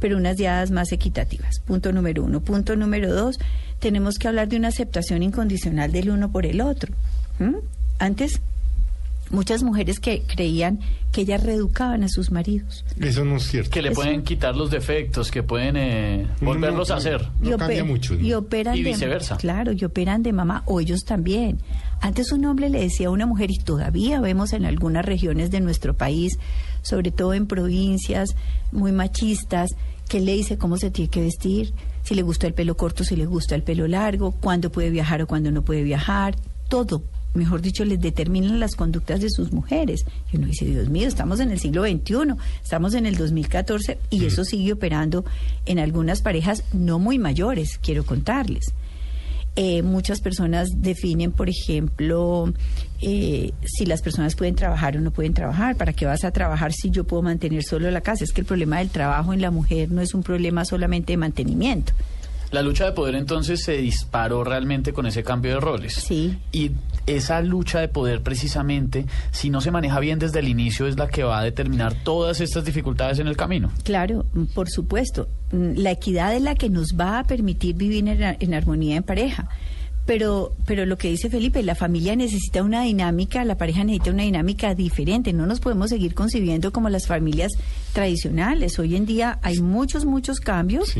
pero 0.00 0.18
unas 0.18 0.36
diadas 0.36 0.70
más 0.70 0.92
equitativas. 0.92 1.60
Punto 1.60 1.92
número 1.92 2.24
uno. 2.24 2.40
Punto 2.40 2.76
número 2.76 3.10
dos, 3.10 3.38
tenemos 3.78 4.18
que 4.18 4.28
hablar 4.28 4.48
de 4.48 4.56
una 4.56 4.68
aceptación 4.68 5.22
incondicional 5.22 5.92
del 5.92 6.10
uno 6.10 6.30
por 6.30 6.44
el 6.44 6.60
otro. 6.60 6.92
Antes 7.98 8.40
muchas 9.32 9.62
mujeres 9.64 9.98
que 9.98 10.22
creían 10.22 10.78
que 11.10 11.22
ellas 11.22 11.42
reeducaban 11.42 12.04
a 12.04 12.08
sus 12.08 12.30
maridos. 12.30 12.84
Eso 13.00 13.24
no 13.24 13.36
es 13.36 13.42
cierto. 13.44 13.70
Que 13.70 13.82
le 13.82 13.88
Eso- 13.90 14.00
pueden 14.00 14.22
quitar 14.22 14.54
los 14.54 14.70
defectos, 14.70 15.30
que 15.30 15.42
pueden 15.42 15.76
eh, 15.76 16.26
volverlos 16.40 16.88
no, 16.90 16.94
a 16.94 16.98
hacer. 16.98 17.28
No 17.40 17.54
Y 17.54 17.58
cambia 17.58 17.84
mucho. 17.84 18.14
¿no? 18.14 18.20
Y 18.20 18.32
operan 18.34 18.76
Y 18.76 18.82
de- 18.82 18.90
viceversa. 18.90 19.36
claro, 19.36 19.72
y 19.72 19.84
operan 19.84 20.22
de 20.22 20.32
mamá, 20.32 20.62
o 20.66 20.80
ellos 20.80 21.00
también. 21.04 21.58
Antes 22.00 22.30
un 22.32 22.44
hombre 22.44 22.68
le 22.70 22.80
decía 22.80 23.08
a 23.08 23.10
una 23.10 23.26
mujer, 23.26 23.50
y 23.50 23.58
todavía 23.58 24.20
vemos 24.20 24.52
en 24.52 24.64
algunas 24.64 25.04
regiones 25.04 25.50
de 25.50 25.60
nuestro 25.60 25.94
país, 25.94 26.38
sobre 26.82 27.10
todo 27.10 27.34
en 27.34 27.46
provincias 27.46 28.30
muy 28.70 28.92
machistas, 28.92 29.70
que 30.08 30.20
le 30.20 30.32
dice 30.34 30.58
cómo 30.58 30.76
se 30.76 30.90
tiene 30.90 31.10
que 31.10 31.20
vestir, 31.22 31.72
si 32.02 32.14
le 32.14 32.22
gusta 32.22 32.46
el 32.46 32.54
pelo 32.54 32.76
corto, 32.76 33.04
si 33.04 33.16
le 33.16 33.24
gusta 33.26 33.54
el 33.54 33.62
pelo 33.62 33.86
largo, 33.86 34.32
cuándo 34.32 34.70
puede 34.72 34.90
viajar 34.90 35.22
o 35.22 35.26
cuándo 35.26 35.50
no 35.52 35.62
puede 35.62 35.84
viajar, 35.84 36.34
todo. 36.68 37.02
Mejor 37.34 37.62
dicho, 37.62 37.84
les 37.84 38.00
determinan 38.00 38.60
las 38.60 38.74
conductas 38.74 39.20
de 39.20 39.30
sus 39.30 39.52
mujeres. 39.52 40.04
Y 40.30 40.36
uno 40.36 40.46
dice, 40.46 40.66
Dios 40.66 40.88
mío, 40.88 41.08
estamos 41.08 41.40
en 41.40 41.50
el 41.50 41.58
siglo 41.58 41.82
XXI, 41.84 42.34
estamos 42.62 42.94
en 42.94 43.06
el 43.06 43.16
2014 43.16 43.98
y 44.10 44.26
eso 44.26 44.44
sigue 44.44 44.74
operando 44.74 45.24
en 45.64 45.78
algunas 45.78 46.20
parejas 46.20 46.64
no 46.72 46.98
muy 46.98 47.18
mayores, 47.18 47.78
quiero 47.78 48.04
contarles. 48.04 48.74
Eh, 49.54 49.82
muchas 49.82 50.20
personas 50.22 50.70
definen, 50.76 51.30
por 51.30 51.50
ejemplo, 51.50 52.52
eh, 53.02 53.52
si 53.64 53.84
las 53.84 54.00
personas 54.00 54.34
pueden 54.34 54.54
trabajar 54.54 54.96
o 54.96 55.00
no 55.00 55.10
pueden 55.10 55.34
trabajar. 55.34 55.76
¿Para 55.76 55.92
qué 55.92 56.06
vas 56.06 56.24
a 56.24 56.30
trabajar 56.30 56.72
si 56.72 56.90
yo 56.90 57.04
puedo 57.04 57.22
mantener 57.22 57.62
solo 57.62 57.90
la 57.90 58.00
casa? 58.00 58.24
Es 58.24 58.32
que 58.32 58.40
el 58.40 58.46
problema 58.46 58.78
del 58.78 58.88
trabajo 58.88 59.34
en 59.34 59.42
la 59.42 59.50
mujer 59.50 59.90
no 59.90 60.00
es 60.00 60.14
un 60.14 60.22
problema 60.22 60.64
solamente 60.64 61.12
de 61.12 61.16
mantenimiento. 61.18 61.92
La 62.52 62.62
lucha 62.62 62.84
de 62.84 62.92
poder 62.92 63.14
entonces 63.14 63.64
se 63.64 63.78
disparó 63.78 64.44
realmente 64.44 64.92
con 64.92 65.06
ese 65.06 65.24
cambio 65.24 65.54
de 65.54 65.60
roles. 65.60 65.94
Sí. 65.94 66.38
Y 66.52 66.72
esa 67.06 67.40
lucha 67.40 67.80
de 67.80 67.88
poder 67.88 68.22
precisamente, 68.22 69.06
si 69.30 69.48
no 69.50 69.60
se 69.62 69.70
maneja 69.70 69.98
bien 70.00 70.18
desde 70.18 70.38
el 70.40 70.48
inicio, 70.48 70.86
es 70.86 70.96
la 70.98 71.08
que 71.08 71.24
va 71.24 71.40
a 71.40 71.42
determinar 71.44 71.94
todas 72.04 72.40
estas 72.40 72.64
dificultades 72.64 73.18
en 73.18 73.26
el 73.26 73.36
camino. 73.36 73.72
Claro, 73.84 74.26
por 74.54 74.68
supuesto. 74.68 75.28
La 75.50 75.90
equidad 75.92 76.34
es 76.36 76.42
la 76.42 76.54
que 76.54 76.68
nos 76.68 76.88
va 76.98 77.18
a 77.18 77.24
permitir 77.24 77.74
vivir 77.74 78.06
en, 78.06 78.22
ar- 78.22 78.36
en 78.38 78.54
armonía 78.54 78.96
en 78.96 79.02
pareja. 79.02 79.48
Pero, 80.04 80.52
pero 80.66 80.84
lo 80.84 80.98
que 80.98 81.08
dice 81.08 81.30
Felipe, 81.30 81.62
la 81.62 81.76
familia 81.76 82.16
necesita 82.16 82.62
una 82.64 82.82
dinámica, 82.82 83.44
la 83.44 83.56
pareja 83.56 83.84
necesita 83.84 84.10
una 84.10 84.24
dinámica 84.24 84.74
diferente. 84.74 85.32
No 85.32 85.46
nos 85.46 85.60
podemos 85.60 85.90
seguir 85.90 86.12
concibiendo 86.14 86.72
como 86.72 86.88
las 86.88 87.06
familias 87.06 87.52
tradicionales. 87.92 88.78
Hoy 88.78 88.96
en 88.96 89.06
día 89.06 89.38
hay 89.42 89.60
muchos, 89.60 90.04
muchos 90.04 90.40
cambios 90.40 90.94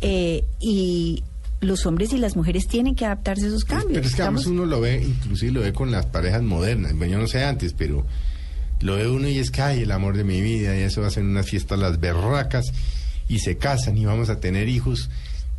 eh, 0.00 0.44
y 0.60 1.22
los 1.60 1.84
hombres 1.86 2.12
y 2.12 2.18
las 2.18 2.36
mujeres 2.36 2.66
tienen 2.66 2.94
que 2.94 3.04
adaptarse 3.04 3.44
a 3.44 3.48
esos 3.48 3.64
cambios. 3.64 3.92
Pero 3.94 4.06
es 4.06 4.14
que 4.14 4.22
además 4.22 4.46
uno 4.46 4.64
lo 4.64 4.80
ve, 4.80 5.02
inclusive 5.02 5.52
lo 5.52 5.60
ve 5.60 5.72
con 5.72 5.90
las 5.90 6.06
parejas 6.06 6.42
modernas. 6.42 6.94
Bueno, 6.94 7.12
yo 7.12 7.18
no 7.18 7.26
sé 7.26 7.44
antes, 7.44 7.74
pero 7.74 8.06
lo 8.80 8.96
ve 8.96 9.08
uno 9.08 9.28
y 9.28 9.38
es 9.38 9.50
que, 9.50 9.62
ay, 9.62 9.82
el 9.82 9.90
amor 9.90 10.16
de 10.16 10.24
mi 10.24 10.40
vida, 10.40 10.76
y 10.76 10.82
eso 10.82 11.02
va 11.02 11.08
a 11.08 11.10
ser 11.10 11.24
una 11.24 11.42
fiesta 11.42 11.76
las 11.76 12.00
berracas, 12.00 12.72
y 13.28 13.38
se 13.40 13.58
casan 13.58 13.98
y 13.98 14.06
vamos 14.06 14.30
a 14.30 14.40
tener 14.40 14.68
hijos 14.68 15.10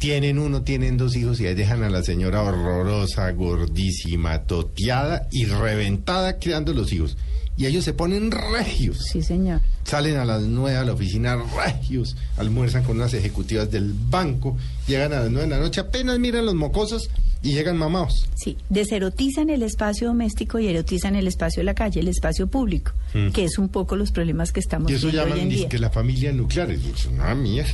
tienen 0.01 0.39
uno, 0.39 0.63
tienen 0.63 0.97
dos 0.97 1.15
hijos 1.15 1.39
y 1.39 1.45
ahí 1.45 1.53
dejan 1.53 1.83
a 1.83 1.89
la 1.91 2.01
señora 2.01 2.41
horrorosa, 2.41 3.29
gordísima, 3.33 4.45
toteada 4.45 5.27
y 5.31 5.45
reventada 5.45 6.39
criando 6.39 6.73
los 6.73 6.91
hijos. 6.91 7.17
Y 7.61 7.67
ellos 7.67 7.85
se 7.85 7.93
ponen 7.93 8.31
regios. 8.31 8.97
Sí, 9.11 9.21
señor. 9.21 9.61
Salen 9.83 10.17
a 10.17 10.25
las 10.25 10.41
nueve 10.41 10.79
a 10.79 10.83
la 10.83 10.93
oficina 10.93 11.37
regios, 11.55 12.15
almuerzan 12.37 12.81
con 12.81 12.97
unas 12.97 13.13
ejecutivas 13.13 13.69
del 13.69 13.93
banco, 13.93 14.57
llegan 14.87 15.13
a 15.13 15.19
las 15.19 15.29
nueve 15.29 15.47
de 15.47 15.55
la 15.57 15.61
noche, 15.61 15.79
apenas 15.79 16.17
miran 16.17 16.47
los 16.47 16.55
mocosos 16.55 17.11
y 17.43 17.53
llegan 17.53 17.77
mamados. 17.77 18.27
Sí, 18.35 18.57
deserotizan 18.69 19.49
el 19.49 19.63
espacio 19.63 20.07
doméstico 20.07 20.59
y 20.59 20.67
erotizan 20.67 21.15
el 21.15 21.27
espacio 21.27 21.61
de 21.61 21.65
la 21.65 21.73
calle, 21.73 21.99
el 21.99 22.07
espacio 22.07 22.47
público, 22.47 22.91
Mm. 23.13 23.29
que 23.31 23.43
es 23.45 23.57
un 23.57 23.69
poco 23.69 23.95
los 23.95 24.11
problemas 24.11 24.51
que 24.51 24.59
estamos 24.59 24.91
Y 24.91 24.95
eso 24.95 25.07
viendo 25.07 25.23
hoy 25.23 25.29
llaman 25.29 25.43
en 25.43 25.49
día. 25.49 25.57
dizque 25.59 25.79
la 25.79 25.89
familia 25.89 26.31
nuclear. 26.31 26.71
Y 26.71 26.77
yo, 26.77 27.09
ah, 27.19 27.33
mía. 27.35 27.65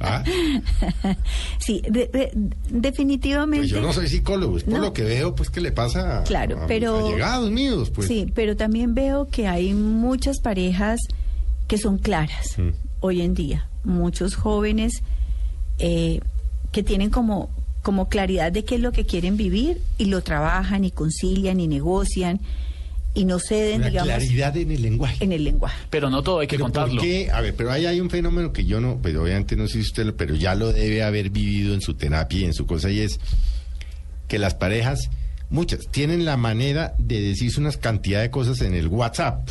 Ah, 0.00 0.22
sí, 1.58 1.82
de- 1.88 2.08
de- 2.08 2.30
definitivamente. 2.70 3.62
pues 3.66 3.70
yo 3.70 3.80
no 3.80 3.92
soy 3.92 4.08
psicólogo, 4.08 4.56
es 4.58 4.64
por 4.64 4.74
No. 4.74 4.80
lo 4.80 4.92
que 4.92 5.02
veo, 5.04 5.34
pues 5.34 5.50
que 5.50 5.60
le 5.60 5.72
pasa 5.72 6.20
a, 6.20 6.24
Claro, 6.24 6.62
a 6.62 6.66
pero- 6.66 7.08
allegados 7.08 7.50
míos, 7.50 7.90
pues. 7.94 8.08
Sí, 8.08 8.26
pero 8.34 8.56
también 8.56 8.94
veo 8.94 9.28
que 9.30 9.46
hay 9.46 9.72
muchas 9.74 10.40
parejas 10.40 11.00
que 11.68 11.78
son 11.78 11.98
claras 11.98 12.58
Mm. 12.58 12.70
hoy 13.00 13.22
en 13.22 13.34
día. 13.34 13.68
Muchos 13.84 14.34
jóvenes 14.34 15.02
eh, 15.78 16.20
que 16.74 16.82
tienen 16.82 17.08
como, 17.10 17.48
como 17.82 18.08
claridad 18.08 18.52
de 18.52 18.64
qué 18.64 18.74
es 18.74 18.80
lo 18.82 18.92
que 18.92 19.06
quieren 19.06 19.36
vivir 19.38 19.80
y 19.96 20.06
lo 20.06 20.22
trabajan 20.22 20.84
y 20.84 20.90
concilian 20.90 21.60
y 21.60 21.68
negocian 21.68 22.40
y 23.14 23.24
no 23.26 23.38
ceden, 23.38 23.76
Una 23.76 23.86
digamos, 23.90 24.08
claridad 24.08 24.56
en 24.56 24.72
el 24.72 24.82
lenguaje. 24.82 25.22
en 25.24 25.30
el 25.32 25.44
lenguaje. 25.44 25.78
Pero 25.88 26.10
no 26.10 26.22
todo 26.22 26.40
hay 26.40 26.48
que 26.48 26.56
Pero 26.56 26.64
¿por 26.66 26.72
contarlo. 26.72 27.00
qué? 27.00 27.30
A 27.30 27.40
ver, 27.40 27.54
pero 27.54 27.70
ahí 27.70 27.86
hay 27.86 28.00
un 28.00 28.10
fenómeno 28.10 28.52
que 28.52 28.64
yo 28.64 28.80
no, 28.80 28.98
pues 29.00 29.14
obviamente 29.16 29.54
no 29.54 29.68
sé 29.68 29.74
si 29.74 29.80
usted, 29.82 30.04
lo- 30.04 30.16
pero 30.16 30.34
ya 30.34 30.54
lo 30.56 30.72
debe 30.72 31.02
haber 31.04 31.30
vivido 31.30 31.74
en 31.74 31.80
su 31.80 31.94
terapia 31.94 32.40
y 32.40 32.44
en 32.44 32.54
su 32.54 32.66
cosa, 32.66 32.90
y 32.90 32.98
es 33.00 33.20
que 34.26 34.38
las 34.40 34.54
parejas, 34.54 35.10
muchas, 35.50 35.80
tienen 35.92 36.24
la 36.24 36.36
manera 36.36 36.94
de 36.98 37.20
decirse 37.20 37.60
unas 37.60 37.76
cantidad 37.76 38.20
de 38.20 38.30
cosas 38.30 38.60
en 38.62 38.74
el 38.74 38.88
WhatsApp 38.88 39.48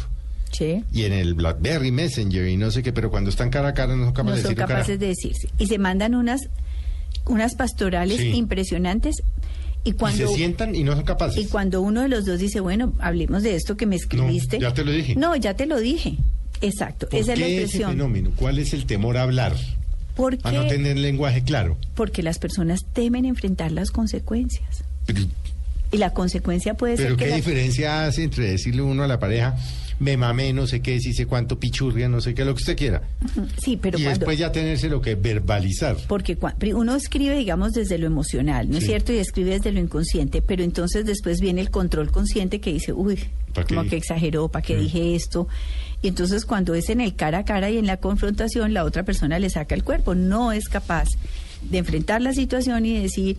Sí. 0.52 0.84
y 0.92 1.04
en 1.04 1.14
el 1.14 1.34
BlackBerry 1.34 1.92
Messenger 1.92 2.48
y 2.48 2.58
no 2.58 2.70
sé 2.70 2.84
qué, 2.84 2.92
pero 2.94 3.10
cuando 3.10 3.30
están 3.30 3.50
cara 3.50 3.70
a 3.70 3.74
cara 3.74 3.96
no 3.96 4.04
son 4.06 4.14
capaces 4.14 4.26
no 4.26 4.36
de 4.36 4.42
son 4.44 4.56
decir 4.56 4.68
capaces 4.68 5.00
de 5.00 5.08
decirse. 5.08 5.50
Y 5.58 5.66
se 5.68 5.78
mandan 5.80 6.14
unas, 6.16 6.42
unas 7.26 7.56
pastorales 7.56 8.18
Sí. 8.18 8.30
impresionantes 8.32 9.16
y 9.84 9.90
Y 9.90 9.94
cuando... 9.94 10.28
se 10.28 10.36
sientan 10.36 10.76
y 10.76 10.84
no 10.84 10.94
son 10.96 11.04
capaces. 11.04 11.44
Y 11.44 11.48
cuando 11.48 11.82
uno 11.82 12.02
de 12.02 12.08
los 12.10 12.26
dos 12.26 12.40
dice, 12.40 12.60
bueno, 12.60 12.94
hablemos 13.00 13.44
de 13.44 13.56
esto 13.56 13.76
que 13.78 13.86
me 13.86 13.96
escribiste. 13.96 14.60
ya 14.60 14.74
te 14.74 14.84
lo 14.86 14.92
dije. 14.92 15.16
No, 15.16 15.36
ya 15.36 15.54
te 15.56 15.66
lo 15.66 15.80
dije. 15.80 16.18
Exacto. 16.62 17.08
¿Por 17.10 17.20
Esa 17.20 17.34
es 17.34 17.40
la 17.40 17.46
qué 17.46 17.54
ese 17.56 17.64
expresión. 17.64 17.92
fenómeno? 17.92 18.32
¿Cuál 18.36 18.60
es 18.60 18.74
el 18.74 18.86
temor 18.86 19.18
a 19.18 19.24
hablar? 19.24 19.54
¿Por 20.16 20.38
A 20.44 20.52
no 20.52 20.68
tener 20.68 20.98
lenguaje 20.98 21.44
claro. 21.44 21.76
Porque 21.96 22.24
las 22.24 22.38
personas 22.40 22.82
temen 22.94 23.26
enfrentar 23.26 23.72
las 23.72 23.90
consecuencias. 23.92 24.84
Pero, 25.06 25.22
Y 25.92 25.98
la 25.98 26.12
consecuencia 26.14 26.76
puede 26.76 26.96
pero 26.96 27.10
ser 27.10 27.18
que 27.18 27.24
¿qué 27.26 27.30
la- 27.32 27.36
diferencia 27.36 28.06
hace 28.06 28.24
entre 28.24 28.50
decirle 28.52 28.82
uno 28.84 29.04
a 29.04 29.08
la 29.08 29.20
pareja, 29.20 29.56
me 30.04 30.18
mamé, 30.18 30.54
no 30.54 30.68
sé 30.68 30.82
qué, 30.82 31.00
si 31.00 31.14
sé 31.14 31.26
cuánto 31.26 31.60
pichurria, 31.60 32.08
no 32.10 32.22
sé 32.22 32.36
qué, 32.36 32.46
lo 32.46 32.54
que 32.54 32.60
usted 32.62 32.78
quiera? 32.78 33.02
Sí, 33.58 33.78
pero 33.82 33.98
y 33.98 34.04
cuando... 34.04 34.20
después 34.20 34.38
ya 34.38 34.52
tenerse 34.52 34.90
lo 34.90 35.02
que 35.02 35.16
verbalizar. 35.16 35.98
Porque 36.08 36.38
uno 36.76 36.96
escribe, 36.96 37.36
digamos, 37.38 37.72
desde 37.74 37.98
lo 37.98 38.06
emocional, 38.06 38.70
¿no 38.70 38.78
es 38.78 38.86
cierto? 38.86 39.12
Y 39.14 39.18
escribe 39.18 39.52
desde 39.52 39.72
lo 39.72 39.80
inconsciente, 39.80 40.42
pero 40.42 40.64
entonces 40.64 41.06
después 41.06 41.40
viene 41.40 41.62
el 41.62 41.72
control 41.72 42.12
consciente 42.12 42.60
que 42.60 42.74
dice, 42.74 42.94
uy, 42.94 43.20
¿Pa' 43.54 43.64
qué 43.66 43.76
como 43.76 43.90
que 43.90 43.96
exageró, 43.96 44.50
¿para 44.50 44.64
qué 44.64 44.76
Mm. 44.76 44.80
dije 44.80 45.16
esto? 45.16 45.48
Y 46.02 46.10
entonces 46.10 46.46
cuando 46.46 46.76
es 46.76 46.90
en 46.90 47.00
el 47.02 47.16
cara 47.16 47.40
a 47.40 47.46
cara 47.46 47.70
y 47.72 47.78
en 47.78 47.88
la 47.88 47.98
confrontación, 47.98 48.74
la 48.74 48.84
otra 48.84 49.04
persona 49.04 49.40
le 49.40 49.50
saca 49.50 49.74
el 49.74 49.84
cuerpo, 49.84 50.16
no 50.16 50.52
es 50.52 50.68
capaz 50.68 51.08
de 51.70 51.78
enfrentar 51.78 52.22
la 52.22 52.34
situación 52.34 52.86
y 52.86 53.02
decir, 53.02 53.38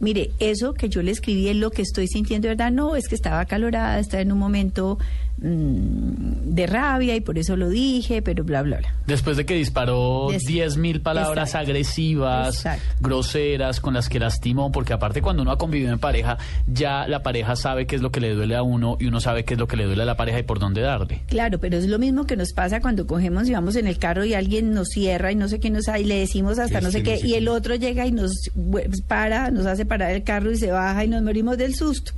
mire, 0.00 0.30
eso 0.38 0.74
que 0.74 0.88
yo 0.88 1.02
le 1.02 1.10
escribí 1.10 1.48
es 1.48 1.56
lo 1.56 1.70
que 1.70 1.82
estoy 1.82 2.06
sintiendo, 2.08 2.48
¿verdad? 2.48 2.70
No, 2.70 2.96
es 2.96 3.08
que 3.08 3.14
estaba 3.14 3.40
acalorada, 3.40 3.98
estaba 3.98 4.22
en 4.22 4.32
un 4.32 4.38
momento 4.38 4.98
mm, 5.38 6.54
de 6.54 6.66
rabia 6.66 7.14
y 7.16 7.20
por 7.20 7.38
eso 7.38 7.56
lo 7.56 7.68
dije, 7.68 8.22
pero 8.22 8.44
bla, 8.44 8.62
bla, 8.62 8.78
bla. 8.78 8.94
Después 9.06 9.36
de 9.36 9.46
que 9.46 9.54
disparó 9.54 10.28
Des- 10.30 10.44
10.000 10.44 11.00
palabras 11.02 11.50
Exacto. 11.50 11.70
agresivas, 11.70 12.56
Exacto. 12.56 12.84
groseras, 13.00 13.80
con 13.80 13.94
las 13.94 14.08
que 14.08 14.18
lastimó, 14.18 14.70
porque 14.72 14.92
aparte 14.92 15.22
cuando 15.22 15.42
uno 15.42 15.50
ha 15.52 15.58
convivido 15.58 15.92
en 15.92 15.98
pareja, 15.98 16.38
ya 16.66 17.06
la 17.08 17.22
pareja 17.22 17.56
sabe 17.56 17.86
qué 17.86 17.96
es 17.96 18.02
lo 18.02 18.10
que 18.10 18.20
le 18.20 18.34
duele 18.34 18.56
a 18.56 18.62
uno 18.62 18.96
y 19.00 19.06
uno 19.06 19.20
sabe 19.20 19.44
qué 19.44 19.54
es 19.54 19.60
lo 19.60 19.66
que 19.68 19.76
le 19.76 19.84
duele 19.84 20.02
a 20.02 20.06
la 20.06 20.16
pareja 20.16 20.38
y 20.38 20.42
por 20.42 20.58
dónde 20.58 20.80
darle. 20.80 21.22
Claro, 21.26 21.58
pero 21.58 21.76
es 21.76 21.86
lo 21.86 21.98
mismo 21.98 22.26
que 22.26 22.36
nos 22.36 22.52
pasa 22.52 22.80
cuando 22.80 23.06
cogemos 23.06 23.48
y 23.48 23.52
vamos 23.52 23.76
en 23.76 23.86
el 23.86 23.98
carro 23.98 24.24
y 24.24 24.34
alguien 24.34 24.72
nos 24.74 24.88
cierra 24.88 25.32
y 25.32 25.36
no 25.36 25.48
sé 25.48 25.60
qué 25.60 25.70
nos 25.70 25.86
y 25.88 26.04
le 26.04 26.16
decimos 26.18 26.58
hasta 26.58 26.80
no 26.80 26.90
sé 26.90 27.02
qué 27.02 27.16
sé 27.18 27.26
y 27.26 27.30
qué. 27.32 27.38
el 27.38 27.48
otro 27.48 27.74
llega 27.74 28.06
y 28.06 28.12
nos 28.12 28.32
hue- 28.56 28.88
para, 29.06 29.50
nos 29.50 29.64
hace 29.66 29.86
parar 29.88 30.12
el 30.12 30.22
carro 30.22 30.52
y 30.52 30.56
se 30.56 30.70
baja 30.70 31.04
y 31.04 31.08
nos 31.08 31.22
morimos 31.22 31.58
del 31.58 31.74
susto. 31.74 32.12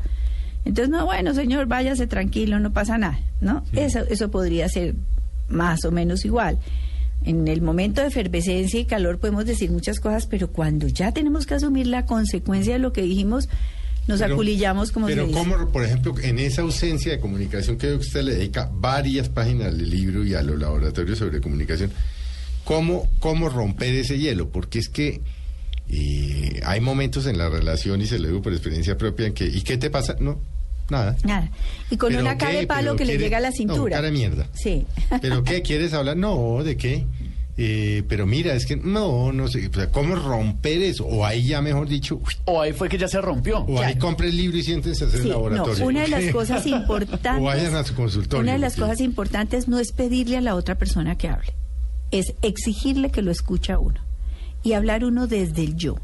Entonces, 0.64 0.90
no, 0.90 1.06
bueno, 1.06 1.32
señor, 1.34 1.66
váyase 1.66 2.06
tranquilo, 2.06 2.58
no 2.60 2.72
pasa 2.72 2.98
nada, 2.98 3.18
¿no? 3.40 3.64
Eso 3.72 4.00
eso 4.10 4.30
podría 4.30 4.68
ser 4.68 4.94
más 5.48 5.84
o 5.86 5.90
menos 5.90 6.24
igual. 6.26 6.58
En 7.24 7.48
el 7.48 7.60
momento 7.62 8.00
de 8.02 8.08
efervescencia 8.08 8.78
y 8.80 8.84
calor 8.84 9.18
podemos 9.18 9.44
decir 9.46 9.70
muchas 9.70 10.00
cosas, 10.00 10.26
pero 10.26 10.48
cuando 10.50 10.86
ya 10.88 11.12
tenemos 11.12 11.46
que 11.46 11.54
asumir 11.54 11.86
la 11.86 12.04
consecuencia 12.06 12.74
de 12.74 12.78
lo 12.78 12.92
que 12.92 13.02
dijimos, 13.02 13.48
nos 14.06 14.20
Pero- 14.20 14.34
aculillamos 14.34 14.90
como 14.92 15.06
Pero 15.06 15.26
se 15.26 15.28
dice. 15.32 15.66
por 15.72 15.84
ejemplo, 15.84 16.14
en 16.22 16.38
esa 16.38 16.62
ausencia 16.62 17.12
de 17.12 17.20
comunicación 17.20 17.76
que 17.78 17.92
usted 17.94 18.22
le 18.22 18.34
dedica 18.34 18.70
varias 18.72 19.28
páginas 19.28 19.76
del 19.76 19.90
libro 19.90 20.24
y 20.24 20.34
a 20.34 20.42
los 20.42 20.58
laboratorios 20.58 21.18
sobre 21.18 21.40
comunicación, 21.40 21.90
¿cómo, 22.64 23.08
cómo 23.18 23.48
romper 23.50 23.94
ese 23.94 24.18
hielo? 24.18 24.48
Porque 24.48 24.78
es 24.78 24.88
que 24.88 25.20
eh, 25.92 26.60
hay 26.64 26.80
momentos 26.80 27.26
en 27.26 27.38
la 27.38 27.48
relación, 27.48 28.00
y 28.00 28.06
se 28.06 28.18
lo 28.18 28.28
digo 28.28 28.42
por 28.42 28.52
experiencia 28.52 28.96
propia, 28.96 29.26
en 29.26 29.34
que, 29.34 29.44
¿y 29.46 29.62
qué 29.62 29.76
te 29.76 29.90
pasa? 29.90 30.16
No, 30.20 30.38
nada. 30.88 31.16
Nada. 31.24 31.50
Y 31.90 31.96
con 31.96 32.10
¿Pero 32.10 32.20
una 32.22 32.38
cara 32.38 32.58
de 32.58 32.66
palo 32.66 32.92
¿Pero 32.92 32.96
que 32.96 33.04
le 33.04 33.18
llega 33.18 33.38
a 33.38 33.40
la 33.40 33.50
No, 33.50 33.56
cintura. 33.56 33.96
cara 33.96 34.06
de 34.06 34.12
mierda. 34.12 34.48
Sí. 34.54 34.86
¿Pero 35.20 35.42
qué? 35.44 35.62
¿Quieres 35.62 35.92
hablar? 35.92 36.16
No, 36.16 36.62
¿de 36.62 36.76
qué? 36.76 37.04
Eh, 37.62 38.04
pero 38.08 38.26
mira, 38.26 38.54
es 38.54 38.64
que 38.64 38.76
no, 38.76 39.32
no 39.32 39.46
sé, 39.48 39.68
o 39.68 39.72
sea, 39.74 39.90
¿cómo 39.90 40.14
romper 40.14 40.80
eso? 40.80 41.04
O 41.04 41.26
ahí 41.26 41.42
ya, 41.46 41.60
mejor 41.60 41.88
dicho, 41.88 42.16
uy, 42.16 42.32
O 42.46 42.58
ahí 42.62 42.72
fue 42.72 42.88
que 42.88 42.96
ya 42.96 43.06
se 43.06 43.20
rompió. 43.20 43.58
o 43.58 43.80
ahí 43.82 43.96
compre 43.96 44.28
el 44.28 44.36
libro 44.38 44.56
y 44.56 44.62
siéntense 44.62 45.04
a 45.04 45.08
hacer 45.08 45.20
Sí, 45.20 45.26
el 45.26 45.32
laboratorio. 45.34 45.78
no, 45.80 45.86
una 45.88 46.00
de 46.02 46.08
las 46.08 46.24
cosas 46.32 46.66
importantes. 46.66 47.42
o 47.42 47.44
vayan 47.44 47.74
a 47.74 47.84
su 47.84 47.94
consultorio. 47.94 48.42
Una 48.44 48.52
de 48.52 48.58
las 48.60 48.76
cosas 48.76 49.00
importantes 49.00 49.68
no 49.68 49.78
es 49.78 49.92
pedirle 49.92 50.38
a 50.38 50.40
la 50.40 50.54
otra 50.54 50.76
persona 50.78 51.18
que 51.18 51.28
hable, 51.28 51.52
es 52.12 52.32
exigirle 52.40 53.10
que 53.10 53.20
lo 53.20 53.30
escuche 53.30 53.72
a 53.72 53.78
uno 53.78 54.00
y 54.62 54.72
hablar 54.72 55.04
uno 55.04 55.26
desde 55.26 55.62
el 55.62 55.76
yo. 55.76 55.96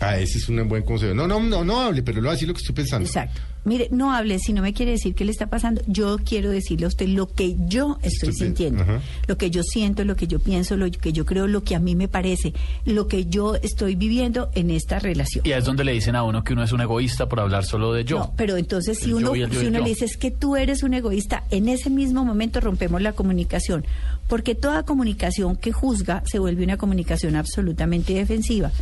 Ah, 0.00 0.16
ese 0.16 0.38
es 0.38 0.48
un 0.48 0.68
buen 0.68 0.82
consejo. 0.82 1.14
No, 1.14 1.26
no, 1.26 1.40
no, 1.40 1.64
no 1.64 1.80
hable, 1.80 2.02
pero 2.02 2.16
lo 2.16 2.22
voy 2.22 2.30
a 2.30 2.32
decir 2.32 2.48
lo 2.48 2.54
que 2.54 2.60
estoy 2.60 2.74
pensando. 2.74 3.06
Exacto. 3.06 3.40
Mire, 3.64 3.88
no 3.92 4.12
hable 4.12 4.38
si 4.40 4.52
no 4.52 4.60
me 4.60 4.72
quiere 4.72 4.92
decir 4.92 5.14
qué 5.14 5.24
le 5.24 5.30
está 5.30 5.46
pasando. 5.46 5.82
Yo 5.86 6.16
quiero 6.18 6.50
decirle 6.50 6.86
a 6.86 6.88
usted 6.88 7.06
lo 7.08 7.28
que 7.28 7.54
yo 7.68 7.98
estoy 8.02 8.30
Estoy- 8.30 8.46
sintiendo, 8.46 8.84
lo 9.28 9.36
que 9.38 9.50
yo 9.50 9.62
siento, 9.62 10.04
lo 10.04 10.16
que 10.16 10.26
yo 10.26 10.40
pienso, 10.40 10.76
lo 10.76 10.90
que 10.90 11.12
yo 11.12 11.24
creo, 11.24 11.46
lo 11.46 11.62
que 11.62 11.76
a 11.76 11.78
mí 11.78 11.94
me 11.94 12.08
parece, 12.08 12.52
lo 12.84 13.06
que 13.06 13.26
yo 13.26 13.54
estoy 13.54 13.94
viviendo 13.94 14.50
en 14.54 14.70
esta 14.70 14.98
relación. 14.98 15.46
Y 15.46 15.52
ahí 15.52 15.58
es 15.60 15.64
donde 15.64 15.84
le 15.84 15.92
dicen 15.92 16.16
a 16.16 16.24
uno 16.24 16.42
que 16.42 16.54
uno 16.54 16.64
es 16.64 16.72
un 16.72 16.80
egoísta 16.80 17.28
por 17.28 17.38
hablar 17.38 17.64
solo 17.64 17.92
de 17.92 18.04
yo. 18.04 18.18
No, 18.18 18.32
pero 18.36 18.56
entonces 18.56 18.98
si 18.98 19.10
El 19.10 19.14
uno, 19.16 19.34
yo 19.36 19.48
si 19.48 19.66
uno 19.66 19.78
yo. 19.78 19.84
le 19.84 19.90
dice 19.90 20.06
es 20.06 20.16
que 20.16 20.30
tú 20.32 20.56
eres 20.56 20.82
un 20.82 20.94
egoísta, 20.94 21.44
en 21.50 21.68
ese 21.68 21.88
mismo 21.88 22.24
momento 22.24 22.60
rompemos 22.60 23.00
la 23.00 23.12
comunicación, 23.12 23.84
porque 24.28 24.54
toda 24.56 24.82
comunicación 24.82 25.54
que 25.56 25.70
juzga 25.72 26.22
se 26.26 26.38
vuelve 26.40 26.64
una 26.64 26.78
comunicación 26.78 27.36
absolutamente 27.36 28.12
defensiva. 28.14 28.72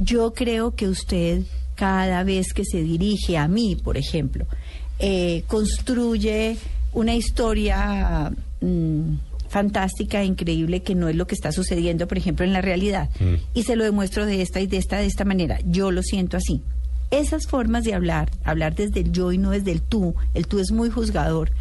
Yo 0.00 0.32
creo 0.34 0.74
que 0.74 0.88
usted 0.88 1.42
cada 1.78 2.24
vez 2.24 2.52
que 2.52 2.64
se 2.64 2.82
dirige 2.82 3.38
a 3.38 3.46
mí, 3.46 3.76
por 3.76 3.96
ejemplo, 3.96 4.46
eh, 4.98 5.44
construye 5.46 6.56
una 6.92 7.14
historia 7.14 8.32
mm, 8.60 9.14
fantástica 9.48 10.20
e 10.20 10.24
increíble 10.24 10.82
que 10.82 10.96
no 10.96 11.08
es 11.08 11.14
lo 11.14 11.28
que 11.28 11.36
está 11.36 11.52
sucediendo, 11.52 12.08
por 12.08 12.18
ejemplo, 12.18 12.44
en 12.44 12.52
la 12.52 12.60
realidad. 12.60 13.08
Y 13.54 13.62
se 13.62 13.76
lo 13.76 13.84
demuestro 13.84 14.26
de 14.26 14.42
esta 14.42 14.60
y 14.60 14.66
de 14.66 14.76
esta, 14.76 14.98
de 14.98 15.06
esta 15.06 15.24
manera. 15.24 15.60
Yo 15.66 15.92
lo 15.92 16.02
siento 16.02 16.36
así. 16.36 16.62
Esas 17.12 17.46
formas 17.46 17.84
de 17.84 17.94
hablar, 17.94 18.28
hablar 18.42 18.74
desde 18.74 19.00
el 19.00 19.12
yo 19.12 19.30
y 19.30 19.38
no 19.38 19.50
desde 19.50 19.70
el 19.70 19.80
tú, 19.80 20.16
el 20.34 20.48
tú 20.48 20.58
es 20.58 20.72
muy 20.72 20.90
juzgador, 20.90 21.52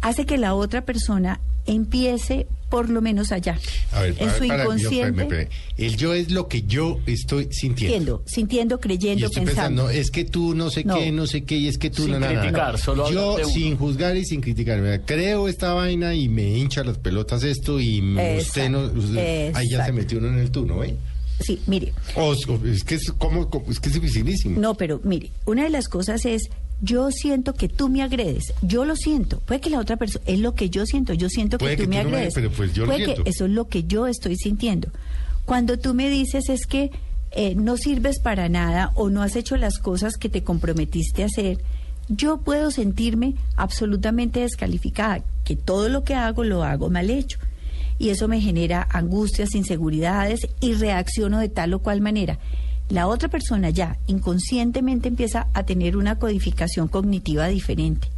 hace 0.00 0.26
que 0.26 0.36
la 0.36 0.54
otra 0.54 0.84
persona 0.84 1.38
empiece 1.66 2.46
por 2.70 2.90
lo 2.90 3.00
menos 3.00 3.30
allá. 3.30 3.56
A 3.92 4.00
ver, 4.02 4.14
en 4.18 4.28
a 4.28 4.32
ver, 4.32 4.42
su 4.42 4.48
para- 4.48 4.64
yo, 4.64 4.64
inconsciente. 4.64 4.96
espérame, 5.22 5.42
espérame. 5.42 5.48
El 5.78 5.96
yo 5.96 6.14
es 6.14 6.30
lo 6.32 6.48
que 6.48 6.62
yo 6.62 6.98
estoy 7.06 7.48
sintiendo. 7.52 8.22
Sintiendo, 8.24 8.24
sintiendo, 8.26 8.74
Y 8.76 8.78
creyendo, 8.78 9.26
estoy 9.26 9.44
pensando. 9.44 9.82
pensando, 9.84 10.00
es 10.00 10.10
que 10.10 10.24
tú 10.24 10.54
no 10.54 10.70
sé 10.70 10.82
No. 10.84 10.98
qué, 10.98 11.12
no 11.12 11.26
sé 11.28 11.44
qué, 11.44 11.56
y 11.56 11.68
es 11.68 11.78
que 11.78 11.90
tú 11.90 12.02
Sin 12.02 12.12
no, 12.12 12.20
no, 12.20 12.26
no, 12.26 12.32
no. 12.34 12.40
criticar, 12.40 12.78
solo 12.78 13.10
Yo 13.12 13.36
sin 13.48 13.76
juzgar 13.76 14.16
y 14.16 14.24
sin 14.24 14.40
criticar, 14.40 14.80
¿verdad? 14.80 15.02
creo 15.06 15.46
esta 15.48 15.72
vaina 15.72 16.14
y 16.14 16.28
me 16.28 16.58
hincha 16.58 16.82
las 16.82 16.98
pelotas 16.98 17.44
esto 17.44 17.78
y 17.80 18.02
me- 18.02 18.38
usted 18.38 18.68
no, 18.70 18.80
usted- 18.86 19.54
ahí 19.54 19.68
ya 19.70 19.84
se 19.86 19.92
metió 19.92 20.18
uno 20.18 20.28
en 20.28 20.38
el 20.40 20.50
tú, 20.50 20.66
¿no? 20.66 20.82
¿eh? 20.82 20.96
Sí, 21.40 21.60
mire, 21.66 21.92
O, 22.16 22.32
es 22.32 22.84
que 22.84 22.94
es 22.96 23.12
como- 23.18 23.48
es 23.70 23.80
que 23.80 23.88
es 23.88 23.94
dificilísimo. 23.94 24.60
no, 24.60 24.74
pero 24.74 25.00
mire, 25.04 25.30
una 25.46 25.64
de 25.64 25.70
las 25.70 25.88
cosas 25.88 26.24
es, 26.26 26.42
yo 26.80 27.10
siento 27.10 27.54
que 27.54 27.68
tú 27.68 27.88
me 27.88 28.02
agredes, 28.02 28.52
yo 28.62 28.84
lo 28.84 28.96
siento, 28.96 29.40
puede 29.40 29.60
que 29.60 29.70
la 29.70 29.78
otra 29.78 29.96
persona, 29.96 30.24
es 30.26 30.38
lo 30.40 30.54
que 30.54 30.68
yo 30.70 30.84
siento, 30.86 31.14
yo 31.14 31.28
siento 31.28 31.56
que 31.58 31.76
tú 31.76 31.82
que 31.82 31.86
me 31.88 31.96
tú 31.98 32.04
no 32.04 32.10
me- 32.10 32.16
agredes, 32.16 32.34
pero 32.34 32.50
pues 32.50 32.74
yo 32.74 32.82
lo 32.84 32.92
puede 32.92 32.98
que 33.00 33.04
siento. 33.12 33.30
eso 33.30 33.44
es 33.46 33.50
lo 33.52 33.68
que 33.68 33.84
yo 33.84 34.06
estoy 34.06 34.36
sintiendo. 34.36 34.88
Cuando 35.46 35.78
tú 35.78 35.94
me 35.94 36.08
dices 36.10 36.48
es 36.48 36.66
que 36.66 36.90
eh, 37.30 37.54
no 37.54 37.76
sirves 37.76 38.18
para 38.20 38.48
nada 38.48 38.92
o 38.94 39.10
no 39.10 39.22
has 39.22 39.34
hecho 39.36 39.56
las 39.56 39.78
cosas 39.78 40.16
que 40.16 40.28
te 40.28 40.42
comprometiste 40.42 41.22
a 41.22 41.26
hacer, 41.26 41.58
yo 42.08 42.38
puedo 42.38 42.70
sentirme 42.70 43.34
absolutamente 43.56 44.40
descalificada, 44.40 45.22
que 45.44 45.56
todo 45.56 45.88
lo 45.88 46.04
que 46.04 46.14
hago 46.14 46.44
lo 46.44 46.62
hago 46.64 46.90
mal 46.90 47.08
hecho. 47.10 47.38
Y 47.98 48.10
eso 48.10 48.28
me 48.28 48.40
genera 48.40 48.86
angustias, 48.90 49.54
inseguridades 49.54 50.40
y 50.60 50.74
reacciono 50.74 51.38
de 51.38 51.48
tal 51.48 51.74
o 51.74 51.78
cual 51.78 52.00
manera. 52.00 52.38
La 52.90 53.08
otra 53.08 53.28
persona 53.28 53.70
ya 53.70 53.96
inconscientemente 54.06 55.08
empieza 55.08 55.48
a 55.54 55.64
tener 55.64 55.96
una 55.96 56.18
codificación 56.18 56.88
cognitiva 56.88 57.46
diferente 57.46 58.08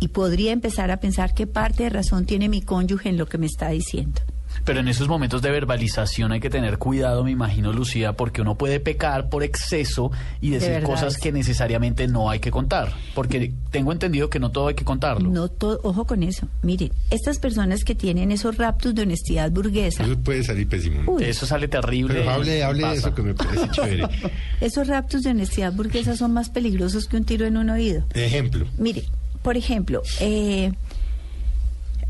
y 0.00 0.08
podría 0.08 0.52
empezar 0.52 0.90
a 0.90 0.98
pensar 0.98 1.34
qué 1.34 1.46
parte 1.46 1.84
de 1.84 1.90
razón 1.90 2.26
tiene 2.26 2.48
mi 2.48 2.62
cónyuge 2.62 3.08
en 3.08 3.16
lo 3.16 3.26
que 3.26 3.38
me 3.38 3.46
está 3.46 3.70
diciendo. 3.70 4.20
Pero 4.64 4.80
en 4.80 4.88
esos 4.88 5.08
momentos 5.08 5.42
de 5.42 5.50
verbalización 5.50 6.32
hay 6.32 6.40
que 6.40 6.50
tener 6.50 6.78
cuidado, 6.78 7.24
me 7.24 7.30
imagino, 7.30 7.72
Lucía, 7.72 8.14
porque 8.14 8.42
uno 8.42 8.56
puede 8.56 8.80
pecar 8.80 9.28
por 9.28 9.42
exceso 9.42 10.10
y 10.40 10.50
De 10.50 10.56
decir 10.56 10.70
verdad, 10.70 10.88
cosas 10.88 11.16
que 11.16 11.32
necesariamente 11.32 12.08
no 12.08 12.30
hay 12.30 12.40
que 12.40 12.50
contar. 12.50 12.92
Porque 13.14 13.52
tengo 13.70 13.92
entendido 13.92 14.30
que 14.30 14.38
no 14.38 14.50
todo 14.50 14.68
hay 14.68 14.74
que 14.74 14.84
contarlo. 14.84 15.28
No 15.30 15.48
todo, 15.48 15.80
ojo 15.82 16.04
con 16.06 16.22
eso. 16.22 16.48
Miren, 16.62 16.92
estas 17.10 17.38
personas 17.38 17.84
que 17.84 17.94
tienen 17.94 18.32
esos 18.32 18.56
raptos 18.56 18.94
de 18.94 19.02
honestidad 19.02 19.50
burguesa, 19.50 20.04
Eso 20.04 20.18
puede 20.18 20.42
salir 20.42 20.68
pésimo. 20.68 21.12
Uy. 21.12 21.24
Eso 21.24 21.46
sale 21.46 21.68
terrible. 21.68 22.14
Pero 22.14 22.30
hable, 22.30 22.62
hable 22.64 22.86
de 22.86 22.94
eso 22.94 23.14
que 23.14 23.22
me 23.22 23.34
parece 23.34 23.68
chévere. 23.72 24.04
esos 24.60 24.86
raptos 24.88 25.22
de 25.22 25.30
honestidad 25.30 25.72
burguesa 25.72 26.16
son 26.16 26.32
más 26.32 26.50
peligrosos 26.50 27.06
que 27.06 27.16
un 27.16 27.24
tiro 27.24 27.46
en 27.46 27.56
un 27.56 27.70
oído. 27.70 28.04
Ejemplo. 28.14 28.66
Mire, 28.78 29.04
por 29.42 29.56
ejemplo, 29.56 30.02
eh, 30.20 30.72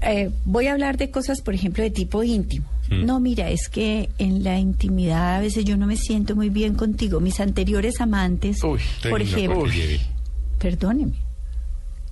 eh, 0.03 0.31
voy 0.45 0.67
a 0.67 0.73
hablar 0.73 0.97
de 0.97 1.11
cosas, 1.11 1.41
por 1.41 1.55
ejemplo, 1.55 1.83
de 1.83 1.91
tipo 1.91 2.23
íntimo. 2.23 2.67
No, 2.91 3.19
mira, 3.19 3.51
es 3.51 3.69
que 3.69 4.11
en 4.19 4.45
la 4.45 4.61
intimidad 4.61 5.37
a 5.37 5.41
veces 5.41 5.65
yo 5.65 5.77
no 5.77 5.87
me 5.87 5.97
siento 5.97 6.37
muy 6.37 6.51
bien 6.51 6.75
contigo. 6.75 7.19
Mis 7.19 7.41
anteriores 7.41 8.01
amantes, 8.01 8.63
Uy, 8.63 8.81
por 9.11 9.21
ejemplo, 9.21 9.65
perdóneme, 10.59 11.15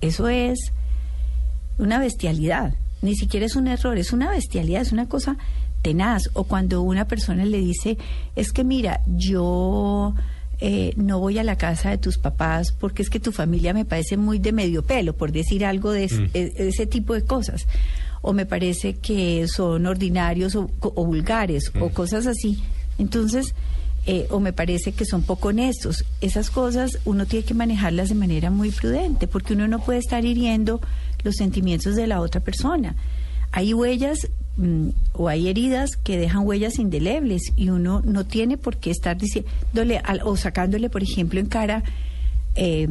eso 0.01 0.27
es 0.27 0.73
una 1.77 1.99
bestialidad. 1.99 2.73
Ni 3.01 3.15
siquiera 3.15 3.45
es 3.45 3.55
un 3.55 3.67
error, 3.67 3.97
es 3.97 4.11
una 4.11 4.29
bestialidad, 4.31 4.81
es 4.81 4.91
una 4.91 5.07
cosa 5.07 5.37
tenaz. 5.81 6.29
O 6.33 6.43
cuando 6.43 6.81
una 6.81 7.07
persona 7.07 7.45
le 7.45 7.59
dice, 7.59 7.97
es 8.35 8.51
que 8.51 8.65
mira, 8.65 9.01
yo 9.07 10.13
eh, 10.67 10.93
no 10.97 11.19
voy 11.19 11.37
a 11.37 11.43
la 11.43 11.57
casa 11.57 11.91
de 11.91 11.99
tus 11.99 12.17
papás 12.17 12.71
porque 12.71 13.03
es 13.03 13.09
que 13.11 13.19
tu 13.19 13.31
familia 13.31 13.71
me 13.73 13.85
parece 13.85 14.17
muy 14.17 14.39
de 14.39 14.51
medio 14.51 14.81
pelo, 14.81 15.13
por 15.13 15.31
decir 15.31 15.63
algo 15.63 15.91
de 15.91 16.05
es- 16.05 16.19
Mm. 16.19 16.25
e- 16.33 16.53
ese 16.57 16.87
tipo 16.87 17.13
de 17.13 17.21
cosas. 17.23 17.67
O 18.23 18.33
me 18.33 18.47
parece 18.47 18.95
que 18.95 19.47
son 19.47 19.85
ordinarios 19.85 20.55
o, 20.55 20.71
o 20.81 21.05
vulgares 21.05 21.71
o 21.79 21.89
cosas 21.89 22.25
así. 22.25 22.63
Entonces, 22.97 23.53
eh, 24.07 24.25
o 24.31 24.39
me 24.39 24.53
parece 24.53 24.91
que 24.93 25.05
son 25.05 25.21
poco 25.21 25.49
honestos. 25.49 26.03
Esas 26.21 26.49
cosas 26.49 26.97
uno 27.05 27.27
tiene 27.27 27.45
que 27.45 27.53
manejarlas 27.53 28.09
de 28.09 28.15
manera 28.15 28.49
muy 28.49 28.71
prudente, 28.71 29.27
porque 29.27 29.53
uno 29.53 29.67
no 29.67 29.83
puede 29.85 29.99
estar 29.99 30.25
hiriendo 30.25 30.81
los 31.23 31.35
sentimientos 31.35 31.95
de 31.95 32.07
la 32.07 32.21
otra 32.21 32.41
persona. 32.41 32.95
Hay 33.55 33.73
huellas 33.73 34.27
mm, 34.57 34.89
o 35.13 35.29
hay 35.29 35.47
heridas 35.47 35.91
que 35.95 36.17
dejan 36.17 36.45
huellas 36.45 36.77
indelebles 36.77 37.41
y 37.55 37.69
uno 37.69 38.01
no 38.03 38.25
tiene 38.25 38.57
por 38.57 38.75
qué 38.77 38.91
estar 38.91 39.15
diciéndole 39.17 39.99
al- 40.03 40.21
o 40.23 40.35
sacándole, 40.35 40.89
por 40.89 41.03
ejemplo, 41.03 41.39
en 41.39 41.45
cara 41.47 41.83
eh, 42.55 42.87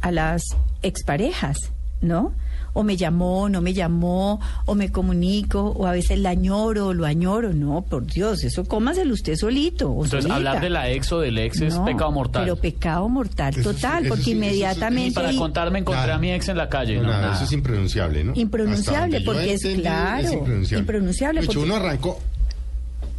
a 0.00 0.10
las 0.10 0.42
exparejas, 0.82 1.56
¿no? 2.00 2.32
O 2.74 2.82
me 2.82 2.96
llamó, 2.96 3.48
no 3.48 3.60
me 3.60 3.74
llamó, 3.74 4.40
o 4.66 4.74
me 4.74 4.90
comunico, 4.90 5.62
o 5.76 5.86
a 5.86 5.92
veces 5.92 6.18
la 6.18 6.30
añoro, 6.30 6.88
o 6.88 6.94
lo 6.94 7.04
añoro. 7.06 7.52
No, 7.52 7.82
por 7.82 8.06
Dios, 8.06 8.44
eso 8.44 8.64
cómaselo 8.64 9.12
usted 9.14 9.36
solito. 9.36 9.90
O 9.90 10.04
Entonces, 10.04 10.22
solita. 10.22 10.36
hablar 10.36 10.60
de 10.60 10.70
la 10.70 10.90
ex 10.90 11.12
o 11.12 11.20
del 11.20 11.36
ex 11.38 11.60
es 11.60 11.74
No, 11.76 11.84
pecado 11.84 12.10
mortal. 12.12 12.44
Pero 12.44 12.56
pecado 12.56 13.08
mortal 13.08 13.54
Eso 13.56 13.72
total, 13.74 14.04
eso 14.04 14.08
porque 14.08 14.24
sí, 14.24 14.30
eso 14.32 14.40
sí, 14.40 14.46
inmediatamente... 14.46 15.10
y 15.10 15.14
para 15.14 15.34
contarme 15.34 15.78
encontré 15.80 16.02
Nada. 16.02 16.14
a 16.14 16.18
mi 16.18 16.32
ex 16.32 16.48
en 16.48 16.56
la 16.56 16.68
calle. 16.68 16.96
No, 16.96 17.02
No, 17.02 17.08
nada, 17.08 17.20
nada. 17.22 17.34
eso 17.34 17.44
es 17.44 17.52
impronunciable, 17.52 18.24
¿no? 18.24 18.32
Impronunciable, 18.34 19.20
porque 19.20 19.52
es 19.54 19.62
claro, 19.62 20.32
impronunciable. 20.32 20.80
impronunciable, 20.80 21.40
De 21.40 21.46
hecho, 21.46 21.60
porque- 21.60 21.72
uno 21.72 21.76
arrancó, 21.76 22.18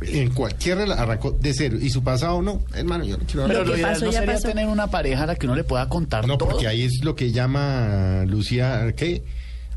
en 0.01 0.29
cualquier 0.31 0.79
arrancó 0.91 1.31
de 1.31 1.53
cero, 1.53 1.77
y 1.81 1.89
su 1.89 2.03
pasado 2.03 2.41
no, 2.41 2.61
hermano, 2.73 3.05
yo 3.05 3.17
no 3.17 3.23
quiero 3.25 3.47
Pero 3.47 3.59
hablar 3.59 3.61
Lo 3.61 3.63
lo 3.65 3.71
que 3.73 3.79
ideal 3.79 3.93
pasó 3.93 4.05
no 4.05 4.11
ya 4.11 4.19
sería 4.19 4.33
pasó. 4.35 4.47
tener 4.47 4.67
una 4.67 4.87
pareja 4.87 5.23
a 5.23 5.27
la 5.27 5.35
que 5.35 5.45
uno 5.45 5.55
le 5.55 5.63
pueda 5.63 5.87
contar 5.89 6.27
No, 6.27 6.37
todo. 6.37 6.49
porque 6.49 6.67
ahí 6.67 6.83
es 6.83 7.03
lo 7.03 7.15
que 7.15 7.31
llama 7.31 8.23
Lucía, 8.27 8.93
¿qué? 8.95 9.23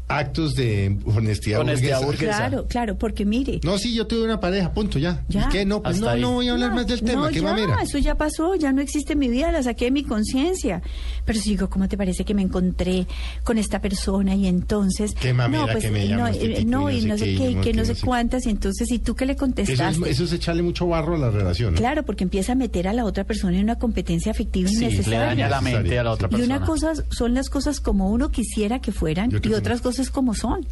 Actos 0.08 0.54
de 0.54 0.96
honestidad, 1.04 1.60
Honestidad 1.60 2.00
burguesa. 2.00 2.36
Claro, 2.36 2.66
claro, 2.68 2.96
porque 2.96 3.24
mire... 3.24 3.60
No, 3.64 3.76
sí, 3.76 3.92
yo 3.92 4.06
tuve 4.06 4.22
una 4.24 4.38
pareja, 4.38 4.72
punto, 4.72 5.00
ya. 5.00 5.24
Ya. 5.28 5.46
¿Y 5.46 5.48
qué? 5.48 5.64
No, 5.64 5.82
pues 5.82 6.00
no, 6.00 6.08
ahí. 6.08 6.20
no 6.20 6.32
voy 6.34 6.48
a 6.48 6.52
hablar 6.52 6.72
más 6.74 6.86
del 6.86 7.02
tema, 7.02 7.22
no, 7.26 7.28
qué 7.30 7.40
ya, 7.40 7.42
mamera. 7.42 7.82
eso 7.82 7.98
ya 7.98 8.14
pasó, 8.14 8.54
ya 8.54 8.72
no 8.72 8.80
existe 8.82 9.14
en 9.14 9.18
mi 9.18 9.28
vida, 9.28 9.50
la 9.50 9.64
saqué 9.64 9.86
de 9.86 9.90
mi 9.90 10.04
conciencia. 10.04 10.80
Pero 11.24 11.40
si 11.40 11.50
digo, 11.50 11.68
¿cómo 11.68 11.88
te 11.88 11.96
parece 11.96 12.24
que 12.24 12.34
me 12.34 12.42
encontré 12.42 13.08
con 13.42 13.58
esta 13.58 13.80
persona 13.80 14.36
y 14.36 14.46
entonces... 14.46 15.12
Qué 15.20 15.32
mamera 15.34 15.66
no, 15.66 15.72
pues, 15.72 15.84
que 15.84 15.90
me 15.90 16.04
no, 16.04 16.08
llama 16.10 16.30
este 16.30 16.48
tipo 16.50 16.70
no, 16.70 16.90
y 16.90 17.00
no 17.00 17.18
sé 17.18 17.24
qué, 17.34 17.50
y 17.50 17.54
que 17.56 17.72
no 17.72 17.84
sé 17.84 17.96
cuántas, 18.04 18.46
y 18.46 18.50
entonces, 18.50 18.88
¿y 18.92 19.00
tú 19.00 19.16
qué 19.16 19.26
le 19.26 19.32
Eso 19.32 19.40
contestaste? 19.40 20.02
es, 20.04 20.10
eso 20.12 20.24
es 20.24 20.32
echarle 20.34 20.62
mucho 20.62 20.86
barro 20.86 21.16
a 21.16 21.18
la 21.18 21.30
relación. 21.30 21.72
¿no? 21.72 21.78
Claro, 21.78 22.04
porque 22.04 22.22
empieza 22.22 22.52
a 22.52 22.54
meter 22.54 22.86
a 22.86 22.92
la 22.92 23.04
otra 23.04 23.24
persona 23.24 23.56
en 23.56 23.64
una 23.64 23.76
competencia 23.80 24.30
afectiva 24.30 24.68
Sí, 24.68 24.76
le 24.78 24.84
innecesaria. 24.86 25.18
daña 25.20 25.48
la 25.48 25.60
mente 25.60 25.98
a 25.98 26.04
la 26.04 26.12
otra 26.12 26.28
Y 26.30 26.42
una 26.42 26.60
cosa 26.64 26.92
son 27.10 27.34
las 27.34 27.50
cosas 27.50 27.80
como 27.80 28.10
uno 28.12 28.30
quisiera 28.30 28.78
que 28.80 28.92
fueran 28.92 29.30
Y 29.42 29.52
otras 29.52 29.80
cosas 29.80 29.95
como 30.10 30.34
son. 30.34 30.66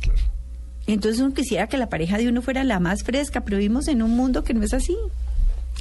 Entonces 0.87 1.21
uno 1.21 1.35
quisiera 1.35 1.67
que 1.67 1.79
la 1.79 1.89
pareja 1.89 2.19
de 2.19 2.29
uno 2.29 2.43
fuera 2.43 2.63
la 2.65 2.79
más 2.79 3.05
fresca, 3.05 3.41
pero 3.43 3.57
vivimos 3.57 3.89
en 3.89 4.03
un 4.03 4.11
mundo 4.17 4.45
que 4.45 4.55
no 4.55 4.63
es 4.63 4.75
así. 4.75 4.97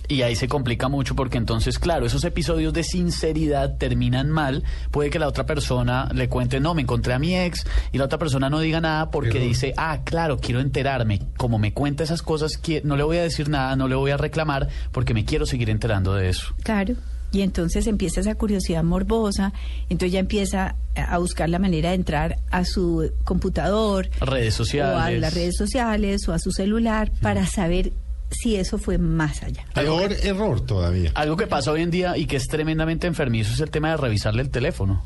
Y 0.07 0.21
ahí 0.21 0.35
se 0.35 0.47
complica 0.47 0.89
mucho 0.89 1.15
porque 1.15 1.37
entonces, 1.37 1.79
claro, 1.79 2.05
esos 2.05 2.23
episodios 2.23 2.73
de 2.73 2.83
sinceridad 2.83 3.77
terminan 3.77 4.29
mal. 4.29 4.63
Puede 4.91 5.09
que 5.09 5.19
la 5.19 5.27
otra 5.27 5.45
persona 5.45 6.09
le 6.13 6.27
cuente, 6.29 6.59
no, 6.59 6.73
me 6.73 6.81
encontré 6.81 7.13
a 7.13 7.19
mi 7.19 7.35
ex, 7.37 7.65
y 7.91 7.97
la 7.97 8.05
otra 8.05 8.17
persona 8.17 8.49
no 8.49 8.59
diga 8.59 8.81
nada 8.81 9.11
porque 9.11 9.39
dice, 9.39 9.73
ah, 9.77 9.99
claro, 10.03 10.39
quiero 10.39 10.59
enterarme. 10.59 11.21
Como 11.37 11.57
me 11.57 11.73
cuenta 11.73 12.03
esas 12.03 12.21
cosas, 12.21 12.59
no 12.83 12.97
le 12.97 13.03
voy 13.03 13.17
a 13.17 13.23
decir 13.23 13.49
nada, 13.49 13.75
no 13.75 13.87
le 13.87 13.95
voy 13.95 14.11
a 14.11 14.17
reclamar 14.17 14.67
porque 14.91 15.13
me 15.13 15.25
quiero 15.25 15.45
seguir 15.45 15.69
enterando 15.69 16.13
de 16.13 16.29
eso. 16.29 16.53
Claro. 16.63 16.95
Y 17.33 17.41
entonces 17.41 17.87
empieza 17.87 18.21
esa 18.21 18.35
curiosidad 18.35 18.83
morbosa, 18.83 19.51
entonces 19.89 20.13
ya 20.13 20.19
empieza 20.19 20.75
a 20.95 21.17
buscar 21.17 21.49
la 21.49 21.57
manera 21.59 21.89
de 21.89 21.95
entrar 21.95 22.37
a 22.51 22.63
su 22.63 23.11
computador 23.23 24.09
Redes 24.21 24.59
o 24.59 24.63
a 24.63 24.65
sociales. 24.65 25.19
las 25.19 25.33
redes 25.33 25.55
sociales 25.57 26.27
o 26.29 26.33
a 26.33 26.39
su 26.39 26.51
celular 26.51 27.11
para 27.21 27.47
saber 27.47 27.91
si 28.29 28.55
eso 28.55 28.77
fue 28.77 28.97
más 28.99 29.41
allá. 29.43 29.65
Peor 29.73 30.13
error 30.23 30.61
todavía. 30.61 31.11
Algo 31.15 31.35
que 31.35 31.47
pasa 31.47 31.71
hoy 31.71 31.81
en 31.81 31.91
día 31.91 32.17
y 32.17 32.25
que 32.25 32.37
es 32.37 32.47
tremendamente 32.47 33.07
enfermizo 33.07 33.51
es 33.53 33.59
el 33.59 33.71
tema 33.71 33.89
de 33.89 33.97
revisarle 33.97 34.43
el 34.43 34.49
teléfono. 34.49 35.03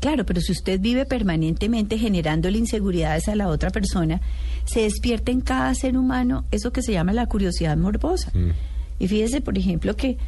Claro, 0.00 0.26
pero 0.26 0.40
si 0.40 0.52
usted 0.52 0.80
vive 0.80 1.06
permanentemente 1.06 1.96
generándole 1.96 2.58
inseguridades 2.58 3.28
a 3.28 3.36
la 3.36 3.48
otra 3.48 3.70
persona, 3.70 4.20
se 4.64 4.80
despierta 4.80 5.30
en 5.30 5.40
cada 5.40 5.74
ser 5.74 5.96
humano 5.96 6.44
eso 6.50 6.72
que 6.72 6.82
se 6.82 6.92
llama 6.92 7.12
la 7.12 7.26
curiosidad 7.26 7.76
morbosa. 7.76 8.30
Mm. 8.34 8.50
Y 8.98 9.08
fíjese, 9.08 9.40
por 9.40 9.56
ejemplo, 9.56 9.94
que 9.94 10.18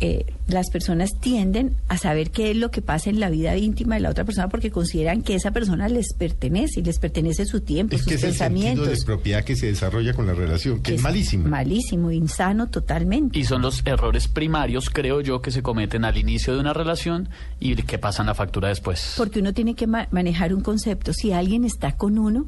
eh, 0.00 0.24
las 0.48 0.70
personas 0.70 1.10
tienden 1.20 1.76
a 1.88 1.98
saber 1.98 2.30
qué 2.30 2.50
es 2.50 2.56
lo 2.56 2.70
que 2.70 2.80
pasa 2.82 3.10
en 3.10 3.20
la 3.20 3.28
vida 3.30 3.56
íntima 3.56 3.96
de 3.96 4.00
la 4.00 4.10
otra 4.10 4.24
persona 4.24 4.48
porque 4.48 4.70
consideran 4.70 5.22
que 5.22 5.34
esa 5.34 5.50
persona 5.50 5.88
les 5.88 6.14
pertenece 6.14 6.80
y 6.80 6.82
les 6.82 6.98
pertenece 6.98 7.44
su 7.44 7.60
tiempo, 7.60 7.94
Es 7.94 8.04
que 8.04 8.14
sus 8.14 8.24
es 8.24 8.24
el 8.24 8.34
sentido 8.34 8.60
pensamientos. 8.64 8.98
de 9.00 9.04
propiedad 9.04 9.44
que 9.44 9.56
se 9.56 9.66
desarrolla 9.66 10.14
con 10.14 10.26
la 10.26 10.32
relación, 10.32 10.82
que 10.82 10.94
es, 10.94 11.02
malísimo. 11.02 11.48
Malísimo, 11.48 12.10
insano 12.10 12.68
totalmente. 12.68 13.38
Y 13.38 13.44
son 13.44 13.62
los 13.62 13.82
errores 13.84 14.26
primarios, 14.26 14.88
creo 14.90 15.20
yo, 15.20 15.42
que 15.42 15.50
se 15.50 15.62
cometen 15.62 16.04
al 16.04 16.16
inicio 16.16 16.54
de 16.54 16.60
una 16.60 16.72
relación 16.72 17.28
y 17.60 17.74
que 17.76 17.98
pasan 17.98 18.26
la 18.26 18.34
factura 18.34 18.68
después. 18.68 19.14
Porque 19.16 19.40
uno 19.40 19.52
tiene 19.52 19.74
que 19.74 19.86
ma- 19.86 20.08
manejar 20.10 20.54
un 20.54 20.62
concepto. 20.62 21.12
Si 21.12 21.32
alguien 21.32 21.64
está 21.64 21.92
con 21.96 22.18
uno, 22.18 22.46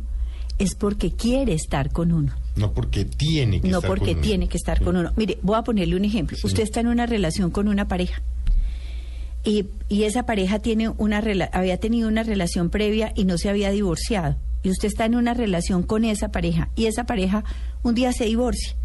es 0.62 0.74
porque 0.74 1.10
quiere 1.12 1.52
estar 1.54 1.90
con 1.90 2.12
uno. 2.12 2.32
No 2.56 2.72
porque 2.72 3.04
tiene 3.04 3.60
que 3.60 3.68
no 3.68 3.78
estar 3.78 3.88
porque 3.88 4.06
con 4.12 4.14
uno. 4.18 4.22
tiene 4.22 4.48
que 4.48 4.56
estar 4.56 4.82
con 4.82 4.96
uno. 4.96 5.12
Mire, 5.16 5.38
voy 5.42 5.56
a 5.56 5.62
ponerle 5.62 5.96
un 5.96 6.04
ejemplo. 6.04 6.36
Usted 6.44 6.62
está 6.62 6.80
en 6.80 6.86
una 6.88 7.06
relación 7.06 7.50
con 7.50 7.68
una 7.68 7.88
pareja 7.88 8.22
y, 9.44 9.66
y 9.88 10.04
esa 10.04 10.24
pareja 10.24 10.58
tiene 10.60 10.88
una 10.90 11.20
rela- 11.20 11.50
había 11.52 11.78
tenido 11.78 12.08
una 12.08 12.22
relación 12.22 12.70
previa 12.70 13.12
y 13.16 13.24
no 13.24 13.38
se 13.38 13.48
había 13.48 13.70
divorciado. 13.70 14.36
y 14.62 14.70
usted 14.70 14.86
está 14.88 15.04
en 15.06 15.16
una 15.16 15.34
relación 15.34 15.82
con 15.82 16.04
esa 16.04 16.28
pareja 16.28 16.68
y 16.76 16.86
esa 16.86 17.04
pareja 17.04 17.42
un 17.82 17.94
día 17.96 18.12
se 18.12 18.26
divorcia 18.26 18.76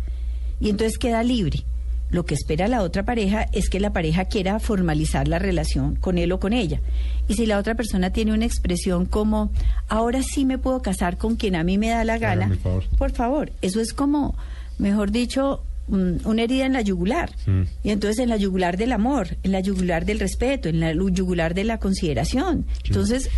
y 0.59 0.69
entonces 0.69 0.97
queda 0.97 1.21
libre. 1.21 1.63
Lo 2.09 2.25
que 2.25 2.35
espera 2.35 2.67
la 2.67 2.83
otra 2.83 3.03
pareja 3.03 3.47
es 3.51 3.69
que 3.69 3.79
la 3.79 3.91
pareja 3.91 4.25
quiera 4.25 4.59
formalizar 4.59 5.27
la 5.27 5.39
relación 5.39 5.95
con 5.95 6.17
él 6.17 6.31
o 6.31 6.39
con 6.39 6.53
ella. 6.53 6.79
Y 7.27 7.33
si 7.33 7.45
la 7.45 7.57
otra 7.57 7.75
persona 7.75 8.11
tiene 8.11 8.33
una 8.33 8.45
expresión 8.45 9.05
como, 9.05 9.51
ahora 9.89 10.23
sí 10.23 10.45
me 10.45 10.57
puedo 10.57 10.81
casar 10.81 11.17
con 11.17 11.35
quien 11.35 11.55
a 11.55 11.63
mí 11.63 11.77
me 11.77 11.89
da 11.89 12.03
la 12.03 12.17
gana, 12.17 12.55
favor. 12.63 12.83
por 12.97 13.11
favor, 13.11 13.51
eso 13.61 13.81
es 13.81 13.93
como, 13.93 14.35
mejor 14.79 15.11
dicho, 15.11 15.61
una 15.89 16.43
herida 16.43 16.65
en 16.65 16.73
la 16.73 16.81
yugular. 16.81 17.31
Mm. 17.45 17.61
Y 17.83 17.89
entonces 17.91 18.19
en 18.19 18.29
la 18.29 18.37
yugular 18.37 18.77
del 18.77 18.91
amor, 18.91 19.37
en 19.43 19.51
la 19.51 19.59
yugular 19.59 20.05
del 20.05 20.19
respeto, 20.19 20.69
en 20.69 20.79
la 20.79 20.93
yugular 20.93 21.53
de 21.53 21.63
la 21.63 21.77
consideración. 21.79 22.65
Entonces, 22.85 23.29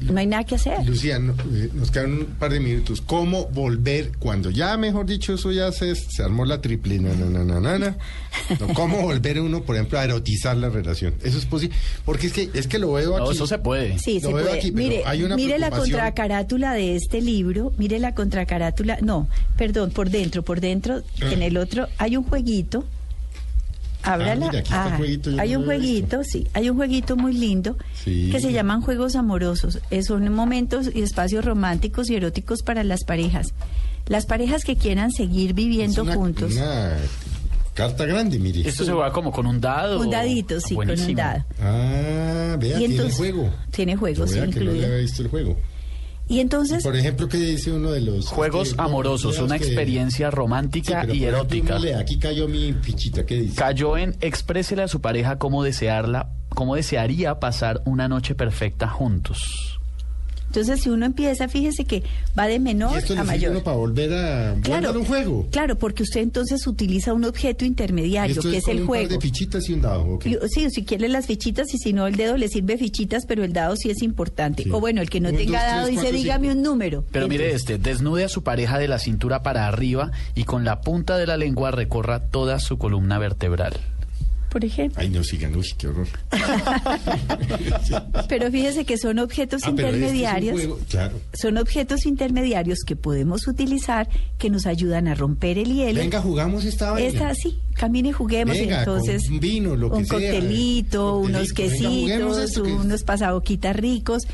no 0.00 0.18
hay 0.18 0.26
nada 0.26 0.44
que 0.44 0.54
hacer. 0.54 0.84
Lucía, 0.86 1.18
no, 1.18 1.32
eh, 1.54 1.70
nos 1.74 1.90
quedan 1.90 2.12
un 2.12 2.24
par 2.26 2.52
de 2.52 2.60
minutos. 2.60 3.00
¿Cómo 3.00 3.46
volver 3.46 4.12
cuando 4.18 4.50
ya, 4.50 4.76
mejor 4.76 5.06
dicho, 5.06 5.34
eso 5.34 5.52
ya 5.52 5.70
se, 5.72 5.94
se 5.94 6.22
armó 6.22 6.44
la 6.44 6.60
triple? 6.60 6.98
na, 6.98 7.14
na, 7.14 7.44
na, 7.44 7.78
na? 7.78 7.96
No, 8.58 8.68
¿Cómo 8.74 9.00
volver 9.02 9.40
uno, 9.40 9.62
por 9.62 9.76
ejemplo, 9.76 9.98
a 9.98 10.04
erotizar 10.04 10.56
la 10.56 10.68
relación? 10.68 11.14
Eso 11.22 11.38
es 11.38 11.44
posible. 11.46 11.76
Porque 12.04 12.28
es 12.28 12.32
que, 12.32 12.50
es 12.54 12.66
que 12.66 12.78
lo 12.78 12.92
veo 12.92 13.16
aquí. 13.16 13.24
No, 13.26 13.30
eso 13.32 13.46
se 13.46 13.58
puede. 13.58 13.98
Sí, 13.98 14.20
Lo 14.20 14.28
se 14.28 14.34
veo 14.34 14.44
puede. 14.46 14.58
aquí, 14.58 14.70
pero 14.72 14.88
mire, 14.88 15.02
hay 15.06 15.22
una 15.22 15.36
mire 15.36 15.58
la 15.58 15.70
contracarátula 15.70 16.72
de 16.74 16.96
este 16.96 17.20
libro, 17.20 17.72
mire 17.78 17.98
la 17.98 18.14
contracarátula, 18.14 18.98
no, 19.02 19.28
perdón, 19.56 19.90
por 19.90 20.10
dentro, 20.10 20.42
por 20.42 20.60
dentro, 20.60 21.02
en 21.20 21.42
el 21.42 21.56
otro 21.56 21.86
hay 21.98 22.16
un 22.16 22.24
jueguito. 22.24 22.84
Ábrala. 24.02 24.46
Ah, 24.70 24.96
mira, 24.98 25.20
yo 25.22 25.40
hay 25.40 25.52
no 25.52 25.58
un 25.60 25.64
jueguito, 25.66 26.22
sí, 26.24 26.46
hay 26.54 26.70
un 26.70 26.76
jueguito 26.76 27.16
muy 27.16 27.32
lindo 27.34 27.76
Sí. 28.02 28.28
que 28.32 28.40
se 28.40 28.52
llaman 28.52 28.80
juegos 28.80 29.14
amorosos. 29.16 29.78
Son 30.06 30.32
momentos 30.32 30.88
y 30.94 31.02
espacios 31.02 31.44
románticos 31.44 32.08
y 32.10 32.14
eróticos 32.16 32.62
para 32.62 32.82
las 32.84 33.04
parejas. 33.04 33.52
Las 34.06 34.26
parejas 34.26 34.64
que 34.64 34.76
quieran 34.76 35.12
seguir 35.12 35.50
Es 35.50 35.56
viviendo 35.56 36.02
una, 36.02 36.14
juntos. 36.14 36.52
una 36.54 36.96
carta 37.74 38.04
grande, 38.06 38.38
mire. 38.38 38.68
Esto 38.68 38.84
se 38.84 38.92
juega 38.92 39.12
como 39.12 39.30
con 39.30 39.46
un 39.46 39.60
dado. 39.60 40.00
Un 40.00 40.10
dadito, 40.10 40.60
sí, 40.60 40.74
con 40.74 40.90
un 40.90 41.14
dado. 41.14 41.44
Ah, 41.60 42.56
vea, 42.58 42.80
Y 42.80 42.88
tiene 42.88 43.10
juego. 43.12 43.50
Tiene 43.70 43.96
juegos, 43.96 44.30
Yo 44.30 44.34
sí, 44.34 44.40
vea 44.40 44.42
que 44.50 44.50
no 44.50 44.56
le 44.56 44.62
incluido. 44.64 44.86
había 44.86 44.98
visto 44.98 45.22
el 45.22 45.28
juego. 45.28 45.56
Y 46.30 46.38
entonces, 46.38 46.84
Por 46.84 46.94
ejemplo, 46.94 47.28
¿qué 47.28 47.38
dice 47.38 47.72
uno 47.72 47.90
de 47.90 48.00
los... 48.02 48.28
Juegos 48.28 48.72
que- 48.74 48.80
amorosos, 48.80 49.40
una 49.40 49.58
que- 49.58 49.64
experiencia 49.64 50.30
Sí, 50.30 50.36
romántica 50.36 51.00
pero, 51.00 51.12
y 51.14 51.18
por 51.24 51.28
ejemplo, 51.34 51.38
erótica. 51.74 51.78
lee, 51.80 51.92
aquí 52.00 52.18
cayó 52.20 52.46
mi 52.46 52.72
fichita, 52.72 53.26
¿qué 53.26 53.34
dice? 53.34 53.56
Cayó 53.56 53.96
en 53.96 54.16
exprésele 54.20 54.82
a 54.82 54.88
su 54.88 55.00
pareja 55.00 55.38
cómo 55.38 55.64
desearla, 55.64 56.30
cómo 56.50 56.76
desearía 56.76 57.40
pasar 57.40 57.82
una 57.84 58.06
noche 58.06 58.36
perfecta 58.36 58.86
juntos. 58.88 59.79
Entonces 60.50 60.80
si 60.82 60.90
uno 60.90 61.06
empieza, 61.06 61.46
fíjese 61.48 61.84
que 61.84 62.02
va 62.36 62.46
de 62.48 62.54
y 62.56 62.58
menor 62.58 62.98
esto 62.98 63.14
le 63.14 63.20
a 63.20 63.24
mayor. 63.24 63.52
uno 63.52 63.62
para 63.62 63.76
volver 63.76 64.12
a 64.12 64.54
Claro, 64.62 64.98
un 64.98 65.04
juego. 65.04 65.46
Claro, 65.52 65.78
porque 65.78 66.02
usted 66.02 66.20
entonces 66.22 66.66
utiliza 66.66 67.14
un 67.14 67.24
objeto 67.24 67.64
Y 67.64 67.68
intermediario, 67.68 68.34
esto 68.36 68.50
que 68.50 68.56
es 68.58 68.66
el 68.68 68.80
un 68.80 68.80
par 68.82 68.86
juego. 68.88 69.08
de 69.14 69.20
fichitas 69.20 69.68
y 69.68 69.72
un 69.74 69.82
dado. 69.82 70.18
Y- 70.24 70.36
Sí, 70.48 70.68
si 70.70 70.84
quiere 70.84 71.08
las 71.08 71.26
fichitas 71.26 71.72
y 71.72 71.78
si 71.78 71.92
no 71.92 72.06
el 72.08 72.16
dedo 72.16 72.36
le 72.36 72.48
sirve 72.48 72.76
fichitas, 72.78 73.24
pero 73.26 73.44
el 73.44 73.52
dado 73.52 73.76
sí 73.76 73.90
es 73.90 74.02
importante. 74.02 74.64
Sí. 74.64 74.70
O 74.72 74.80
bueno, 74.80 75.00
el 75.00 75.08
que 75.08 75.20
no 75.20 75.28
Un, 75.30 75.36
tenga 75.36 75.58
dos, 75.62 75.66
dado 75.70 75.82
tres, 75.86 75.90
dice 75.90 76.02
cuatro, 76.02 76.18
dígame 76.18 76.46
cinco". 76.48 76.56
un 76.58 76.62
número. 76.64 77.04
Pero 77.12 77.28
mire 77.28 77.52
este, 77.54 77.78
desnude 77.78 78.24
a 78.24 78.28
su 78.28 78.42
pareja 78.42 78.78
de 78.78 78.88
la 78.88 78.98
cintura 78.98 79.42
para 79.44 79.68
arriba 79.68 80.10
y 80.34 80.44
con 80.44 80.64
la 80.64 80.80
punta 80.80 81.16
de 81.16 81.26
la 81.26 81.36
lengua 81.36 81.70
recorra 81.70 82.20
toda 82.28 82.58
su 82.58 82.76
columna 82.76 83.18
vertebral. 83.18 83.74
Por 84.50 84.64
ejemplo. 84.64 85.00
Ay, 85.00 85.08
no 85.10 85.22
sigan, 85.22 85.54
uy, 85.54 85.64
qué 85.78 85.86
horror. 85.88 86.08
Pero 88.28 88.50
fíjese 88.50 88.84
que 88.84 88.98
son 88.98 89.18
objetos 89.18 89.62
Ah, 89.64 89.70
este 89.70 89.82
intermediarios. 89.82 90.52
juego, 90.54 90.78
claro. 90.88 91.20
Son 91.34 91.56
objetos 91.58 92.06
intermediarios 92.06 92.80
que 92.86 92.96
podemos 92.96 93.46
utilizar 93.46 94.08
que 94.38 94.50
nos 94.50 94.66
ayudan 94.66 95.08
a 95.08 95.14
romper 95.14 95.58
el 95.58 95.72
hielo. 95.72 96.00
Venga, 96.00 96.20
jugamos 96.20 96.64
esta 96.64 96.92
vaina. 96.92 97.08
Esta 97.08 97.34
sí, 97.34 97.58
camine 97.74 98.08
y 98.10 98.12
juguemos 98.12 98.56
Venga, 98.58 98.80
entonces. 98.80 99.24
con 99.24 99.34
un 99.34 99.40
vino, 99.40 99.76
lo 99.76 99.90
que 99.90 99.96
un 99.98 100.06
sea. 100.06 100.18
coctelito, 100.18 101.18
unos 101.18 101.52
quesitos, 101.52 102.56
unos 102.58 103.02
pasaboquitas 103.04 103.76
ricos. 103.76 104.24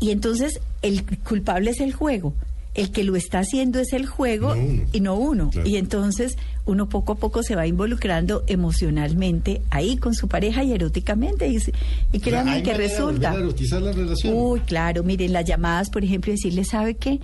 Y 0.00 0.10
entonces 0.10 0.60
el 0.82 1.04
culpable 1.20 1.70
es 1.70 1.80
el 1.80 1.92
juego. 1.92 2.34
El 2.74 2.90
que 2.90 3.04
lo 3.04 3.14
está 3.14 3.38
haciendo 3.38 3.78
es 3.78 3.92
el 3.92 4.04
juego 4.06 4.54
No 4.56 4.60
uno. 4.62 4.82
y 4.92 5.00
no 5.00 5.14
uno. 5.14 5.50
Claro. 5.50 5.68
Y 5.68 5.76
entonces 5.76 6.36
uno 6.66 6.88
poco 6.88 7.12
a 7.12 7.16
poco 7.16 7.42
se 7.44 7.54
va 7.54 7.66
involucrando 7.68 8.42
emocionalmente 8.48 9.62
ahí 9.70 9.96
con 9.96 10.14
su 10.14 10.26
pareja 10.28 10.64
y 10.64 10.72
eróticamente. 10.72 11.46
Y, 11.48 11.58
y 12.12 12.18
créanme 12.20 12.62
que 12.64 12.72
de 12.72 12.78
resulta. 12.78 13.32
erotizar 13.34 13.80
la 13.80 13.92
relación. 13.92 14.34
Uy, 14.36 14.60
claro, 14.60 15.04
miren, 15.04 15.32
las 15.32 15.44
llamadas, 15.44 15.88
por 15.90 16.02
ejemplo, 16.02 16.32
decirle, 16.32 16.64
¿sabe 16.64 16.94
qué? 16.96 17.20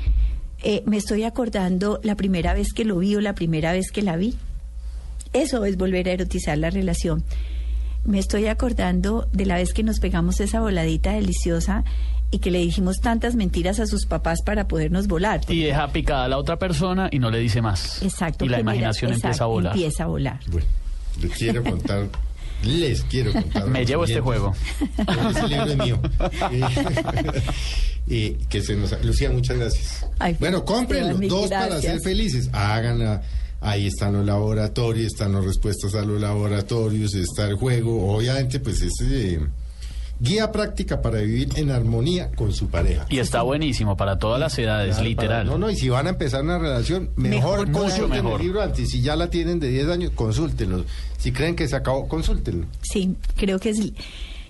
Eh, 0.62 0.82
me 0.86 0.98
estoy 0.98 1.24
acordando 1.24 1.98
la 2.04 2.14
primera 2.16 2.54
vez 2.54 2.72
que 2.72 2.84
lo 2.84 2.98
vi 2.98 3.16
o 3.16 3.20
la 3.20 3.34
primera 3.34 3.72
vez 3.72 3.90
que 3.90 4.02
la 4.02 4.16
vi. 4.16 4.34
Eso 5.32 5.64
es 5.64 5.76
volver 5.76 6.08
a 6.08 6.12
erotizar 6.12 6.58
la 6.58 6.70
relación. 6.70 7.24
Me 8.04 8.18
estoy 8.18 8.46
acordando 8.46 9.26
de 9.32 9.46
la 9.46 9.56
vez 9.56 9.72
que 9.72 9.82
nos 9.82 10.00
pegamos 10.00 10.40
esa 10.40 10.60
voladita 10.60 11.12
deliciosa 11.12 11.84
y 12.30 12.38
que 12.38 12.50
le 12.50 12.60
dijimos 12.60 13.00
tantas 13.00 13.34
mentiras 13.34 13.80
a 13.80 13.86
sus 13.86 14.06
papás 14.06 14.42
para 14.44 14.68
podernos 14.68 15.06
volar. 15.06 15.40
Y 15.48 15.62
deja 15.62 15.88
picada 15.92 16.24
a 16.24 16.28
la 16.28 16.38
otra 16.38 16.58
persona 16.58 17.08
y 17.10 17.18
no 17.18 17.30
le 17.30 17.38
dice 17.38 17.60
más. 17.60 18.02
Exacto. 18.02 18.44
Y 18.44 18.48
la 18.48 18.60
imaginación 18.60 19.12
empieza 19.12 19.44
a 19.44 19.46
volar. 19.46 19.72
Empieza 19.72 20.04
a 20.04 20.06
volar. 20.06 20.40
Bueno, 20.48 20.66
les 21.20 21.32
quiero 21.32 21.64
contar, 21.64 22.08
les 22.62 23.02
quiero 23.04 23.32
contar. 23.32 23.66
Me 23.66 23.84
llevo 23.84 24.04
este 24.04 24.20
oyentes. 24.20 24.62
Ese 25.30 25.48
libro 25.48 25.66
es 25.66 25.76
mío. 25.76 26.00
Eh, 28.08 28.26
eh, 28.26 28.38
que 28.48 28.60
se 28.60 28.74
nos, 28.74 29.04
Lucía, 29.04 29.30
muchas 29.30 29.56
gracias. 29.56 30.06
Ay, 30.18 30.36
bueno, 30.40 30.64
cómprenlo, 30.64 31.16
dos 31.28 31.48
para 31.48 31.80
ser 31.80 32.00
felices. 32.02 32.48
Háganla. 32.52 33.22
Ahí 33.60 33.86
están 33.86 34.14
los 34.14 34.26
laboratorios, 34.26 35.12
están 35.12 35.32
las 35.32 35.44
respuestas 35.44 35.94
a 35.94 36.02
los 36.02 36.20
laboratorios, 36.20 37.14
está 37.14 37.46
el 37.46 37.54
juego. 37.54 38.16
Obviamente, 38.16 38.58
pues 38.58 38.80
es 38.82 38.94
eh, 39.02 39.38
guía 40.20 40.52
práctica 40.52 41.00
para 41.02 41.18
vivir 41.20 41.48
en 41.56 41.70
armonía 41.70 42.30
con 42.36 42.52
su 42.52 42.68
pareja. 42.68 43.06
Y 43.08 43.18
está 43.18 43.42
buenísimo 43.42 43.96
para 43.96 44.18
todas 44.18 44.38
las 44.38 44.58
edades, 44.58 44.96
Claro, 44.96 45.08
literal. 45.08 45.28
para- 45.28 45.44
no, 45.44 45.58
no, 45.58 45.70
y 45.70 45.76
si 45.76 45.88
van 45.88 46.06
a 46.06 46.10
empezar 46.10 46.42
una 46.44 46.58
relación, 46.58 47.10
mejor, 47.16 47.66
Mejor 47.66 47.72
consulten. 47.72 48.22
Mucho 48.24 48.36
el 48.36 48.42
libro 48.42 48.62
antes. 48.62 48.90
Si 48.90 49.00
ya 49.00 49.16
la 49.16 49.30
tienen 49.30 49.58
de 49.60 49.68
10 49.68 49.88
años, 49.88 50.12
consúltenlo. 50.14 50.84
Si 51.18 51.32
creen 51.32 51.56
que 51.56 51.66
se 51.66 51.74
acabó, 51.76 52.06
consúltenlo. 52.06 52.66
Sí, 52.82 53.16
creo 53.36 53.58
que 53.58 53.70
es, 53.70 53.80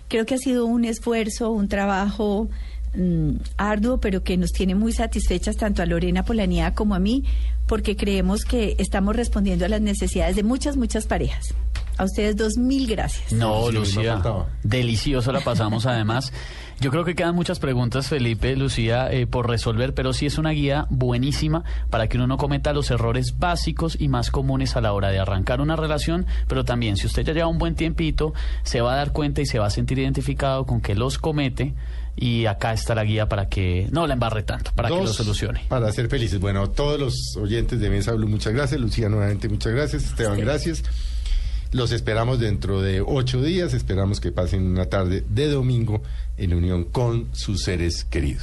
creo 0.09 0.27
que 0.27 0.35
ha 0.35 0.39
sido 0.39 0.67
un 0.67 0.85
esfuerzo, 0.85 1.51
un 1.51 1.69
trabajo 1.69 2.49
mm, 2.95 3.31
arduo, 3.57 3.99
pero 4.01 4.25
que 4.25 4.37
nos 4.37 4.51
tiene 4.51 4.75
muy 4.75 4.93
satisfechas 4.93 5.57
tanto 5.57 5.81
a 5.83 5.87
Lorena 5.87 6.25
Polanía 6.25 6.75
como 6.75 6.97
a 6.97 6.99
mí, 6.99 7.23
porque 7.69 7.95
creemos 7.97 8.45
que 8.45 8.75
estamos 8.79 9.15
respondiendo 9.15 9.65
a 9.65 9.69
las 9.69 9.81
necesidades 9.81 10.35
de 10.35 10.43
muchas, 10.43 10.77
muchas 10.77 11.07
parejas. 11.07 11.55
A 12.01 12.05
ustedes 12.05 12.35
dos 12.35 12.57
mil 12.57 12.87
gracias. 12.87 13.31
No, 13.31 13.67
Sí, 13.67 13.73
Lucía, 13.75 14.23
delicioso 14.63 15.33
la 15.33 15.41
pasamos 15.41 15.85
además. 15.85 16.33
Yo 16.81 16.91
creo 16.91 17.05
que 17.05 17.15
quedan 17.15 17.35
muchas 17.35 17.59
preguntas, 17.59 18.09
Felipe, 18.09 18.57
Lucía, 18.57 19.13
eh, 19.13 19.27
por 19.27 19.47
resolver, 19.47 19.93
pero 19.93 20.15
sí 20.15 20.25
es 20.25 20.39
una 20.39 20.49
guía 20.53 20.87
buenísima 20.89 21.63
para 21.91 22.09
que 22.09 22.17
uno 22.17 22.27
no 22.27 22.39
cometa 22.39 22.73
los 22.73 22.91
errores 22.91 23.39
básicos 23.39 24.01
y 24.01 24.09
más 24.09 24.31
comunes 24.31 24.77
a 24.77 24.81
la 24.81 24.95
hora 24.95 25.11
de 25.11 25.19
arrancar 25.19 25.61
una 25.61 25.77
relación, 25.77 26.25
pero 26.49 26.65
también 26.65 26.97
si 26.97 27.07
usted 27.07 27.23
ya 27.23 27.35
lleva 27.35 27.49
un 27.49 27.59
buen 27.59 27.75
tiempito, 27.75 28.33
se 28.63 28.81
va 28.81 28.95
a 28.95 28.97
dar 28.97 29.13
cuenta 29.13 29.43
y 29.43 29.47
se 29.47 29.59
va 29.59 29.67
a 29.67 29.71
sentir 29.71 29.99
identificado 29.99 30.65
con 30.65 30.81
que 30.81 30.95
los 30.95 31.19
comete 31.19 31.75
y 32.17 32.47
acá 32.47 32.73
está 32.73 32.95
la 32.95 33.05
guía 33.05 33.29
para 33.29 33.51
que 33.51 33.89
no 33.91 34.07
la 34.07 34.15
embarre 34.15 34.43
tanto, 34.43 34.73
para 34.75 34.89
que 34.89 34.95
lo 34.95 35.07
solucione. 35.07 35.67
Para 35.69 35.93
ser 35.93 36.09
felices. 36.09 36.41
Bueno, 36.41 36.63
a 36.63 36.73
todos 36.73 36.99
los 36.99 37.37
oyentes 37.37 37.79
de 37.79 37.91
Mesa 37.91 38.13
Blue, 38.13 38.27
muchas 38.27 38.55
gracias. 38.55 38.81
Lucía, 38.81 39.11
nuevamente, 39.11 39.51
muchas 39.51 39.75
gracias. 39.75 40.05
Esteban, 40.05 40.41
gracias. 40.41 40.83
Los 41.73 41.93
esperamos 41.93 42.41
dentro 42.41 42.83
de 42.83 43.01
ocho 43.01 43.41
días. 43.43 43.75
Esperamos 43.75 44.21
que 44.21 44.33
pasen 44.33 44.67
una 44.67 44.87
tarde 44.87 45.25
de 45.29 45.49
domingo 45.49 46.03
en 46.37 46.55
unión 46.55 46.85
con 46.85 47.29
sus 47.33 47.63
seres 47.63 48.05
queridos. 48.05 48.43